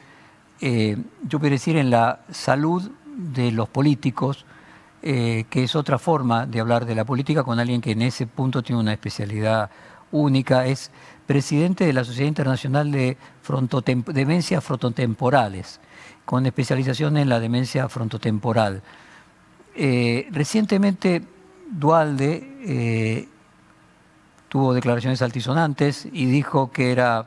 eh, 0.60 0.98
yo 1.26 1.40
quiero 1.40 1.54
decir, 1.54 1.78
en 1.78 1.88
la 1.88 2.20
salud 2.30 2.90
de 3.16 3.50
los 3.50 3.66
políticos, 3.66 4.44
eh, 5.02 5.46
que 5.48 5.64
es 5.64 5.74
otra 5.74 5.98
forma 5.98 6.44
de 6.44 6.60
hablar 6.60 6.84
de 6.84 6.94
la 6.94 7.06
política 7.06 7.44
con 7.44 7.58
alguien 7.58 7.80
que 7.80 7.92
en 7.92 8.02
ese 8.02 8.26
punto 8.26 8.62
tiene 8.62 8.78
una 8.78 8.92
especialidad 8.92 9.70
única, 10.12 10.66
es 10.66 10.90
presidente 11.26 11.86
de 11.86 11.94
la 11.94 12.04
Sociedad 12.04 12.28
Internacional 12.28 12.92
de 12.92 13.16
Demencias 14.08 14.62
Frontotemporales, 14.62 15.80
con 16.26 16.44
especialización 16.44 17.16
en 17.16 17.30
la 17.30 17.40
demencia 17.40 17.88
frontotemporal. 17.88 18.82
recientemente, 19.74 21.22
Dualde 21.70 23.30
tuvo 24.56 24.72
declaraciones 24.72 25.20
altisonantes 25.20 26.08
y 26.10 26.24
dijo 26.24 26.72
que 26.72 26.90
era 26.90 27.26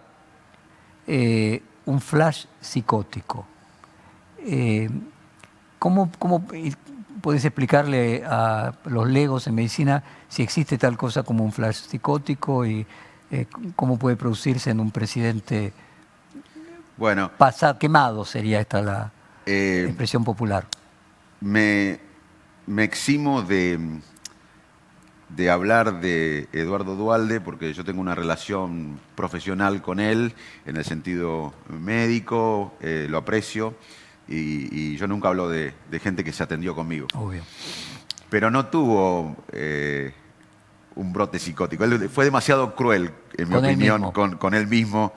eh, 1.06 1.62
un 1.86 2.02
flash 2.02 2.46
psicótico. 2.60 3.46
Eh, 4.40 4.90
¿Cómo, 5.78 6.12
cómo 6.18 6.44
podés 7.22 7.46
explicarle 7.46 8.24
a 8.26 8.74
los 8.86 9.08
legos 9.08 9.46
en 9.46 9.54
medicina 9.54 10.04
si 10.28 10.42
existe 10.42 10.80
tal 10.80 10.98
cosa 10.98 11.22
como 11.22 11.44
un 11.44 11.52
flash 11.52 11.76
psicótico 11.76 12.66
y 12.66 12.88
eh, 13.30 13.46
cómo 13.76 14.00
puede 14.00 14.16
producirse 14.16 14.72
en 14.72 14.80
un 14.80 14.90
presidente 14.90 15.72
bueno, 16.98 17.30
pasado, 17.38 17.78
quemado 17.78 18.26
sería 18.26 18.60
esta 18.60 18.82
la 18.82 19.12
expresión 19.46 20.24
popular? 20.24 20.66
Me, 21.42 22.00
me 22.66 22.86
eximo 22.86 23.44
de, 23.44 24.00
de 25.30 25.50
hablar 25.50 26.02
de 26.02 26.48
Eduardo 26.54 26.96
Dualde, 26.96 27.40
porque 27.40 27.74
yo 27.74 27.84
tengo 27.84 28.02
una 28.02 28.16
relación 28.16 29.00
profesional 29.16 29.82
con 29.82 30.00
él, 30.00 30.34
en 30.66 30.78
el 30.78 30.86
sentido 30.86 31.54
médico, 31.70 32.74
eh, 32.82 33.08
lo 33.10 33.20
aprecio, 33.20 33.76
y, 34.28 34.96
yo 34.98 35.08
nunca 35.08 35.30
hablo 35.30 35.50
de, 35.50 35.74
gente 36.02 36.24
que 36.24 36.32
se 36.32 36.44
atendió 36.44 36.76
conmigo. 36.76 37.08
Obvio. 37.16 37.42
Pero 38.30 38.52
no 38.52 38.68
tuvo 38.68 39.36
eh, 39.52 40.14
un 40.96 41.12
brote 41.12 41.40
psicótico. 41.40 41.84
Él 41.84 42.10
fue 42.10 42.26
demasiado 42.26 42.76
cruel, 42.76 43.12
en 43.38 43.50
mi 43.50 43.56
opinión, 43.56 44.12
con, 44.12 44.54
él 44.54 44.68
mismo. 44.68 45.14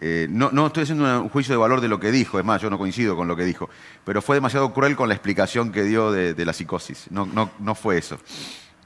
Eh, 0.00 0.28
no, 0.30 0.50
no, 0.52 0.68
estoy 0.68 0.84
haciendo 0.84 1.22
un 1.22 1.28
juicio 1.28 1.52
de 1.52 1.58
valor 1.58 1.80
de 1.80 1.88
lo 1.88 1.98
que 1.98 2.10
dijo, 2.10 2.38
es 2.38 2.44
más, 2.44 2.60
yo 2.60 2.70
no 2.70 2.78
coincido 2.78 3.16
con 3.16 3.28
lo 3.28 3.36
que 3.36 3.44
dijo, 3.44 3.70
pero 4.04 4.20
fue 4.20 4.34
demasiado 4.34 4.72
cruel 4.72 4.96
con 4.96 5.08
la 5.08 5.14
explicación 5.14 5.70
que 5.70 5.84
dio 5.84 6.10
de, 6.10 6.44
la 6.44 6.52
psicosis. 6.52 7.06
No, 7.10 7.26
no, 7.26 7.50
no 7.60 7.74
fue 7.74 7.98
eso. 7.98 8.18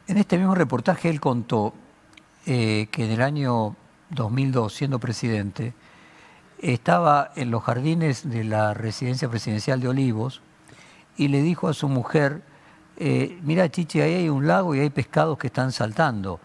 En 0.09 0.19
este 0.19 0.39
mismo 0.39 0.55
reportaje 0.55 1.09
él 1.09 1.21
contó 1.21 1.75
eh, 2.47 2.87
que 2.93 3.05
en 3.05 3.11
el 3.11 3.23
año 3.23 3.75
2002, 4.11 4.73
siendo 4.73 5.01
presidente, 5.01 5.75
estaba 6.61 7.33
en 7.35 7.51
los 7.51 7.65
jardines 7.65 8.29
de 8.29 8.45
la 8.45 8.73
residencia 8.73 9.29
presidencial 9.29 9.81
de 9.81 9.89
Olivos 9.89 10.43
y 11.17 11.27
le 11.27 11.43
dijo 11.43 11.67
a 11.67 11.75
su 11.75 11.89
mujer, 11.89 12.43
eh, 12.99 13.37
mira 13.43 13.69
Chichi, 13.69 14.01
ahí 14.01 14.15
hay 14.15 14.29
un 14.29 14.47
lago 14.47 14.77
y 14.77 14.81
hay 14.81 14.91
pescados 14.91 15.39
que 15.39 15.49
están 15.49 15.73
saltando. 15.73 16.39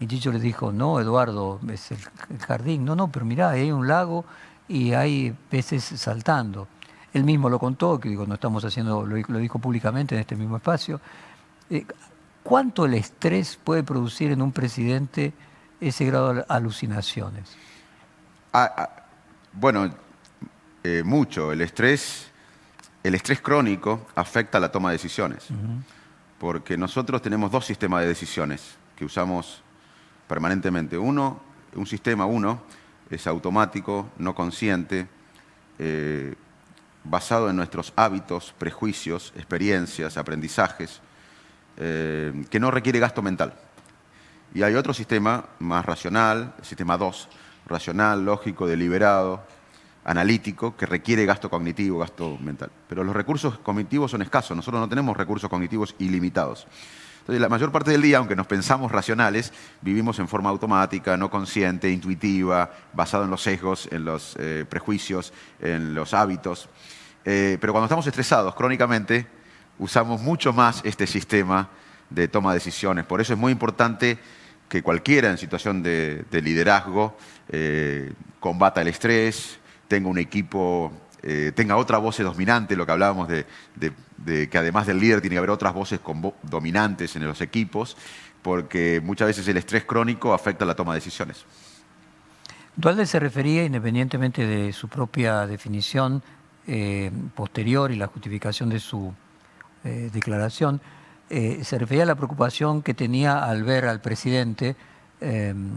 Y 0.00 0.06
Chicho 0.06 0.32
le 0.32 0.40
dijo, 0.40 0.72
no, 0.72 0.98
Eduardo, 0.98 1.60
es 1.70 1.90
el, 1.92 1.98
jardín. 2.40 2.86
No, 2.86 2.96
no, 2.96 3.12
pero 3.12 3.26
mira, 3.26 3.50
hay 3.50 3.70
un 3.70 3.86
lago 3.86 4.24
y 4.66 4.94
hay 4.94 5.36
peces 5.50 5.84
saltando. 5.84 6.68
Él 7.12 7.24
mismo 7.24 7.50
lo 7.50 7.58
contó, 7.58 8.00
que 8.00 8.08
digo, 8.08 8.26
no 8.26 8.34
estamos 8.34 8.64
haciendo, 8.64 9.04
lo, 9.04 9.38
dijo 9.38 9.58
públicamente 9.58 10.14
en 10.14 10.22
este 10.22 10.36
mismo 10.36 10.56
espacio. 10.56 11.02
Eh, 11.68 11.84
¿Cuánto 12.44 12.84
el 12.84 12.92
estrés 12.92 13.58
puede 13.64 13.82
producir 13.82 14.30
en 14.30 14.42
un 14.42 14.52
presidente 14.52 15.32
ese 15.80 16.04
grado 16.04 16.34
de 16.34 16.44
alucinaciones? 16.46 17.56
Ah, 18.52 18.70
ah, 18.76 18.90
bueno, 19.54 19.90
eh, 20.84 21.02
mucho. 21.02 21.52
El 21.52 21.62
estrés, 21.62 22.30
el 23.02 23.14
estrés 23.14 23.40
crónico 23.40 24.08
afecta 24.14 24.60
la 24.60 24.70
toma 24.70 24.90
de 24.90 24.96
decisiones. 24.96 25.46
Porque 26.38 26.76
nosotros 26.76 27.22
tenemos 27.22 27.50
dos 27.50 27.64
sistemas 27.64 28.02
de 28.02 28.08
decisiones 28.08 28.76
que 28.94 29.06
usamos 29.06 29.62
permanentemente. 30.28 30.98
Uno, 30.98 31.40
un 31.74 31.86
sistema 31.86 32.26
uno, 32.26 32.62
es 33.08 33.26
automático, 33.26 34.10
no 34.18 34.34
consciente, 34.34 35.08
eh, 35.78 36.34
basado 37.04 37.48
en 37.48 37.56
nuestros 37.56 37.94
hábitos, 37.96 38.54
prejuicios, 38.58 39.32
experiencias, 39.34 40.18
aprendizajes 40.18 41.00
eh, 41.76 42.44
que 42.50 42.60
no 42.60 42.70
requiere 42.70 42.98
gasto 42.98 43.22
mental. 43.22 43.54
Y 44.54 44.62
hay 44.62 44.74
otro 44.74 44.94
sistema 44.94 45.44
más 45.58 45.84
racional, 45.84 46.54
el 46.58 46.64
sistema 46.64 46.96
2, 46.96 47.28
racional, 47.66 48.24
lógico, 48.24 48.66
deliberado, 48.66 49.42
analítico, 50.04 50.76
que 50.76 50.86
requiere 50.86 51.26
gasto 51.26 51.50
cognitivo, 51.50 51.98
gasto 51.98 52.38
mental. 52.38 52.70
Pero 52.88 53.02
los 53.02 53.16
recursos 53.16 53.58
cognitivos 53.58 54.10
son 54.10 54.22
escasos, 54.22 54.56
nosotros 54.56 54.80
no 54.80 54.88
tenemos 54.88 55.16
recursos 55.16 55.50
cognitivos 55.50 55.94
ilimitados. 55.98 56.66
Entonces, 57.24 57.40
la 57.40 57.48
mayor 57.48 57.72
parte 57.72 57.90
del 57.90 58.02
día, 58.02 58.18
aunque 58.18 58.36
nos 58.36 58.46
pensamos 58.46 58.92
racionales, 58.92 59.50
vivimos 59.80 60.18
en 60.18 60.28
forma 60.28 60.50
automática, 60.50 61.16
no 61.16 61.30
consciente, 61.30 61.90
intuitiva, 61.90 62.70
basado 62.92 63.24
en 63.24 63.30
los 63.30 63.42
sesgos, 63.42 63.88
en 63.90 64.04
los 64.04 64.36
eh, 64.38 64.66
prejuicios, 64.68 65.32
en 65.58 65.94
los 65.94 66.12
hábitos. 66.12 66.68
Eh, 67.24 67.56
pero 67.62 67.72
cuando 67.72 67.86
estamos 67.86 68.06
estresados 68.06 68.54
crónicamente, 68.54 69.26
usamos 69.78 70.20
mucho 70.20 70.52
más 70.52 70.80
este 70.84 71.06
sistema 71.06 71.68
de 72.10 72.28
toma 72.28 72.52
de 72.52 72.58
decisiones. 72.58 73.04
Por 73.04 73.20
eso 73.20 73.32
es 73.32 73.38
muy 73.38 73.52
importante 73.52 74.18
que 74.68 74.82
cualquiera 74.82 75.30
en 75.30 75.38
situación 75.38 75.82
de, 75.82 76.24
liderazgo 76.30 77.16
eh, 77.48 78.12
combata 78.40 78.82
el 78.82 78.88
estrés, 78.88 79.58
tenga 79.88 80.08
un 80.08 80.18
equipo, 80.18 80.92
eh, 81.22 81.52
tenga 81.54 81.76
otra 81.76 81.98
voz 81.98 82.18
dominante, 82.18 82.76
lo 82.76 82.86
que 82.86 82.92
hablábamos 82.92 83.28
de, 83.28 83.46
que 84.48 84.58
además 84.58 84.86
del 84.86 85.00
líder 85.00 85.20
tiene 85.20 85.34
que 85.34 85.38
haber 85.38 85.50
otras 85.50 85.74
voces 85.74 86.00
dominantes 86.42 87.16
en 87.16 87.24
los 87.26 87.40
equipos, 87.40 87.96
porque 88.42 89.00
muchas 89.02 89.28
veces 89.28 89.46
el 89.48 89.56
estrés 89.56 89.84
crónico 89.84 90.34
afecta 90.34 90.64
la 90.64 90.74
toma 90.74 90.92
de 90.92 90.98
decisiones. 90.98 91.44
Dualde 92.76 93.06
se 93.06 93.20
refería, 93.20 93.64
independientemente 93.64 94.46
de 94.46 94.72
su 94.72 94.88
propia 94.88 95.46
definición 95.46 96.22
eh, 96.66 97.10
posterior 97.34 97.92
y 97.92 97.96
la 97.96 98.08
justificación 98.08 98.68
de 98.68 98.80
su 98.80 99.14
declaración, 99.84 100.80
eh, 101.30 101.64
se 101.64 101.78
refería 101.78 102.02
a 102.02 102.06
la 102.06 102.14
preocupación 102.14 102.82
que 102.82 102.92
tenía 102.92 103.44
al 103.44 103.64
ver 103.64 103.86
al 103.86 104.00
presidente, 104.00 104.76
em, 105.20 105.70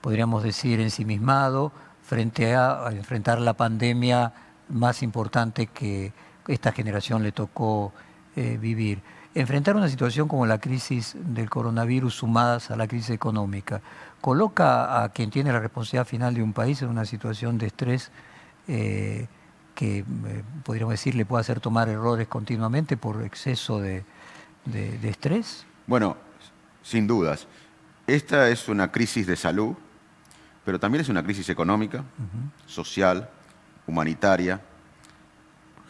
podríamos 0.00 0.42
decir, 0.44 0.80
ensimismado 0.80 1.72
frente 2.02 2.54
a, 2.54 2.88
enfrentar 2.92 3.40
la 3.40 3.54
pandemia 3.54 4.32
más 4.68 5.02
importante 5.02 5.66
que 5.66 6.12
esta 6.46 6.72
generación 6.72 7.22
le 7.22 7.32
tocó 7.32 7.92
eh, 8.36 8.58
vivir. 8.60 9.02
Enfrentar 9.34 9.76
una 9.76 9.88
situación 9.88 10.28
como 10.28 10.46
la 10.46 10.58
crisis 10.58 11.16
del 11.18 11.50
coronavirus 11.50 12.14
sumadas 12.14 12.70
a 12.70 12.76
la 12.76 12.86
crisis 12.86 13.10
económica 13.10 13.80
coloca 14.20 15.02
a 15.02 15.08
quien 15.10 15.30
tiene 15.30 15.52
la 15.52 15.60
responsabilidad 15.60 16.06
final 16.06 16.34
de 16.34 16.42
un 16.42 16.52
país 16.52 16.80
en 16.82 16.88
una 16.88 17.04
situación 17.04 17.58
de 17.58 17.66
estrés 17.66 18.10
eh, 19.80 20.04
que 20.04 20.44
podríamos 20.64 20.92
decir 20.92 21.14
le 21.14 21.24
puede 21.24 21.40
hacer 21.40 21.60
tomar 21.60 21.88
errores 21.88 22.28
continuamente 22.28 22.96
por 22.96 23.22
exceso 23.22 23.80
de, 23.80 24.04
de, 24.64 25.08
estrés? 25.08 25.64
Bueno, 25.86 26.16
sin 26.82 27.06
dudas. 27.06 27.46
Esta 28.06 28.48
es 28.48 28.68
una 28.68 28.90
crisis 28.90 29.26
de 29.26 29.36
salud, 29.36 29.74
pero 30.64 30.78
también 30.80 31.02
es 31.02 31.08
una 31.08 31.22
crisis 31.22 31.48
económica, 31.48 32.04
social, 32.66 33.28
humanitaria, 33.86 34.60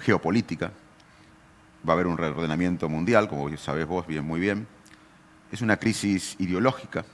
geopolítica. 0.00 0.72
Va 1.88 1.92
a 1.92 1.94
haber 1.94 2.06
un 2.06 2.18
reordenamiento 2.18 2.88
mundial, 2.88 3.28
como 3.28 3.56
sabés 3.56 3.86
vos 3.86 4.06
bien, 4.06 4.24
muy 4.24 4.40
bien. 4.40 4.66
Es 5.50 5.62
una 5.62 5.78
crisis 5.78 6.36
ideológica, 6.38 7.04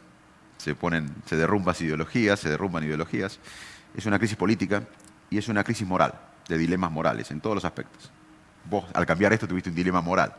se, 0.58 0.74
ponen, 0.74 1.14
se 1.26 1.36
derrumban 1.36 1.74
ideologías, 1.78 2.40
se 2.40 2.50
derrumban 2.50 2.84
ideologías. 2.84 3.38
Es 3.96 4.06
una 4.06 4.18
crisis 4.18 4.36
política 4.36 4.82
y 5.30 5.38
es 5.38 5.48
una 5.48 5.64
crisis 5.64 5.86
moral, 5.86 6.14
de 6.48 6.58
dilemas 6.58 6.90
morales 6.90 7.30
en 7.30 7.40
todos 7.40 7.54
los 7.54 7.64
aspectos. 7.64 8.10
Vos, 8.68 8.84
al 8.94 9.06
cambiar 9.06 9.32
esto, 9.32 9.46
tuviste 9.46 9.70
un 9.70 9.76
dilema 9.76 10.00
moral. 10.00 10.34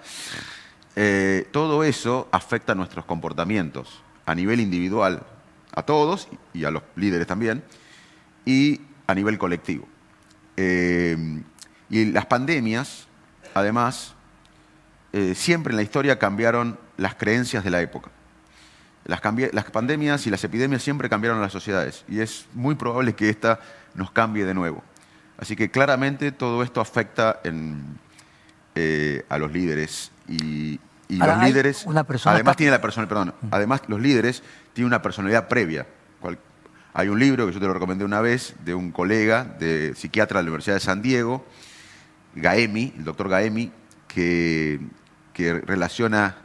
Eh, 0.95 1.47
todo 1.51 1.83
eso 1.83 2.27
afecta 2.31 2.75
nuestros 2.75 3.05
comportamientos 3.05 4.01
a 4.25 4.35
nivel 4.35 4.59
individual, 4.59 5.23
a 5.73 5.83
todos 5.83 6.27
y 6.53 6.65
a 6.65 6.71
los 6.71 6.83
líderes 6.95 7.27
también, 7.27 7.63
y 8.45 8.81
a 9.05 9.13
nivel 9.13 9.37
colectivo. 9.37 9.87
Eh, 10.57 11.41
y 11.89 12.05
las 12.05 12.25
pandemias, 12.25 13.07
además, 13.53 14.15
eh, 15.13 15.35
siempre 15.35 15.71
en 15.71 15.77
la 15.77 15.83
historia 15.83 16.19
cambiaron 16.19 16.77
las 16.97 17.15
creencias 17.15 17.63
de 17.63 17.71
la 17.71 17.81
época. 17.81 18.11
Las, 19.05 19.21
las, 19.53 19.65
pandemias 19.65 20.27
y 20.27 20.29
las 20.29 20.43
epidemias 20.43 20.83
siempre 20.83 21.07
cambiaron 21.09 21.39
las 21.39 21.53
sociedades 21.53 22.03
y 22.09 22.19
es 22.19 22.45
muy 22.53 22.75
probable 22.75 23.15
que 23.15 23.29
esta 23.29 23.61
nos 23.93 24.11
cambie 24.11 24.43
de 24.43 24.53
nuevo. 24.53 24.83
Así 25.37 25.55
que 25.55 25.69
claramente 25.69 26.31
todo 26.31 26.63
esto 26.63 26.81
afecta 26.81 27.39
a 29.29 29.37
los 29.37 29.51
líderes 29.51 30.11
y, 30.27 30.79
y 31.09 31.17
los 31.17 31.43
líderes, 31.43 31.85
además 32.25 32.57
tiene 32.57 32.71
la 32.71 32.81
persona, 32.81 33.07
perdón, 33.07 33.33
además 33.51 33.81
los 33.87 34.01
líderes 34.01 34.43
tienen 34.73 34.87
una 34.87 35.01
personalidad 35.01 35.47
previa. 35.47 35.87
hay 36.93 37.09
un 37.09 37.19
libro 37.19 37.45
que 37.45 37.53
yo 37.53 37.59
te 37.59 37.67
lo 37.67 37.73
recomendé 37.73 38.03
una 38.03 38.21
vez 38.21 38.55
de 38.65 38.73
un 38.73 38.91
colega 38.91 39.43
de 39.43 39.93
psiquiatra 39.95 40.39
de 40.39 40.45
la 40.45 40.49
Universidad 40.49 40.75
de 40.75 40.81
San 40.81 41.01
Diego, 41.01 41.45
Gaemi, 42.35 42.93
el 42.97 43.03
doctor 43.03 43.29
Gaemi, 43.29 43.71
que, 44.07 44.79
que 45.33 45.53
relaciona, 45.53 46.37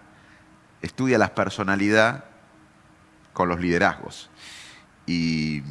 estudia 0.83 1.17
la 1.17 1.35
personalidad 1.35 2.25
con 3.33 3.49
los 3.49 3.61
liderazgos 3.61 4.31
y 5.07 5.63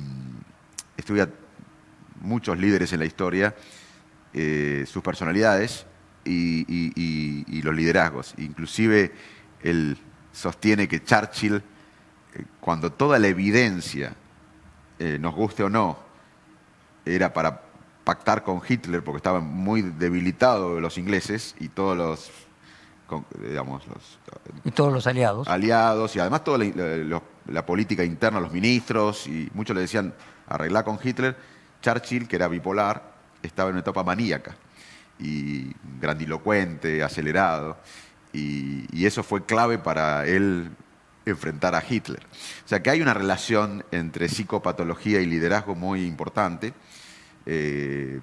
estudia 0.98 1.30
muchos 2.22 2.58
líderes 2.58 2.94
en 2.94 3.00
la 3.00 3.06
historia, 3.06 3.56
eh, 4.34 4.86
sus 4.88 5.04
personalidades 5.04 5.86
y, 6.24 7.62
los 7.62 7.76
liderazgos. 7.76 8.34
Inclusive 8.38 9.12
él 9.62 9.98
sostiene 10.32 10.88
que 10.88 11.04
Churchill, 11.04 11.56
eh, 11.56 12.44
cuando 12.60 12.92
toda 12.92 13.20
la 13.20 13.28
evidencia, 13.28 14.14
eh, 15.00 15.18
nos 15.20 15.36
guste 15.36 15.64
o 15.64 15.70
no, 15.70 16.00
era 17.06 17.34
para 17.34 17.62
pactar 18.04 18.44
con 18.44 18.62
Hitler 18.68 19.04
porque 19.04 19.18
estaban 19.18 19.46
muy 19.46 19.82
debilitados 19.82 20.82
los 20.82 20.98
ingleses 20.98 21.56
y 21.60 21.68
todos 21.70 21.98
los 21.98 22.32
digamos 23.40 23.86
los 23.88 24.20
y 24.64 24.72
todos 24.72 24.94
los 24.94 25.06
aliados 25.06 25.48
aliados 25.48 26.16
y 26.16 26.20
además 26.20 26.46
toda 26.46 26.60
la, 26.60 27.22
la, 27.48 27.66
política 27.66 28.06
interna 28.06 28.40
los 28.40 28.54
ministros 28.54 29.28
y 29.28 29.50
muchos 29.54 29.76
le 29.76 29.82
decían 29.82 30.14
arreglar 30.48 30.86
con 30.86 30.98
Hitler 31.04 31.36
Churchill 31.82 32.28
que 32.28 32.36
era 32.36 32.48
bipolar 32.48 33.12
estaba 33.42 33.70
en 33.70 33.76
una 33.76 33.82
etapa 33.82 34.04
maníaca 34.04 34.56
y 35.20 35.72
grandilocuente, 36.00 37.04
acelerado, 37.04 37.78
y, 38.34 39.06
eso 39.06 39.24
fue 39.24 39.46
clave 39.46 39.78
para 39.78 40.26
él 40.26 40.72
enfrentar 41.26 41.76
a 41.76 41.84
Hitler. 41.88 42.24
O 42.66 42.68
sea 42.68 42.82
que 42.82 42.90
hay 42.90 43.02
una 43.02 43.14
relación 43.14 43.84
entre 43.92 44.30
psicopatología 44.30 45.20
y 45.22 45.26
liderazgo 45.26 45.76
muy 45.76 46.06
importante, 46.06 46.74
eh, 47.46 48.20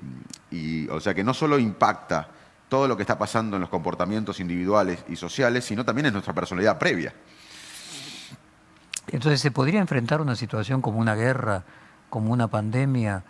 y, 0.50 0.88
o 0.88 1.00
sea 1.00 1.14
que 1.14 1.24
no 1.24 1.34
solo 1.34 1.58
impacta 1.58 2.28
todo 2.68 2.86
lo 2.86 2.96
que 2.96 3.02
está 3.02 3.18
pasando 3.18 3.56
en 3.56 3.60
los 3.60 3.70
comportamientos 3.70 4.40
individuales 4.40 5.04
y 5.08 5.16
sociales, 5.16 5.64
sino 5.64 5.84
también 5.84 6.06
en 6.06 6.12
nuestra 6.12 6.34
personalidad 6.34 6.78
previa. 6.78 7.12
Entonces, 9.10 9.40
¿se 9.40 9.50
podría 9.50 9.80
enfrentar 9.80 10.20
una 10.20 10.36
situación 10.36 10.82
como 10.82 10.98
una 10.98 11.14
guerra, 11.14 11.64
como 12.10 12.32
una 12.32 12.48
pandemia? 12.48 13.24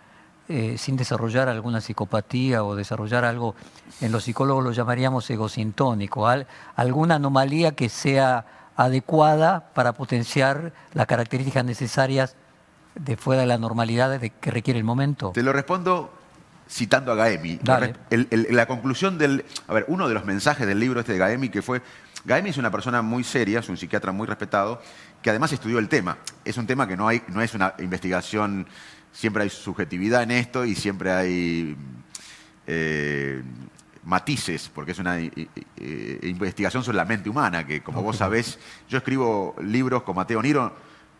Eh, 0.51 0.79
sin 0.79 0.97
desarrollar 0.97 1.47
alguna 1.47 1.79
psicopatía 1.79 2.63
o 2.63 2.75
desarrollar 2.75 3.23
algo, 3.23 3.53
en 4.01 4.11
los 4.11 4.23
psicólogos 4.23 4.63
lo 4.63 4.71
llamaríamos 4.71 5.29
egosintónico, 5.29 6.27
alguna 6.75 7.15
anomalía 7.15 7.73
que 7.73 7.87
sea 7.87 8.71
adecuada 8.75 9.69
para 9.75 9.93
potenciar 9.93 10.73
las 10.93 11.05
características 11.05 11.63
necesarias 11.63 12.35
de 12.95 13.15
fuera 13.15 13.41
de 13.41 13.47
la 13.47 13.59
normalidad 13.59 14.19
de 14.19 14.31
que 14.31 14.49
requiere 14.49 14.79
el 14.79 14.85
momento? 14.85 15.33
Te 15.35 15.43
lo 15.43 15.53
respondo 15.53 16.11
citando 16.67 17.11
a 17.11 17.15
Gaemi. 17.15 17.59
la 18.49 18.65
conclusión 18.65 19.19
del... 19.19 19.45
A 19.67 19.73
ver, 19.73 19.85
uno 19.87 20.07
de 20.07 20.15
los 20.15 20.25
mensajes 20.25 20.65
del 20.65 20.79
libro 20.79 21.01
este 21.01 21.13
de 21.13 21.19
Gaemi 21.19 21.49
que 21.49 21.61
fue... 21.61 21.83
Gaemi 22.25 22.49
es 22.49 22.57
una 22.57 22.71
persona 22.71 23.03
muy 23.03 23.23
seria, 23.23 23.59
es 23.59 23.69
un 23.69 23.77
psiquiatra 23.77 24.11
muy 24.11 24.25
respetado, 24.25 24.81
que 25.21 25.29
además 25.29 25.53
estudió 25.53 25.77
el 25.77 25.87
tema. 25.87 26.17
Es 26.43 26.57
un 26.57 26.65
tema 26.65 26.87
que 26.87 26.97
no, 26.97 27.07
hay, 27.07 27.21
no 27.27 27.41
es 27.41 27.53
una 27.53 27.75
investigación 27.79 28.67
siempre 29.11 29.43
hay 29.43 29.49
subjetividad 29.49 30.23
en 30.23 30.31
esto 30.31 30.65
y 30.65 30.75
siempre 30.75 31.11
hay 31.11 31.75
eh, 32.67 33.41
matices, 34.03 34.69
porque 34.73 34.91
es 34.91 34.99
una 34.99 35.19
investigación 35.19 36.83
sobre 36.83 36.97
la 36.97 37.05
mente 37.05 37.29
humana, 37.29 37.65
que 37.65 37.81
como 37.81 38.01
vos 38.01 38.17
sabés, 38.17 38.59
yo 38.87 38.97
escribo 38.97 39.55
libros 39.61 40.03
con 40.03 40.15
Mateo 40.15 40.41
Niro, 40.41 40.75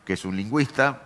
que 0.05 0.13
es 0.13 0.25
un 0.25 0.35
lingüista, 0.35 1.03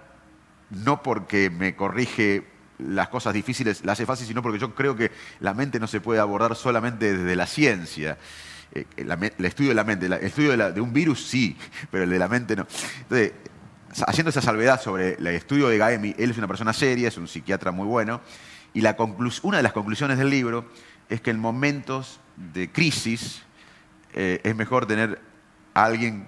no 0.69 1.03
porque 1.03 1.49
me 1.49 1.75
corrige 1.75 2.45
las 2.79 3.09
cosas 3.09 3.34
difíciles, 3.34 3.84
las 3.86 3.93
hace 3.93 4.05
fácil, 4.05 4.27
sino 4.27 4.41
porque 4.41 4.59
yo 4.59 4.73
creo 4.73 4.95
que 4.95 5.11
la 5.39 5.53
mente 5.53 5.79
no 5.79 5.88
se 5.88 6.01
puede 6.01 6.19
abordar 6.19 6.55
solamente 6.55 7.15
desde 7.15 7.36
la 7.36 7.45
ciencia. 7.45 8.17
Eh, 8.71 8.86
el 8.97 9.45
estudio 9.45 9.69
de 9.69 9.75
la 9.75 9.84
mente, 9.84 10.07
el 10.07 10.13
estudio 10.13 10.57
de, 10.57 10.71
de, 10.71 10.81
un 10.81 10.93
virus 10.93 11.27
sí, 11.27 11.55
pero 11.91 12.05
el 12.05 12.09
de 12.09 12.19
la 12.19 12.27
mente 12.27 12.55
no. 12.55 12.65
Entonces, 13.01 13.34
haciendo 14.07 14.29
esa 14.29 14.41
salvedad 14.41 14.81
sobre 14.81 15.15
el 15.15 15.27
estudio 15.27 15.67
de 15.67 15.77
Gaemi, 15.77 16.15
él 16.17 16.31
es 16.31 16.37
una 16.37 16.47
persona 16.47 16.73
seria, 16.73 17.07
es 17.07 17.17
un 17.17 17.27
psiquiatra 17.27 17.71
muy 17.71 17.85
bueno, 17.85 18.21
y 18.73 18.81
la 18.81 18.95
una 19.43 19.57
de 19.57 19.63
las 19.63 19.73
conclusiones 19.73 20.17
del 20.17 20.29
libro 20.29 20.65
es 21.09 21.21
que 21.21 21.31
en 21.31 21.39
momentos 21.39 22.19
de 22.53 22.71
crisis 22.71 23.43
eh, 24.13 24.41
es 24.43 24.55
mejor 24.55 24.85
tener 24.85 25.21
a 25.73 25.85
alguien 25.85 26.27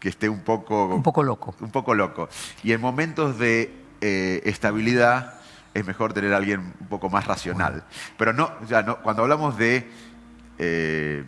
que 0.00 0.08
esté 0.08 0.28
un 0.28 0.40
poco... 0.40 0.86
Un 0.86 1.02
poco 1.02 1.22
loco. 1.22 1.54
Un 1.60 1.70
poco 1.70 1.94
loco. 1.94 2.28
Y 2.62 2.72
en 2.72 2.80
momentos 2.80 3.38
de 3.38 3.74
eh, 4.00 4.42
estabilidad 4.44 5.34
es 5.74 5.86
mejor 5.86 6.12
tener 6.12 6.32
a 6.32 6.38
alguien 6.38 6.74
un 6.80 6.86
poco 6.88 7.10
más 7.10 7.26
racional. 7.26 7.84
Pero 8.16 8.32
no, 8.32 8.50
ya 8.66 8.82
no, 8.82 9.02
cuando 9.02 9.22
hablamos 9.22 9.58
de... 9.58 9.88
Eh, 10.58 11.24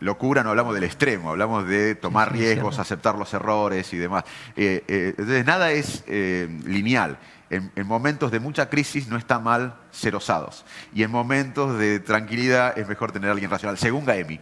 locura 0.00 0.42
no 0.42 0.50
hablamos 0.50 0.74
del 0.74 0.84
extremo, 0.84 1.30
hablamos 1.30 1.66
de 1.66 1.94
tomar 1.94 2.32
riesgos, 2.32 2.78
aceptar 2.78 3.16
los 3.16 3.32
errores 3.34 3.92
y 3.92 3.96
demás. 3.96 4.24
Eh, 4.56 4.84
eh, 4.88 5.14
entonces, 5.16 5.44
nada 5.44 5.70
es 5.72 6.04
eh, 6.06 6.48
lineal. 6.64 7.18
En, 7.48 7.70
en 7.76 7.86
momentos 7.86 8.30
de 8.32 8.40
mucha 8.40 8.68
crisis 8.68 9.08
no 9.08 9.16
está 9.16 9.38
mal 9.38 9.76
ser 9.90 10.16
osados. 10.16 10.64
Y 10.92 11.02
en 11.02 11.10
momentos 11.10 11.78
de 11.78 12.00
tranquilidad 12.00 12.76
es 12.76 12.88
mejor 12.88 13.12
tener 13.12 13.30
a 13.30 13.32
alguien 13.32 13.50
racional, 13.50 13.78
según 13.78 14.04
Gaemi. 14.04 14.40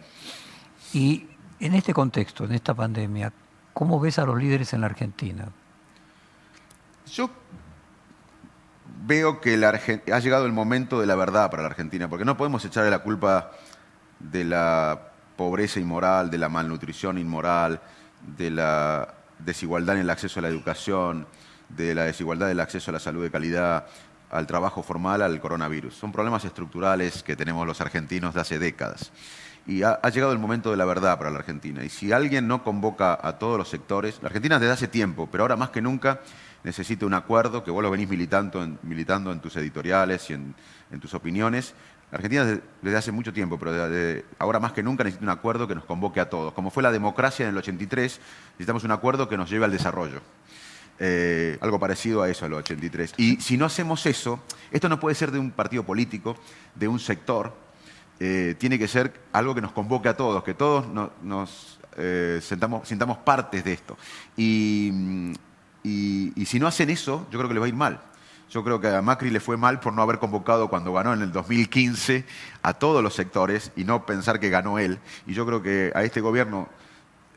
Y 0.93 1.27
en 1.59 1.73
este 1.75 1.93
contexto, 1.93 2.45
en 2.45 2.53
esta 2.53 2.73
pandemia, 2.73 3.31
¿cómo 3.73 3.99
ves 3.99 4.19
a 4.19 4.25
los 4.25 4.37
líderes 4.37 4.73
en 4.73 4.81
la 4.81 4.87
Argentina? 4.87 5.45
Yo 7.11 7.29
veo 9.05 9.39
que 9.39 9.55
la 9.57 9.69
ha 9.69 10.19
llegado 10.19 10.45
el 10.45 10.51
momento 10.51 10.99
de 10.99 11.05
la 11.05 11.15
verdad 11.15 11.51
para 11.51 11.63
la 11.63 11.69
Argentina, 11.69 12.09
porque 12.09 12.25
no 12.25 12.37
podemos 12.37 12.65
echarle 12.65 12.89
la 12.89 12.99
culpa 12.99 13.51
de 14.19 14.43
la 14.43 15.11
pobreza 15.35 15.79
inmoral, 15.79 16.29
de 16.29 16.37
la 16.37 16.49
malnutrición 16.49 17.17
inmoral, 17.17 17.81
de 18.37 18.49
la 18.51 19.13
desigualdad 19.39 19.95
en 19.95 20.01
el 20.01 20.09
acceso 20.09 20.39
a 20.39 20.43
la 20.43 20.49
educación, 20.49 21.27
de 21.69 21.95
la 21.95 22.03
desigualdad 22.03 22.47
del 22.47 22.59
acceso 22.59 22.91
a 22.91 22.93
la 22.93 22.99
salud 22.99 23.23
de 23.23 23.31
calidad, 23.31 23.85
al 24.31 24.47
trabajo 24.47 24.83
formal, 24.83 25.21
al 25.21 25.39
coronavirus. 25.39 25.95
Son 25.95 26.11
problemas 26.11 26.45
estructurales 26.45 27.23
que 27.23 27.35
tenemos 27.35 27.65
los 27.65 27.81
argentinos 27.81 28.33
de 28.33 28.41
hace 28.41 28.59
décadas. 28.59 29.11
Y 29.67 29.81
ha, 29.81 29.99
llegado 30.09 30.31
el 30.31 30.37
momento 30.37 30.69
de 30.69 30.77
la 30.77 30.85
verdad 30.85 31.17
para 31.17 31.31
la 31.31 31.39
Argentina. 31.39 31.83
Y 31.83 31.89
si 31.89 32.11
alguien 32.11 32.47
no 32.47 32.63
convoca 32.63 33.17
a 33.19 33.39
todos 33.39 33.57
los 33.57 33.67
sectores, 33.67 34.19
la 34.21 34.27
Argentina 34.27 34.59
desde 34.59 34.73
hace 34.73 34.87
tiempo, 34.87 35.27
pero 35.31 35.43
ahora 35.43 35.55
más 35.55 35.69
que 35.69 35.81
nunca 35.81 36.21
necesita 36.63 37.05
un 37.05 37.15
acuerdo, 37.15 37.63
que 37.63 37.71
vos 37.71 37.81
lo 37.81 37.89
venís 37.89 38.07
militando 38.07 38.63
en, 38.63 38.77
militando 38.83 39.31
en 39.31 39.39
tus 39.39 39.55
editoriales 39.55 40.29
y 40.29 40.33
en, 40.33 40.53
en 40.91 40.99
tus 40.99 41.15
opiniones. 41.15 41.73
Argentina 42.15 42.45
desde, 42.81 42.97
hace 42.97 43.11
mucho 43.11 43.33
tiempo, 43.33 43.59
pero 43.59 43.71
ahora 44.39 44.59
más 44.59 44.71
que 44.71 44.81
nunca 44.81 45.03
necesita 45.03 45.23
un 45.25 45.29
acuerdo 45.29 45.67
que 45.67 45.75
nos 45.75 45.83
convoque 45.85 46.19
a 46.19 46.29
todos. 46.29 46.53
Como 46.53 46.71
fue 46.71 46.81
la 46.81 46.91
democracia 46.91 47.43
en 47.43 47.49
el 47.51 47.57
83, 47.57 48.19
necesitamos 48.53 48.83
un 48.83 48.91
acuerdo 48.91 49.27
que 49.29 49.37
nos 49.37 49.49
lleve 49.49 49.65
al 49.65 49.71
desarrollo. 49.71 50.21
Eh, 50.97 51.57
algo 51.59 51.77
parecido 51.77 52.21
a 52.21 52.29
eso, 52.29 52.45
a 52.45 52.49
los 52.49 52.59
83. 52.59 53.15
Y 53.17 53.35
si 53.41 53.57
no 53.57 53.65
hacemos 53.65 54.05
eso, 54.05 54.41
esto 54.71 54.87
no 54.87 54.97
puede 54.99 55.13
ser 55.15 55.29
de 55.31 55.39
un 55.39 55.51
partido 55.51 55.83
político, 55.83 56.37
de 56.73 56.87
un 56.87 56.99
sector, 56.99 57.53
eh, 58.21 58.55
tiene 58.57 58.79
que 58.79 58.87
ser 58.87 59.13
algo 59.33 59.53
que 59.53 59.59
nos 59.59 59.73
convoque 59.73 60.07
a 60.07 60.15
todos, 60.15 60.41
que 60.43 60.53
todos 60.53 60.87
no- 60.87 61.11
nos 61.21 61.79
eh, 61.97 62.39
sintamos 62.41 63.17
partes 63.25 63.63
de 63.65 63.73
esto. 63.73 63.97
Y 64.37 65.33
si 66.45 66.59
no 66.59 66.67
hacen 66.67 66.89
eso, 66.89 67.27
yo 67.29 67.39
creo 67.39 67.47
que 67.49 67.53
les 67.55 67.61
va 67.61 67.65
a 67.65 67.69
ir 67.69 67.75
mal. 67.75 67.99
Yo 68.55 68.63
creo 68.63 68.79
que 68.79 68.87
a 68.87 69.01
Macri 69.01 69.31
le 69.31 69.41
fue 69.41 69.57
mal 69.57 69.81
por 69.81 69.91
no 69.91 70.01
haber 70.01 70.17
convocado 70.17 70.69
cuando 70.69 70.93
ganó 70.93 71.13
en 71.13 71.21
el 71.21 71.33
2015 71.33 72.23
a 72.63 72.73
todos 72.75 73.03
los 73.03 73.13
sectores 73.13 73.73
y 73.75 73.83
no 73.83 74.05
pensar 74.05 74.39
que 74.39 74.49
ganó 74.49 74.79
él. 74.79 74.97
Y 75.27 75.33
yo 75.33 75.45
creo 75.45 75.61
que 75.61 75.91
a 75.93 76.03
este 76.03 76.21
gobierno 76.21 76.69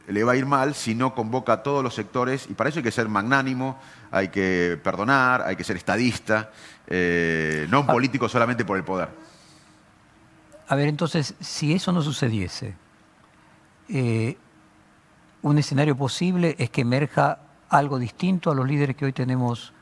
le 0.07 0.23
va 0.23 0.35
a 0.35 0.37
ir 0.37 0.47
mal 0.47 0.77
si 0.77 0.95
no 0.95 1.17
convoca 1.17 1.55
a 1.55 1.63
todos 1.65 1.83
los 1.83 1.93
sectores 1.93 2.47
y 2.49 2.55
para 2.55 2.71
eso 2.71 2.79
hay 2.79 2.85
que 2.85 2.93
ser 2.93 3.09
magnánimo, 3.09 3.81
hay 4.13 4.29
que 4.29 4.79
perdonar, 4.85 5.43
hay 5.43 5.57
que 5.57 5.65
ser 5.65 5.77
estadista, 5.77 6.53
eh, 6.87 7.67
no 7.69 7.81
un 7.81 7.89
político 7.89 8.29
solamente 8.29 8.65
por 8.65 8.77
el 8.77 8.85
poder. 8.85 9.09
A 10.69 10.77
ver, 10.77 10.87
entonces, 10.87 11.35
si 11.41 11.73
eso 11.75 11.91
no 11.91 12.01
sucediese, 12.01 12.77
eh, 13.89 14.37
un 15.43 15.59
escenario 15.59 15.97
posible 15.97 16.55
es 16.61 16.71
que 16.71 16.83
emerja 16.83 17.41
algo 17.71 17.99
distinto 17.99 18.53
a 18.53 18.55
los 18.55 18.69
líderes 18.69 18.95
que 18.95 19.07
hoy 19.07 19.13
tenemos 19.13 19.73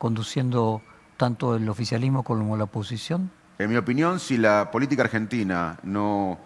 conduciendo 0.00 0.80
tanto 1.18 1.54
el 1.54 1.68
oficialismo 1.68 2.24
como 2.24 2.56
la 2.56 2.64
oposición. 2.64 3.30
En 3.58 3.68
mi 3.68 3.76
opinión, 3.76 4.18
si 4.18 4.38
la 4.38 4.70
política 4.70 5.02
argentina 5.02 5.78
no 5.82 6.38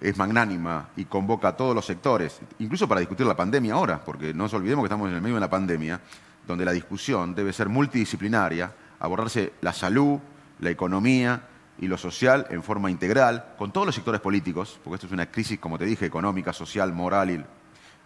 es 0.00 0.16
magnánima 0.18 0.88
y 0.96 1.04
convoca 1.04 1.48
a 1.48 1.56
todos 1.56 1.72
los 1.72 1.86
sectores, 1.86 2.40
incluso 2.58 2.88
para 2.88 2.98
discutir 2.98 3.26
la 3.26 3.36
pandemia 3.36 3.74
ahora, 3.74 4.04
porque 4.04 4.34
no 4.34 4.42
nos 4.42 4.54
olvidemos 4.54 4.82
que 4.82 4.86
estamos 4.86 5.08
en 5.08 5.14
el 5.14 5.22
medio 5.22 5.36
de 5.36 5.40
la 5.40 5.48
pandemia, 5.48 6.00
donde 6.48 6.64
la 6.64 6.72
discusión 6.72 7.32
debe 7.32 7.52
ser 7.52 7.68
multidisciplinaria, 7.68 8.72
abordarse 8.98 9.52
la 9.60 9.72
salud, 9.72 10.18
la 10.58 10.70
economía 10.70 11.42
y 11.78 11.86
lo 11.86 11.96
social 11.96 12.48
en 12.50 12.64
forma 12.64 12.90
integral, 12.90 13.54
con 13.56 13.72
todos 13.72 13.86
los 13.86 13.94
sectores 13.94 14.20
políticos, 14.20 14.80
porque 14.82 14.96
esto 14.96 15.06
es 15.06 15.12
una 15.12 15.30
crisis, 15.30 15.60
como 15.60 15.78
te 15.78 15.84
dije, 15.84 16.06
económica, 16.06 16.52
social, 16.52 16.92
moral, 16.92 17.30
y, 17.30 17.44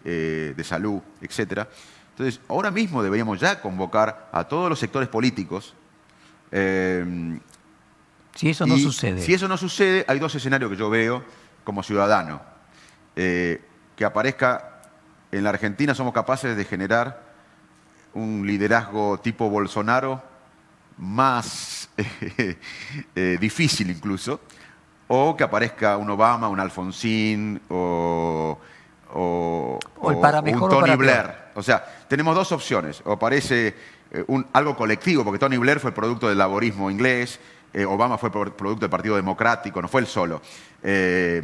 eh, 0.05 0.53
de 0.55 0.63
salud, 0.63 1.01
etc. 1.21 1.67
Entonces, 2.19 2.41
ahora 2.49 2.69
mismo 2.69 3.01
deberíamos 3.01 3.39
ya 3.39 3.61
convocar 3.61 4.27
a 4.33 4.43
todos 4.43 4.69
los 4.69 4.77
sectores 4.77 5.07
políticos. 5.07 5.73
eh, 6.51 7.39
Si 8.35 8.49
eso 8.49 8.67
no 8.67 8.77
sucede, 8.77 9.21
Si 9.21 9.33
eso 9.33 9.47
no 9.47 9.55
sucede, 9.55 10.03
hay 10.05 10.19
dos 10.19 10.35
escenarios 10.35 10.69
que 10.69 10.75
yo 10.75 10.89
veo 10.89 11.23
como 11.63 11.81
ciudadano. 11.81 12.41
Eh, 13.15 13.61
que 13.95 14.03
aparezca 14.03 14.81
en 15.31 15.45
la 15.45 15.51
Argentina, 15.51 15.95
somos 15.95 16.13
capaces 16.13 16.57
de 16.57 16.65
generar 16.65 17.23
un 18.13 18.45
liderazgo 18.45 19.21
tipo 19.21 19.49
Bolsonaro 19.49 20.21
más 20.97 21.89
eh, 23.15 23.37
difícil 23.39 23.91
incluso, 23.91 24.41
o 25.07 25.37
que 25.37 25.45
aparezca 25.45 25.95
un 25.95 26.09
Obama, 26.09 26.49
un 26.49 26.59
Alfonsín 26.59 27.61
o, 27.69 28.59
o- 29.13 29.79
O 29.99 30.11
el 30.11 30.19
para 30.19 30.39
un 30.41 30.55
o 30.55 30.67
Tony 30.69 30.81
para 30.81 30.95
Blair. 30.95 31.21
peor. 31.23 31.35
O 31.55 31.63
sea, 31.63 31.83
tenemos 32.07 32.35
dos 32.35 32.51
opciones. 32.51 33.01
O 33.05 33.11
aparece 33.13 33.75
eh, 34.11 34.23
un- 34.27 34.47
algo 34.53 34.75
colectivo, 34.75 35.23
porque 35.23 35.37
Tony 35.39 35.57
Blair 35.57 35.79
fue 35.79 35.91
producto 35.91 36.27
del 36.29 36.37
laborismo 36.37 36.89
inglés, 36.89 37.39
eh, 37.73 37.85
Obama 37.85 38.17
fue 38.17 38.31
producto 38.31 38.75
del 38.79 38.89
Partido 38.89 39.15
Democrático, 39.15 39.81
no 39.81 39.87
fue 39.87 40.01
él 40.01 40.07
solo. 40.07 40.41
Eh, 40.81 41.43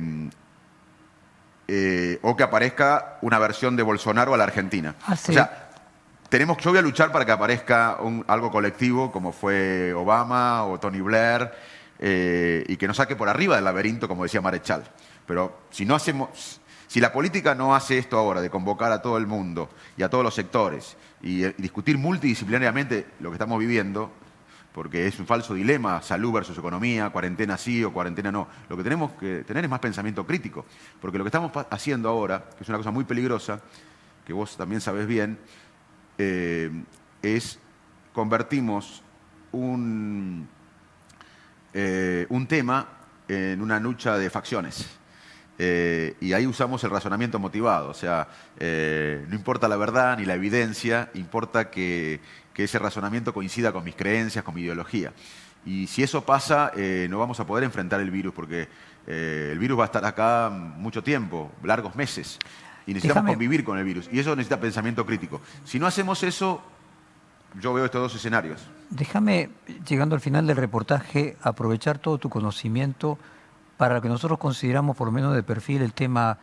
eh, 1.68 2.20
o 2.22 2.36
que 2.36 2.43
aparezca 2.43 3.18
una 3.22 3.39
versión 3.39 3.76
de 3.76 3.84
Bolsonaro 3.84 4.34
a 4.34 4.38
la 4.38 4.43
Argentina. 4.43 4.95
Ah, 5.05 5.16
sí. 5.16 5.32
O 5.32 5.34
sea, 5.36 5.70
tenemos, 6.30 6.57
yo 6.57 6.70
voy 6.72 6.80
a 6.80 6.82
luchar 6.82 7.11
para 7.11 7.26
que 7.26 7.32
aparezca 7.32 7.97
un- 8.01 8.24
algo 8.28 8.51
colectivo 8.51 9.11
como 9.11 9.32
fue 9.32 9.93
Obama 9.93 10.66
o 10.66 10.80
Tony 10.80 11.01
Blair 11.01 11.51
y 11.99 12.76
que 12.78 12.88
nos 12.88 12.97
saque 12.97 13.16
por 13.16 13.30
arriba 13.30 13.55
del 13.55 13.66
laberinto, 13.66 14.07
como 14.07 14.24
decía 14.24 14.41
Marechal. 14.41 14.84
Pero 15.26 15.59
si 15.72 15.86
no 15.86 15.95
hacemos, 15.95 16.59
si 16.95 17.01
la 17.01 17.11
política 17.11 17.53
no 17.55 17.75
hace 17.75 17.97
esto 17.97 18.17
ahora 18.17 18.39
de 18.39 18.49
convocar 18.49 18.89
a 18.93 19.01
todo 19.01 19.17
el 19.17 19.27
mundo 19.27 19.69
y 19.97 20.03
a 20.03 20.09
todos 20.09 20.23
los 20.23 20.33
sectores 20.33 20.95
y, 21.21 21.43
eh, 21.43 21.53
y 21.57 21.61
discutir 21.61 21.97
multidisciplinariamente 21.97 23.05
lo 23.19 23.31
que 23.31 23.35
estamos 23.35 23.59
viviendo, 23.59 24.13
porque 24.73 25.05
es 25.05 25.19
un 25.19 25.27
falso 25.27 25.53
dilema, 25.53 26.01
salud 26.01 26.31
versus 26.31 26.57
economía, 26.57 27.09
cuarentena 27.09 27.57
sí 27.57 27.83
o 27.83 27.91
cuarentena 27.91 28.31
no. 28.31 28.47
Lo 28.69 28.77
que 28.77 28.83
tenemos 28.83 29.11
que 29.11 29.43
tener 29.43 29.65
es 29.65 29.69
más 29.69 29.81
pensamiento 29.81 30.25
crítico, 30.25 30.63
porque 31.01 31.17
lo 31.17 31.25
que 31.25 31.27
estamos 31.27 31.51
haciendo 31.69 32.07
ahora, 32.07 32.45
que 32.55 32.63
es 32.63 32.69
una 32.69 32.77
cosa 32.77 32.91
muy 32.91 33.03
peligrosa, 33.03 33.59
que 34.25 34.31
vos 34.31 34.55
también 34.55 34.79
sabés 34.79 35.05
bien, 35.05 35.37
eh, 36.17 36.71
es 37.21 37.59
convertimos 38.13 39.03
un, 39.51 40.47
eh, 41.73 42.25
un 42.29 42.47
tema 42.47 42.87
en 43.27 43.61
una 43.61 43.81
lucha 43.81 44.17
de 44.17 44.29
facciones. 44.29 44.97
Eh, 45.58 46.16
y 46.20 46.34
ahí 46.34 46.45
usamos 46.45 46.84
el 46.84 46.89
razonamiento 46.89 47.39
motivado, 47.39 47.89
o 47.89 47.93
sea, 47.93 48.28
eh, 48.60 49.26
no 49.30 49.36
importa 49.36 49.70
la 49.70 49.78
verdad 49.78 50.18
ni 50.18 50.26
la 50.26 50.34
evidencia, 50.34 51.10
importa 51.14 51.70
que, 51.72 52.20
que 52.53 52.66
ese 52.66 52.78
razonamiento 52.78 53.34
coincida 53.34 53.72
con 53.72 53.84
mis 53.86 53.95
creencias, 53.95 54.43
con 54.43 54.53
mi 54.53 54.62
ideología. 54.62 55.14
Y 55.66 55.88
si 55.88 56.03
eso 56.03 56.26
pasa, 56.26 56.72
eh, 56.76 57.08
no 57.10 57.20
vamos 57.20 57.39
a 57.39 57.45
poder 57.47 57.64
enfrentar 57.64 58.01
el 58.01 58.12
virus, 58.12 58.34
porque 58.34 58.68
eh, 59.08 59.49
el 59.53 59.60
virus 59.60 59.80
va 59.80 59.84
a 59.84 59.86
estar 59.86 60.03
acá 60.06 60.49
mucho 60.49 61.01
tiempo, 61.01 61.51
largos 61.64 61.95
meses, 61.95 62.38
y 62.86 62.93
necesitamos 62.93 63.24
Déjame- 63.24 63.34
convivir 63.36 63.64
con 63.64 63.78
el 63.80 63.86
virus. 63.86 64.10
Y 64.12 64.20
eso 64.20 64.36
necesita 64.36 64.60
pensamiento 64.60 65.06
crítico. 65.06 65.39
Si 65.64 65.80
no 65.80 65.88
hacemos 65.88 66.22
eso, 66.22 66.62
yo 67.62 67.74
veo 67.74 67.86
estos 67.86 68.01
dos 68.01 68.16
escenarios. 68.16 68.62
Déjame, 68.89 69.49
llegando 69.88 70.16
al 70.16 70.22
final 70.22 70.45
del 70.45 70.58
reportaje, 70.58 71.38
aprovechar 71.41 71.97
todo 71.97 72.18
tu 72.18 72.30
conocimiento 72.30 73.18
para 73.78 73.95
lo 73.95 74.01
que 74.01 74.09
nosotros 74.09 74.39
consideramos, 74.39 74.95
por 74.95 75.07
lo 75.07 75.11
menos 75.11 75.34
de 75.36 75.43
perfil, 75.43 75.82
el 75.82 75.93
tema 75.93 76.38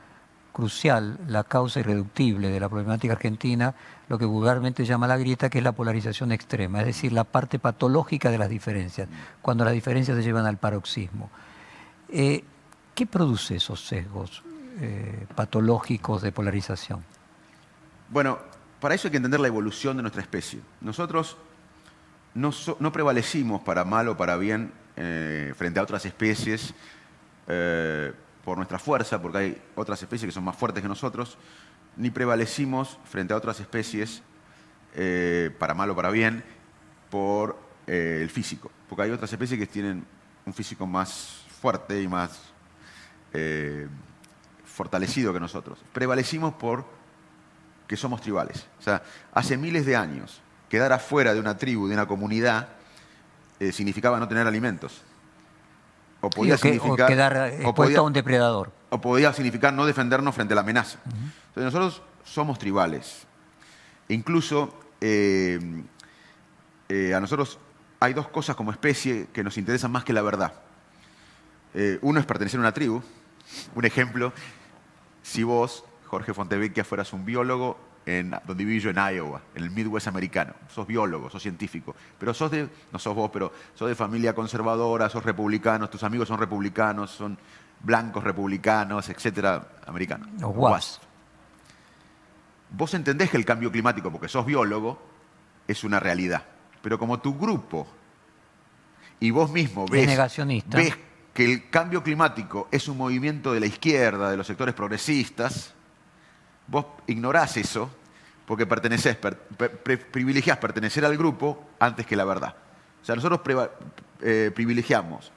crucial, 0.53 1.19
la 1.27 1.45
causa 1.45 1.81
irreductible 1.81 2.51
de 2.51 2.61
la 2.61 2.69
problemática 2.69 3.15
argentina, 3.15 3.75
lo 4.09 4.19
que 4.19 4.27
vulgarmente 4.27 4.85
llama 4.85 5.07
la 5.07 5.17
grieta, 5.17 5.49
que 5.49 5.59
es 5.59 5.65
la 5.65 5.73
polarización 5.73 6.31
extrema, 6.31 6.81
es 6.81 6.87
decir, 6.87 7.13
la 7.13 7.25
parte 7.25 7.59
patológica 7.59 8.31
de 8.31 8.39
las 8.39 8.51
diferencias, 8.51 9.09
cuando 9.41 9.65
las 9.65 9.73
diferencias 9.73 10.17
se 10.17 10.23
llevan 10.23 10.47
al 10.47 10.59
paroxismo. 10.59 11.31
Eh, 12.09 12.45
¿Qué 12.95 13.07
produce 13.07 13.57
esos 13.57 13.87
sesgos 13.87 14.43
eh, 14.81 15.27
patológicos 15.35 16.21
de 16.21 16.31
polarización? 16.31 17.03
Bueno, 18.11 18.39
para 18.81 18.95
eso 18.95 19.09
hay 19.09 19.13
que 19.13 19.17
entender 19.17 19.41
la 19.41 19.49
evolución 19.49 19.97
de 19.97 20.03
nuestra 20.03 20.21
especie. 20.21 20.61
Nosotros 20.83 21.39
no, 22.35 22.93
prevalecimos 22.93 23.63
para 23.63 23.85
mal 23.85 24.09
o 24.09 24.17
para 24.19 24.37
bien 24.37 24.73
eh, 24.97 25.55
frente 25.57 25.81
a 25.81 25.83
otras 25.83 26.05
especies 26.05 26.75
eh, 27.49 28.13
por 28.45 28.57
nuestra 28.57 28.79
fuerza, 28.79 29.21
porque 29.21 29.39
hay 29.39 29.63
otras 29.75 30.01
especies 30.03 30.29
que 30.29 30.33
son 30.33 30.45
más 30.45 30.57
fuertes 30.57 30.83
que 30.83 30.89
nosotros, 30.89 31.39
ni 31.97 32.11
prevalecimos 32.11 32.99
frente 33.05 33.35
a 33.35 33.37
otras 33.37 33.61
especies 33.61 34.23
eh, 34.95 35.51
para 35.59 35.75
mal 35.75 35.91
o 35.91 35.97
para 35.97 36.11
bien 36.11 36.43
por 37.11 37.59
eh, 37.87 38.21
el 38.23 38.31
físico, 38.31 38.71
porque 38.89 39.03
hay 39.03 39.11
otras 39.11 39.33
especies 39.33 39.59
que 39.59 39.67
tienen 39.67 40.05
un 40.45 40.55
físico 40.55 40.87
más 40.87 41.45
fuerte 41.61 42.01
y 42.01 42.09
más 42.09 42.41
fortalecido 44.67 45.33
que 45.33 45.41
nosotros. 45.41 45.79
Prevalecimos 45.93 46.53
por 46.55 46.85
que 47.87 47.97
somos 47.97 48.21
tribales. 48.21 48.67
O 48.79 48.83
sea, 48.83 49.03
hace 49.33 49.57
miles 49.57 49.87
de 49.87 49.97
años, 49.97 50.43
quedar 50.69 50.93
afuera 50.93 51.33
de 51.33 51.41
una 51.41 51.57
tribu, 51.57 51.89
de 51.89 51.95
una 51.95 52.05
comunidad, 52.05 52.69
significaba 53.71 54.19
no 54.19 54.29
tener 54.29 54.47
alimentos. 54.47 55.03
O 56.23 56.31
podía 56.31 56.57
significar. 56.57 57.09
quedar 57.09 57.53
expuesto 57.61 58.01
a 58.01 58.03
un 58.03 58.13
depredador. 58.13 58.73
O 58.89 59.01
podía 59.01 59.33
significar 59.33 59.75
no 59.75 59.85
defendernos 59.85 60.35
frente 60.35 60.55
a 60.55 60.57
la 60.57 60.63
amenaza. 60.63 60.99
Entonces, 61.05 61.75
nosotros 61.75 62.03
somos 62.25 62.59
tribales. 62.59 63.27
E 64.09 64.15
incluso 64.15 64.73
eh, 65.01 65.59
eh, 66.89 67.13
a 67.15 67.21
nosotros 67.21 67.59
hay 68.01 68.15
dos 68.15 68.29
cosas 68.29 68.57
como 68.57 68.71
especie 68.71 69.27
que 69.33 69.43
nos 69.43 69.59
interesan 69.59 69.91
más 69.91 70.05
que 70.05 70.13
la 70.13 70.23
verdad. 70.23 70.55
uno 72.01 72.21
es 72.21 72.27
pertenecer 72.27 72.59
a 72.59 72.63
una 72.63 72.73
tribu. 72.73 73.03
Un 73.75 73.85
ejemplo, 73.85 74.33
si 75.23 75.43
vos, 75.43 75.85
Jorge 76.07 76.33
Fontevecchia, 76.33 76.85
fueras 76.85 77.13
un 77.13 77.25
biólogo 77.25 77.92
en, 78.07 78.35
donde 78.47 78.65
vivo 78.65 78.83
yo 78.83 78.91
en 78.91 78.97
Iowa, 78.97 79.41
en 79.55 79.65
el 79.65 79.71
Midwest 79.71 80.07
americano. 80.09 80.55
Sos 80.69 80.87
biólogo, 80.87 81.31
sos 81.31 81.43
científico, 81.43 81.95
pero 82.19 82.35
sos 82.35 82.51
de, 82.51 82.69
no 82.93 82.99
sos 82.99 83.15
vos, 83.15 83.31
pero 83.33 83.53
sos 83.75 83.89
de 83.89 83.95
familia 83.95 84.35
conservadora, 84.35 85.09
sos 85.09 85.25
republicano, 85.25 85.89
tus 85.89 86.03
amigos 86.03 86.29
son 86.29 86.39
republicanos, 86.39 87.11
son 87.11 87.39
blancos 87.81 88.25
republicanos, 88.25 89.09
etcétera, 89.09 89.69
americanos. 89.87 90.29
Los 90.41 91.01
Vos 92.71 92.95
entendés 92.95 93.31
que 93.31 93.37
el 93.37 93.45
cambio 93.45 93.71
climático, 93.71 94.11
porque 94.11 94.29
sos 94.29 94.47
biólogo, 94.47 94.99
es 95.69 95.85
una 95.85 96.01
realidad. 96.01 96.43
Pero 96.81 96.99
como 96.99 97.21
tu 97.21 97.39
grupo 97.39 97.87
y 99.21 99.31
vos 99.31 99.51
mismo 99.51 99.87
ves, 99.87 100.17
ves 100.69 100.97
que 101.35 101.45
el 101.45 101.71
cambio 101.71 102.03
climático 102.03 102.69
es 102.71 102.89
un 102.89 102.97
movimiento 102.97 103.53
de 103.53 103.61
la 103.61 103.67
izquierda, 103.67 104.31
de 104.31 104.37
los 104.37 104.47
sectores 104.47 104.75
progresistas, 104.75 105.75
vos 106.67 106.87
ignorás 107.07 107.57
eso 107.57 107.91
porque 108.47 108.67
perteneces, 108.67 109.17
privilegiás 110.11 110.59
pertenecer 110.59 111.05
al 111.05 111.17
grupo 111.17 111.71
antes 111.79 112.07
que 112.07 112.17
la 112.17 112.25
verdad. 112.25 112.55
O 113.01 113.05
sea, 113.05 113.15
nosotros 113.15 113.41
eh, 114.21 114.51
privilegiamos 114.55 115.33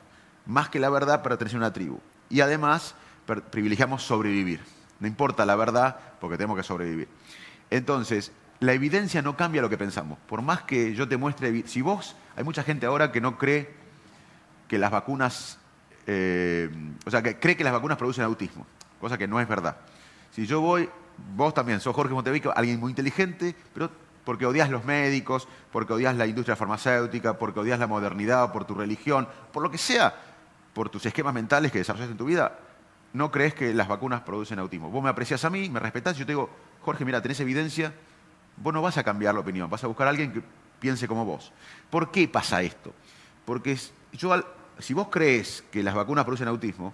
más 0.46 0.70
que 0.70 0.80
la 0.80 0.90
verdad 0.90 1.24
pertenecer 1.24 1.58
a 1.58 1.60
una 1.60 1.74
tribu. 1.74 2.00
Y 2.30 2.42
además 2.42 2.96
privilegiamos 3.52 4.04
sobrevivir. 4.04 4.62
No 5.00 5.08
importa 5.08 5.46
la 5.46 5.56
verdad 5.56 5.98
porque 6.20 6.38
tenemos 6.38 6.58
que 6.58 6.64
sobrevivir. 6.64 7.08
Entonces, 7.70 8.32
la 8.60 8.74
evidencia 8.74 9.22
no 9.22 9.36
cambia 9.36 9.62
lo 9.62 9.70
que 9.70 9.78
pensamos. 9.78 10.18
Por 10.28 10.42
más 10.42 10.64
que 10.64 10.94
yo 10.94 11.08
te 11.08 11.18
muestre, 11.18 11.68
si 11.68 11.82
vos, 11.82 12.16
hay 12.36 12.44
mucha 12.44 12.64
gente 12.64 12.86
ahora 12.86 13.12
que 13.12 13.22
no 13.22 13.38
cree 13.38 13.74
que 14.68 14.78
las 14.78 14.92
vacunas, 14.92 15.60
eh, 16.08 16.70
o 17.06 17.12
sea, 17.12 17.22
que 17.22 17.40
cree 17.40 17.58
que 17.58 17.64
las 17.64 17.74
vacunas 17.74 17.98
producen 17.98 18.24
autismo, 18.24 18.66
cosa 19.00 19.18
que 19.18 19.28
no 19.28 19.40
es 19.40 19.48
verdad. 19.48 19.78
Si 20.32 20.46
yo 20.46 20.62
voy 20.62 20.90
vos 21.36 21.54
también 21.54 21.80
sos 21.80 21.96
Jorge 21.96 22.14
Montevico, 22.14 22.54
alguien 22.56 22.80
muy 22.80 22.92
inteligente, 22.92 23.56
pero 23.74 23.90
porque 24.24 24.46
odias 24.46 24.70
los 24.70 24.84
médicos, 24.84 25.48
porque 25.72 25.94
odias 25.94 26.16
la 26.16 26.26
industria 26.26 26.56
farmacéutica, 26.56 27.38
porque 27.38 27.60
odias 27.60 27.80
la 27.80 27.88
modernidad, 27.88 28.52
por 28.52 28.66
tu 28.66 28.74
religión, 28.74 29.28
por 29.54 29.62
lo 29.64 29.70
que 29.70 29.78
sea, 29.78 30.16
por 30.74 30.90
tus 30.90 31.06
esquemas 31.06 31.34
mentales 31.34 31.72
que 31.72 31.78
desarrollaste 31.78 32.14
en 32.14 32.18
tu 32.18 32.26
vida, 32.26 32.60
no 33.14 33.32
crees 33.32 33.54
que 33.54 33.74
las 33.74 33.88
vacunas 33.88 34.22
producen 34.22 34.60
autismo. 34.60 34.90
Vos 34.90 35.04
me 35.04 35.10
aprecias 35.10 35.46
a 35.46 35.50
mí, 35.50 35.70
me 35.70 35.80
respetás, 35.80 36.18
yo 36.18 36.26
te 36.26 36.34
digo, 36.34 36.50
Jorge, 36.82 37.06
mira, 37.06 37.22
tenés 37.22 37.40
evidencia, 37.40 37.94
vos 38.58 38.74
no 38.74 38.82
vas 38.82 38.98
a 38.98 39.04
cambiar 39.04 39.34
la 39.34 39.40
opinión, 39.40 39.70
vas 39.70 39.84
a 39.84 39.88
buscar 39.88 40.08
a 40.08 40.10
alguien 40.10 40.34
que 40.34 40.42
piense 40.80 41.08
como 41.08 41.24
vos. 41.24 41.54
¿Por 41.90 42.12
qué 42.12 42.28
pasa 42.28 42.62
esto? 42.62 42.94
Porque 43.46 43.78
yo, 44.14 44.34
si 44.80 44.94
vos 44.94 45.08
crees 45.10 45.64
que 45.72 45.84
las 45.84 45.94
vacunas 45.94 46.26
producen 46.26 46.48
autismo, 46.48 46.94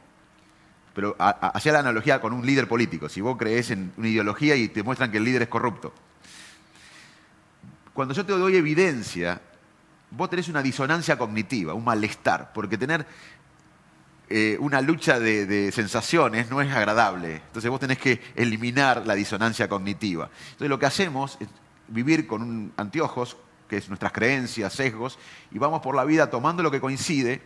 pero 0.93 1.15
hacía 1.19 1.71
la 1.71 1.79
analogía 1.79 2.19
con 2.19 2.33
un 2.33 2.45
líder 2.45 2.67
político. 2.67 3.07
Si 3.07 3.21
vos 3.21 3.37
crees 3.37 3.71
en 3.71 3.93
una 3.97 4.09
ideología 4.09 4.55
y 4.55 4.67
te 4.67 4.83
muestran 4.83 5.11
que 5.11 5.17
el 5.17 5.23
líder 5.23 5.43
es 5.43 5.47
corrupto. 5.47 5.93
Cuando 7.93 8.13
yo 8.13 8.25
te 8.25 8.33
doy 8.33 8.55
evidencia, 8.55 9.41
vos 10.11 10.29
tenés 10.29 10.49
una 10.49 10.61
disonancia 10.61 11.17
cognitiva, 11.17 11.73
un 11.73 11.83
malestar, 11.83 12.51
porque 12.53 12.77
tener 12.77 13.05
eh, 14.29 14.57
una 14.59 14.81
lucha 14.81 15.19
de, 15.19 15.71
sensaciones 15.71 16.49
no 16.49 16.61
es 16.61 16.71
agradable. 16.73 17.35
Entonces 17.47 17.69
vos 17.69 17.79
tenés 17.79 17.97
que 17.97 18.21
eliminar 18.35 19.05
la 19.05 19.15
disonancia 19.15 19.67
cognitiva. 19.69 20.29
Entonces 20.51 20.69
lo 20.69 20.79
que 20.79 20.85
hacemos 20.85 21.37
es 21.39 21.47
vivir 21.87 22.27
con 22.27 22.41
un 22.41 22.73
anteojos, 22.77 23.37
que 23.67 23.77
es 23.77 23.87
nuestras 23.87 24.11
creencias, 24.11 24.73
sesgos, 24.73 25.17
y 25.51 25.57
vamos 25.57 25.81
por 25.81 25.95
la 25.95 26.03
vida 26.03 26.29
tomando 26.29 26.63
lo 26.63 26.71
que 26.71 26.81
coincide 26.81 27.41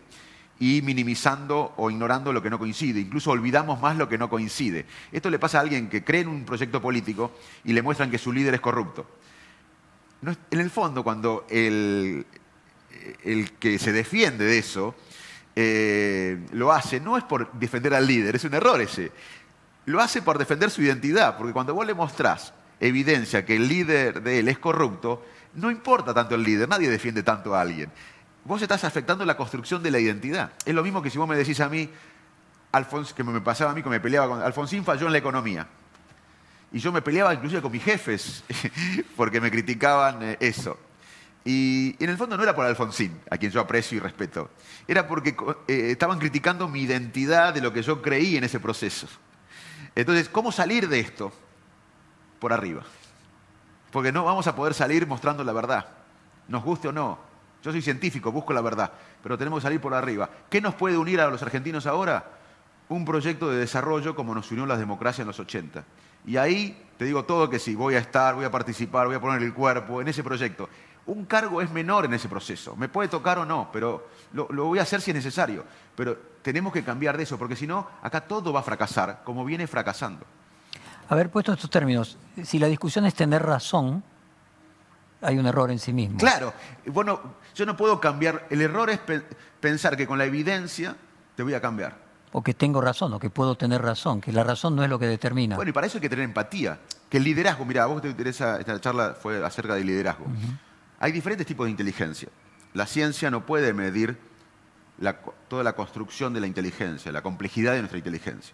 y 0.60 0.82
minimizando 0.82 1.74
o 1.78 1.92
ignorando 1.92 2.32
lo 2.32 2.42
que 2.42 2.50
no 2.50 2.60
coincide. 2.60 3.02
Incluso 3.02 3.32
olvidamos 3.32 3.80
más 3.82 3.98
lo 3.98 4.08
que 4.08 4.18
no 4.18 4.30
coincide. 4.30 4.86
Esto 5.12 5.30
le 5.30 5.40
pasa 5.40 5.58
a 5.58 5.62
alguien 5.62 5.90
que 5.90 6.04
cree 6.04 6.22
en 6.22 6.30
un 6.30 6.46
proyecto 6.46 6.82
político 6.82 7.32
y 7.64 7.74
le 7.74 7.82
muestran 7.82 8.10
que 8.10 8.18
su 8.18 8.32
líder 8.32 8.54
es 8.54 8.62
corrupto. 8.62 9.06
en 10.52 10.60
el 10.60 10.70
fondo, 10.70 11.04
cuando 11.04 11.46
el, 11.50 12.26
que 13.60 13.80
se 13.80 13.92
defiende 13.92 14.46
de 14.46 14.58
eso 14.58 14.96
eh, 15.56 16.40
lo 16.54 16.72
hace, 16.72 17.00
no 17.00 17.18
es 17.18 17.24
por 17.24 17.52
defender 17.54 17.94
al 17.94 18.08
líder, 18.08 18.36
es 18.36 18.44
un 18.46 18.54
error 18.54 18.80
ese. 18.80 19.12
Lo 19.86 20.02
hace 20.02 20.22
por 20.22 20.38
defender 20.38 20.72
su 20.72 20.82
identidad, 20.82 21.38
porque 21.38 21.54
cuando 21.54 21.76
vos 21.76 21.86
le 21.86 21.94
mostrás 21.94 22.54
evidencia 22.80 23.46
que 23.46 23.56
el 23.56 23.68
líder 23.68 24.24
de 24.24 24.40
él 24.40 24.48
es 24.48 24.58
corrupto, 24.58 25.24
no 25.54 25.70
importa 25.70 26.14
tanto 26.14 26.36
el 26.36 26.44
líder, 26.44 26.68
nadie 26.68 26.90
defiende 26.90 27.24
tanto 27.24 27.54
a 27.54 27.62
alguien 27.62 27.90
vos 28.46 28.62
estás 28.62 28.84
afectando 28.84 29.26
la 29.26 29.36
construcción 29.36 29.84
de 29.84 29.92
la 29.92 30.00
identidad. 30.00 30.52
Es 30.66 30.74
lo 30.74 30.84
mismo 30.84 31.02
que 31.02 31.10
si 31.10 31.18
vos 31.18 31.28
me 31.28 31.36
decís 31.36 31.60
a 31.60 31.68
mí, 31.68 31.90
que 33.16 33.24
me 33.24 33.42
pasaba 33.42 33.72
a 33.72 33.74
mí, 33.74 33.84
que 33.84 33.90
me 33.90 34.00
peleaba 34.00 34.28
con... 34.28 34.42
Alfonsín 34.42 34.84
falló 34.84 35.08
en 35.08 35.14
la 35.14 35.18
economía. 35.18 35.68
Y 36.72 36.80
yo 36.80 36.92
me 36.92 37.02
peleaba 37.02 37.34
inclusive 37.34 37.62
con 37.62 37.72
mis 37.72 37.84
jefes, 37.84 38.44
porque 39.16 39.42
me 39.42 39.50
criticaban 39.50 40.22
eh, 40.22 40.38
eso. 40.40 40.78
Y 41.44 41.96
en 42.00 42.10
el 42.10 42.18
fondo 42.18 42.38
no 42.38 42.44
era 42.44 42.56
por 42.56 42.66
Alfonsín, 42.66 43.20
a 43.30 43.38
quien 43.38 43.52
yo 43.52 43.62
aprecio 43.62 43.98
y 43.98 44.00
respeto. 44.00 44.50
Era 44.88 45.08
porque 45.08 45.36
eh, 45.68 45.92
estaban 45.92 46.20
criticando 46.20 46.68
mi 46.68 46.82
identidad 46.82 47.54
de 47.54 47.62
lo 47.62 47.72
que 47.72 47.82
yo 47.82 48.02
creí 48.02 48.38
en 48.38 48.44
ese 48.44 48.60
proceso. 48.60 49.08
Entonces, 49.96 50.28
¿cómo 50.28 50.52
salir 50.52 50.90
de 50.90 51.00
esto? 51.00 51.32
Por 52.40 52.52
arriba. 52.52 52.84
Porque 53.92 54.12
no 54.12 54.24
vamos 54.26 54.46
a 54.48 54.56
poder 54.56 54.74
salir 54.74 55.08
mostrando 55.08 55.44
la 55.44 55.54
verdad, 55.54 55.88
nos 56.48 56.64
guste 56.64 56.90
o 56.90 56.92
no. 56.92 57.35
Yo 57.66 57.72
soy 57.72 57.82
científico, 57.82 58.32
busco 58.32 58.54
la 58.54 58.62
verdad, 58.62 58.92
pero 59.24 59.40
tenemos 59.40 59.58
que 59.58 59.64
salir 59.64 59.82
por 59.82 59.92
arriba. 59.96 60.30
¿Qué 60.52 60.62
nos 60.62 60.76
puede 60.76 61.00
unir 61.00 61.20
a 61.20 61.28
los 61.32 61.42
argentinos 61.42 61.88
ahora? 61.88 62.24
Un 62.90 63.04
proyecto 63.04 63.50
de 63.50 63.58
desarrollo 63.58 64.14
como 64.14 64.36
nos 64.36 64.52
unió 64.52 64.68
la 64.68 64.78
democracia 64.78 65.24
en 65.24 65.30
los 65.30 65.40
80. 65.40 65.84
Y 66.28 66.38
ahí 66.38 66.80
te 66.96 67.06
digo 67.06 67.26
todo 67.26 67.50
que 67.50 67.58
sí, 67.58 67.74
voy 67.74 67.96
a 67.96 67.98
estar, 67.98 68.36
voy 68.36 68.46
a 68.46 68.52
participar, 68.52 69.08
voy 69.08 69.16
a 69.16 69.20
poner 69.20 69.42
el 69.42 69.52
cuerpo 69.52 70.00
en 70.00 70.08
ese 70.08 70.24
proyecto. 70.24 70.70
Un 71.08 71.26
cargo 71.26 71.60
es 71.60 71.72
menor 71.72 72.06
en 72.06 72.14
ese 72.14 72.30
proceso. 72.30 72.76
Me 72.76 72.88
puede 72.88 73.10
tocar 73.10 73.40
o 73.40 73.46
no, 73.48 73.70
pero 73.74 74.10
lo, 74.34 74.48
lo 74.52 74.66
voy 74.66 74.78
a 74.78 74.84
hacer 74.84 75.02
si 75.02 75.10
es 75.10 75.16
necesario. 75.16 75.64
Pero 75.96 76.16
tenemos 76.44 76.72
que 76.72 76.84
cambiar 76.84 77.18
de 77.18 77.24
eso, 77.24 77.40
porque 77.40 77.56
si 77.56 77.66
no, 77.66 77.88
acá 78.04 78.22
todo 78.22 78.54
va 78.54 78.60
a 78.60 78.64
fracasar, 78.64 79.24
como 79.24 79.44
viene 79.44 79.66
fracasando. 79.66 80.24
A 81.10 81.16
ver, 81.16 81.32
puesto 81.32 81.52
estos 81.52 81.72
términos, 81.72 82.16
si 82.44 82.60
la 82.60 82.68
discusión 82.68 83.08
es 83.08 83.16
tener 83.16 83.42
razón, 83.42 84.04
hay 85.26 85.38
un 85.38 85.46
error 85.46 85.72
en 85.72 85.80
sí 85.80 85.92
mismo. 85.92 86.18
Claro, 86.18 86.54
bueno, 86.86 87.20
yo 87.56 87.66
no 87.66 87.76
puedo 87.76 88.00
cambiar. 88.00 88.48
El 88.50 88.62
error 88.62 88.90
es 88.90 89.00
pensar 89.60 89.98
que 89.98 90.06
con 90.08 90.18
la 90.18 90.26
evidencia 90.26 90.96
te 91.36 91.44
voy 91.44 91.54
a 91.54 91.62
cambiar. 91.62 92.06
O 92.32 92.44
que 92.44 92.54
tengo 92.54 92.82
razón, 92.82 93.14
o 93.14 93.20
que 93.20 93.30
puedo 93.30 93.56
tener 93.56 93.82
razón, 93.82 94.20
que 94.20 94.32
la 94.32 94.44
razón 94.44 94.76
no 94.76 94.84
es 94.84 94.90
lo 94.90 95.00
que 95.00 95.08
determina. 95.08 95.56
Bueno, 95.56 95.70
y 95.70 95.74
para 95.74 95.88
eso 95.88 95.98
hay 95.98 96.02
que 96.02 96.10
tener 96.10 96.26
empatía. 96.26 96.80
Que 97.10 97.18
el 97.18 97.24
liderazgo, 97.24 97.64
mira, 97.66 97.84
a 97.84 97.86
vos 97.86 98.02
te 98.02 98.10
interesa, 98.10 98.60
esta 98.60 98.80
charla 98.82 99.16
fue 99.20 99.44
acerca 99.46 99.76
del 99.76 99.88
liderazgo. 99.88 100.26
Hay 101.00 101.12
diferentes 101.12 101.48
tipos 101.48 101.66
de 101.66 101.72
inteligencia. 101.72 102.30
La 102.74 102.86
ciencia 102.86 103.32
no 103.32 103.46
puede 103.46 103.74
medir 103.74 104.18
toda 105.48 105.64
la 105.64 105.74
construcción 105.74 106.34
de 106.34 106.42
la 106.42 106.48
inteligencia, 106.48 107.12
la 107.12 107.22
complejidad 107.22 107.74
de 107.74 107.80
nuestra 107.80 107.98
inteligencia. 107.98 108.54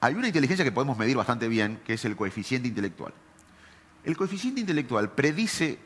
Hay 0.00 0.14
una 0.14 0.26
inteligencia 0.26 0.64
que 0.64 0.72
podemos 0.72 0.98
medir 0.98 1.16
bastante 1.16 1.46
bien, 1.46 1.80
que 1.84 1.92
es 1.94 2.04
el 2.04 2.16
coeficiente 2.16 2.66
intelectual. 2.66 3.12
El 4.02 4.16
coeficiente 4.16 4.60
intelectual 4.60 5.12
predice 5.12 5.78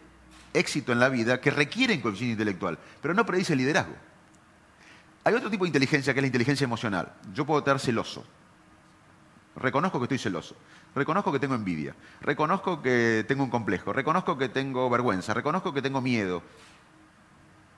éxito 0.57 0.93
en 0.93 1.01
la 1.01 1.09
vida 1.09 1.41
que 1.41 1.51
requieren 1.51 2.01
coeficiente 2.01 2.33
intelectual, 2.33 2.79
pero 3.01 3.15
no 3.15 3.27
predice 3.27 3.55
liderazgo. 3.55 3.95
Hay 5.25 5.35
otro 5.35 5.51
tipo 5.51 5.65
de 5.65 5.69
inteligencia 5.69 6.15
que 6.15 6.21
es 6.21 6.23
la 6.23 6.29
inteligencia 6.29 6.65
emocional. 6.65 7.13
Yo 7.35 7.45
puedo 7.45 7.59
estar 7.59 7.81
celoso. 7.81 8.25
Reconozco 9.57 9.99
que 9.99 10.05
estoy 10.05 10.19
celoso. 10.19 10.55
Reconozco 10.95 11.33
que 11.33 11.41
tengo 11.41 11.55
envidia. 11.55 11.95
Reconozco 12.21 12.81
que 12.81 13.25
tengo 13.27 13.43
un 13.43 13.51
complejo. 13.51 13.93
Reconozco 13.93 14.39
que 14.39 14.49
tengo 14.49 14.89
vergüenza. 14.89 15.35
Reconozco 15.35 15.73
que 15.73 15.83
tengo 15.83 16.01
miedo. 16.01 16.43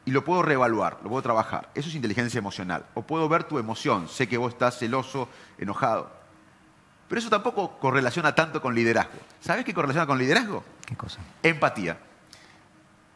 Y 0.04 0.10
lo 0.10 0.24
puedo 0.24 0.42
reevaluar, 0.42 0.98
lo 1.02 1.08
puedo 1.08 1.22
trabajar. 1.22 1.70
Eso 1.74 1.88
es 1.88 1.94
inteligencia 1.94 2.38
emocional. 2.38 2.84
O 2.94 3.02
puedo 3.02 3.28
ver 3.28 3.44
tu 3.44 3.58
emoción. 3.58 4.08
Sé 4.08 4.28
que 4.28 4.36
vos 4.36 4.52
estás 4.52 4.78
celoso, 4.78 5.28
enojado. 5.56 6.10
Pero 7.08 7.18
eso 7.18 7.30
tampoco 7.30 7.78
correlaciona 7.78 8.34
tanto 8.34 8.60
con 8.60 8.74
liderazgo. 8.74 9.18
¿Sabes 9.40 9.64
qué 9.64 9.72
correlaciona 9.72 10.06
con 10.06 10.18
liderazgo? 10.18 10.64
¿Qué 10.84 10.96
cosa? 10.96 11.20
Empatía 11.42 11.98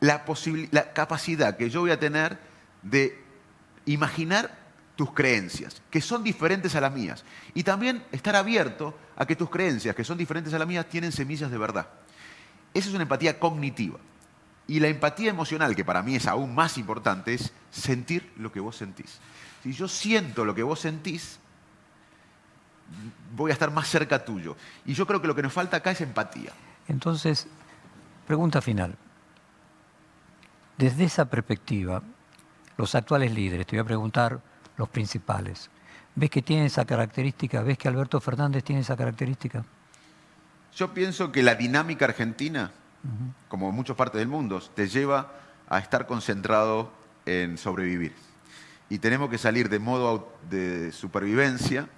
la, 0.03 0.93
capacidad 0.93 1.57
que 1.57 1.71
yo 1.71 1.81
voy 1.81 1.93
a 1.93 2.01
tener 2.01 2.37
de 2.83 3.23
imaginar 3.87 4.59
tus 4.97 5.13
creencias, 5.13 5.81
que 5.91 6.01
son 6.01 6.25
diferentes 6.25 6.75
a 6.75 6.81
las 6.81 6.93
mías. 6.93 7.25
Y 7.55 7.63
también 7.63 8.03
estar 8.11 8.35
abierto 8.35 8.99
a 9.17 9.27
que 9.27 9.37
tus 9.37 9.49
creencias, 9.49 9.95
que 9.95 10.05
son 10.05 10.19
diferentes 10.19 10.53
a 10.53 10.59
las 10.59 10.67
mías, 10.67 10.89
tienen 10.89 11.13
semillas 11.13 11.51
de 11.51 11.59
verdad. 11.59 11.89
Esa 12.75 12.89
es 12.89 12.95
una 12.95 13.05
empatía 13.05 13.39
cognitiva. 13.39 13.99
Y 14.67 14.81
la 14.81 14.89
empatía 14.89 15.31
emocional, 15.31 15.77
que 15.77 15.85
para 15.85 16.03
mí 16.03 16.17
es 16.17 16.27
aún 16.27 16.55
más 16.55 16.79
importante, 16.79 17.35
es 17.35 17.53
sentir 17.71 18.33
lo 18.37 18.51
que 18.51 18.61
vos 18.61 18.77
sentís. 18.77 19.21
Si 19.63 19.73
yo 19.73 19.87
siento 19.87 20.45
lo 20.45 20.55
que 20.55 20.65
vos 20.65 20.81
sentís, 20.81 21.39
voy 23.37 23.53
a 23.53 23.55
estar 23.55 23.71
más 23.71 23.89
cerca 23.89 24.25
tuyo. 24.25 24.57
Y 24.85 24.95
yo 24.95 25.07
creo 25.07 25.21
que 25.21 25.29
lo 25.29 25.35
que 25.35 25.43
nos 25.43 25.53
falta 25.53 25.77
acá 25.77 25.93
es 25.93 26.01
empatía. 26.01 26.53
Entonces, 26.89 27.47
pregunta 28.27 28.61
final. 28.61 28.97
Desde 30.79 31.05
esa 31.05 31.27
perspectiva, 31.27 32.03
los 32.77 32.95
actuales 32.95 33.33
líderes, 33.33 33.67
te 33.67 33.77
voy 33.77 33.83
a 33.83 33.87
preguntar 33.87 34.41
los 34.77 34.89
principales, 34.89 35.71
¿ves 36.15 36.31
que 36.31 36.43
tienen 36.43 36.67
esa 36.67 36.85
característica? 36.85 37.63
¿Ves 37.63 37.79
que 37.79 37.89
Alberto 37.89 38.21
Fernández 38.21 38.65
tiene 38.65 38.81
esa 38.81 38.97
característica? 38.97 39.65
Yo 40.75 40.95
pienso 40.95 41.31
que 41.31 41.43
la 41.43 41.55
dinámica 41.55 42.07
argentina, 42.07 42.73
como 43.49 43.69
en 43.69 43.75
muchas 43.75 43.97
partes 43.97 44.19
del 44.19 44.29
mundo, 44.29 44.61
te 44.75 44.89
lleva 44.89 45.33
a 45.69 45.79
estar 45.79 46.07
concentrado 46.07 46.91
en 47.27 47.59
sobrevivir. 47.59 48.15
Y 48.89 48.99
tenemos 48.99 49.31
que 49.31 49.39
salir 49.39 49.69
de 49.69 49.79
modo 49.79 50.33
de 50.51 50.93
supervivencia 50.93 51.89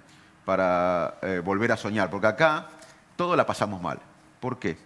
para 0.45 1.17
eh, 1.21 1.41
volver 1.43 1.71
a 1.71 1.77
soñar, 1.77 2.09
porque 2.09 2.27
acá 2.27 2.69
todo 3.15 3.35
la 3.35 3.45
pasamos 3.45 3.81
mal. 3.81 3.99
¿Por 4.39 4.59
qué? 4.59 4.77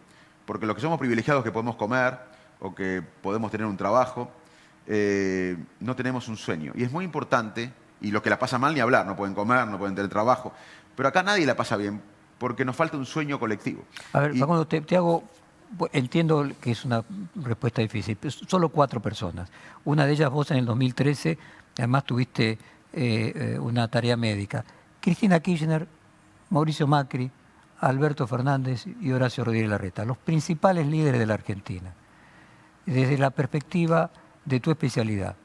Porque 0.46 0.66
los 0.66 0.76
que 0.76 0.82
somos 0.82 1.00
privilegiados 1.00 1.44
que 1.44 1.52
podemos 1.52 1.76
comer 1.76 2.18
o 2.60 2.76
que 2.76 3.02
podemos 3.22 3.52
tener 3.52 3.68
un 3.68 3.78
trabajo, 3.78 4.32
eh, 4.88 5.58
no 5.80 5.96
tenemos 5.96 6.28
un 6.28 6.38
sueño. 6.38 6.74
Y 6.76 6.84
es 6.84 6.92
muy 6.92 7.06
importante, 7.06 7.72
y 8.02 8.12
los 8.12 8.22
que 8.22 8.30
la 8.30 8.40
pasan 8.40 8.62
mal 8.62 8.74
ni 8.74 8.80
hablar, 8.80 9.06
no 9.06 9.16
pueden 9.16 9.36
comer, 9.36 9.68
no 9.68 9.78
pueden 9.78 9.96
tener 9.96 10.10
trabajo, 10.10 10.54
pero 10.96 11.10
acá 11.10 11.24
nadie 11.24 11.46
la 11.46 11.56
pasa 11.56 11.78
bien 11.78 12.02
porque 12.38 12.64
nos 12.64 12.76
falta 12.76 12.98
un 12.98 13.06
sueño 13.06 13.40
colectivo. 13.40 13.84
A 14.14 14.22
ver, 14.22 14.36
Facundo, 14.38 14.66
te, 14.66 14.82
te, 14.82 14.96
hago, 14.96 15.24
entiendo 15.92 16.50
que 16.62 16.72
es 16.72 16.86
una 16.86 17.04
respuesta 17.36 17.82
difícil, 17.82 18.18
pero 18.20 18.32
solo 18.32 18.70
cuatro 18.70 19.02
personas. 19.02 19.50
Una 19.84 20.06
de 20.06 20.14
ellas 20.14 20.32
vos 20.32 20.50
en 20.52 20.58
el 20.58 20.66
2013, 20.66 21.38
además 21.78 22.06
tuviste 22.06 22.58
eh, 22.94 23.58
una 23.62 23.90
tarea 23.90 24.16
médica. 24.16 24.64
Cristina 25.02 25.40
Kirchner, 25.42 25.86
Mauricio 26.50 26.88
Macri, 26.88 27.30
Alberto 27.82 28.28
Fernández 28.28 28.86
y 28.88 29.12
Horacio 29.12 29.44
Rodríguez 29.44 29.70
Larreta, 29.70 30.06
los 30.06 30.18
principales 30.18 30.88
líderes 30.88 31.20
de 31.20 31.26
la 31.26 31.36
Argentina, 31.36 31.94
desde 32.94 33.18
la 33.18 33.32
perspectiva 33.32 34.12
de 34.46 34.60
tu 34.60 34.72
especialidad 34.72 35.36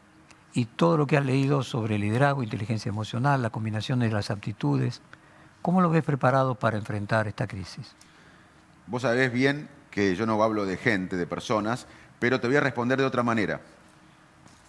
y 0.52 0.66
todo 0.66 0.96
lo 0.96 1.06
que 1.06 1.16
has 1.16 1.24
leído 1.24 1.62
sobre 1.62 1.98
liderazgo, 1.98 2.42
inteligencia 2.42 2.88
emocional, 2.88 3.42
la 3.42 3.50
combinación 3.50 4.00
de 4.00 4.10
las 4.10 4.30
aptitudes, 4.30 5.02
¿cómo 5.62 5.80
lo 5.80 5.90
ves 5.90 6.04
preparado 6.04 6.54
para 6.54 6.78
enfrentar 6.78 7.26
esta 7.26 7.46
crisis? 7.46 7.94
Vos 8.86 9.02
sabés 9.02 9.32
bien 9.32 9.68
que 9.90 10.14
yo 10.14 10.26
no 10.26 10.42
hablo 10.42 10.66
de 10.66 10.76
gente, 10.76 11.16
de 11.16 11.26
personas, 11.26 11.86
pero 12.18 12.40
te 12.40 12.46
voy 12.46 12.56
a 12.56 12.60
responder 12.60 12.98
de 12.98 13.04
otra 13.04 13.22
manera. 13.22 13.60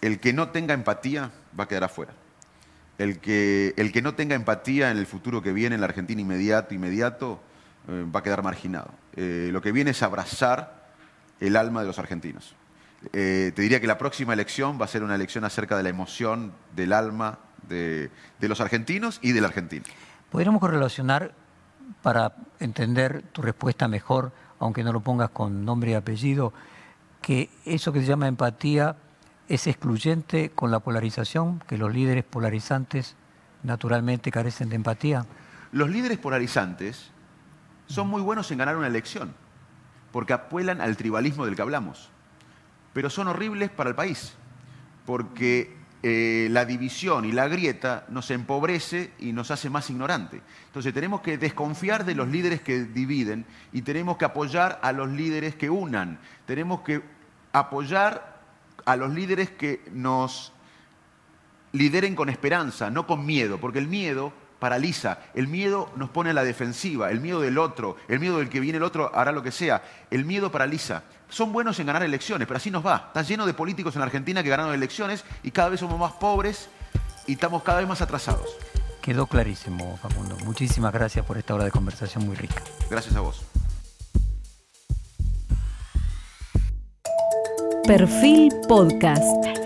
El 0.00 0.20
que 0.20 0.32
no 0.32 0.48
tenga 0.48 0.74
empatía 0.74 1.30
va 1.58 1.64
a 1.64 1.68
quedar 1.68 1.84
afuera 1.84 2.12
el 2.98 3.18
que, 3.18 3.74
el 3.76 3.92
que 3.92 4.02
no 4.02 4.14
tenga 4.14 4.34
empatía 4.34 4.90
en 4.90 4.96
el 4.96 5.06
futuro 5.06 5.42
que 5.42 5.52
viene 5.52 5.74
en 5.74 5.80
la 5.80 5.86
Argentina 5.86 6.20
inmediato, 6.20 6.74
inmediato, 6.74 7.40
eh, 7.88 8.04
va 8.14 8.20
a 8.20 8.22
quedar 8.22 8.42
marginado. 8.42 8.90
Eh, 9.14 9.50
lo 9.52 9.60
que 9.60 9.72
viene 9.72 9.90
es 9.90 10.02
abrazar 10.02 10.86
el 11.40 11.56
alma 11.56 11.82
de 11.82 11.86
los 11.86 11.98
argentinos. 11.98 12.54
Eh, 13.12 13.52
te 13.54 13.62
diría 13.62 13.80
que 13.80 13.86
la 13.86 13.98
próxima 13.98 14.32
elección 14.32 14.78
va 14.80 14.84
a 14.84 14.88
ser 14.88 15.02
una 15.02 15.14
elección 15.14 15.44
acerca 15.44 15.76
de 15.76 15.82
la 15.82 15.88
emoción, 15.88 16.52
del 16.74 16.92
alma 16.92 17.38
de, 17.68 18.10
de 18.40 18.48
los 18.48 18.60
argentinos 18.60 19.18
y 19.22 19.32
del 19.32 19.44
argentino. 19.44 19.84
¿Podríamos 20.30 20.60
correlacionar, 20.60 21.32
para 22.02 22.34
entender 22.60 23.22
tu 23.32 23.42
respuesta 23.42 23.88
mejor, 23.88 24.32
aunque 24.58 24.84
no 24.84 24.92
lo 24.92 25.00
pongas 25.00 25.30
con 25.30 25.64
nombre 25.64 25.92
y 25.92 25.94
apellido, 25.94 26.52
que 27.22 27.50
eso 27.64 27.92
que 27.92 28.00
se 28.00 28.06
llama 28.06 28.28
empatía 28.28 28.96
es 29.48 29.66
excluyente 29.66 30.50
con 30.50 30.70
la 30.70 30.80
polarización, 30.80 31.60
que 31.68 31.78
los 31.78 31.92
líderes 31.92 32.24
polarizantes 32.24 33.16
naturalmente 33.62 34.30
carecen 34.30 34.68
de 34.68 34.76
empatía? 34.76 35.26
Los 35.72 35.90
líderes 35.90 36.18
polarizantes 36.18 37.10
son 37.86 38.08
muy 38.08 38.22
buenos 38.22 38.50
en 38.50 38.58
ganar 38.58 38.76
una 38.76 38.86
elección, 38.86 39.34
porque 40.12 40.32
apuelan 40.32 40.80
al 40.80 40.96
tribalismo 40.96 41.44
del 41.44 41.56
que 41.56 41.62
hablamos, 41.62 42.10
pero 42.96 43.10
son 43.10 43.28
horribles 43.28 43.68
para 43.68 43.90
el 43.90 43.94
país, 43.94 44.32
porque 45.04 45.76
eh, 46.02 46.48
la 46.50 46.64
división 46.64 47.26
y 47.26 47.32
la 47.32 47.46
grieta 47.46 48.06
nos 48.08 48.30
empobrece 48.30 49.12
y 49.18 49.34
nos 49.34 49.50
hace 49.50 49.68
más 49.68 49.90
ignorante. 49.90 50.40
Entonces 50.68 50.94
tenemos 50.94 51.20
que 51.20 51.36
desconfiar 51.36 52.06
de 52.06 52.14
los 52.14 52.26
líderes 52.28 52.62
que 52.62 52.84
dividen 52.84 53.44
y 53.74 53.82
tenemos 53.82 54.16
que 54.16 54.24
apoyar 54.24 54.80
a 54.82 54.92
los 54.92 55.10
líderes 55.10 55.54
que 55.56 55.68
unan. 55.68 56.18
Tenemos 56.46 56.80
que 56.80 57.02
apoyar 57.52 58.40
a 58.86 58.96
los 58.96 59.12
líderes 59.12 59.50
que 59.50 59.84
nos 59.92 60.54
lideren 61.72 62.14
con 62.14 62.30
esperanza, 62.30 62.88
no 62.88 63.06
con 63.06 63.26
miedo, 63.26 63.60
porque 63.60 63.78
el 63.78 63.88
miedo 63.88 64.32
paraliza, 64.58 65.18
el 65.34 65.48
miedo 65.48 65.92
nos 65.96 66.08
pone 66.08 66.30
a 66.30 66.32
la 66.32 66.44
defensiva, 66.44 67.10
el 67.10 67.20
miedo 67.20 67.42
del 67.42 67.58
otro, 67.58 67.96
el 68.08 68.20
miedo 68.20 68.38
del 68.38 68.48
que 68.48 68.60
viene 68.60 68.78
el 68.78 68.84
otro 68.84 69.14
hará 69.14 69.32
lo 69.32 69.42
que 69.42 69.52
sea, 69.52 69.82
el 70.10 70.24
miedo 70.24 70.50
paraliza. 70.50 71.02
Son 71.28 71.52
buenos 71.52 71.78
en 71.80 71.86
ganar 71.86 72.02
elecciones, 72.02 72.46
pero 72.46 72.58
así 72.58 72.70
nos 72.70 72.86
va. 72.86 73.04
Está 73.08 73.22
lleno 73.22 73.46
de 73.46 73.54
políticos 73.54 73.96
en 73.96 74.02
Argentina 74.02 74.42
que 74.42 74.48
ganaron 74.48 74.74
elecciones 74.74 75.24
y 75.42 75.50
cada 75.50 75.68
vez 75.68 75.80
somos 75.80 75.98
más 75.98 76.12
pobres 76.12 76.68
y 77.26 77.32
estamos 77.32 77.62
cada 77.62 77.80
vez 77.80 77.88
más 77.88 78.00
atrasados. 78.00 78.48
Quedó 79.02 79.26
clarísimo, 79.26 79.96
Facundo. 80.02 80.36
Muchísimas 80.44 80.92
gracias 80.92 81.24
por 81.24 81.38
esta 81.38 81.54
hora 81.54 81.64
de 81.64 81.70
conversación 81.70 82.26
muy 82.26 82.36
rica. 82.36 82.62
Gracias 82.90 83.14
a 83.14 83.20
vos. 83.20 83.42
Perfil 87.86 88.52
Podcast. 88.68 89.65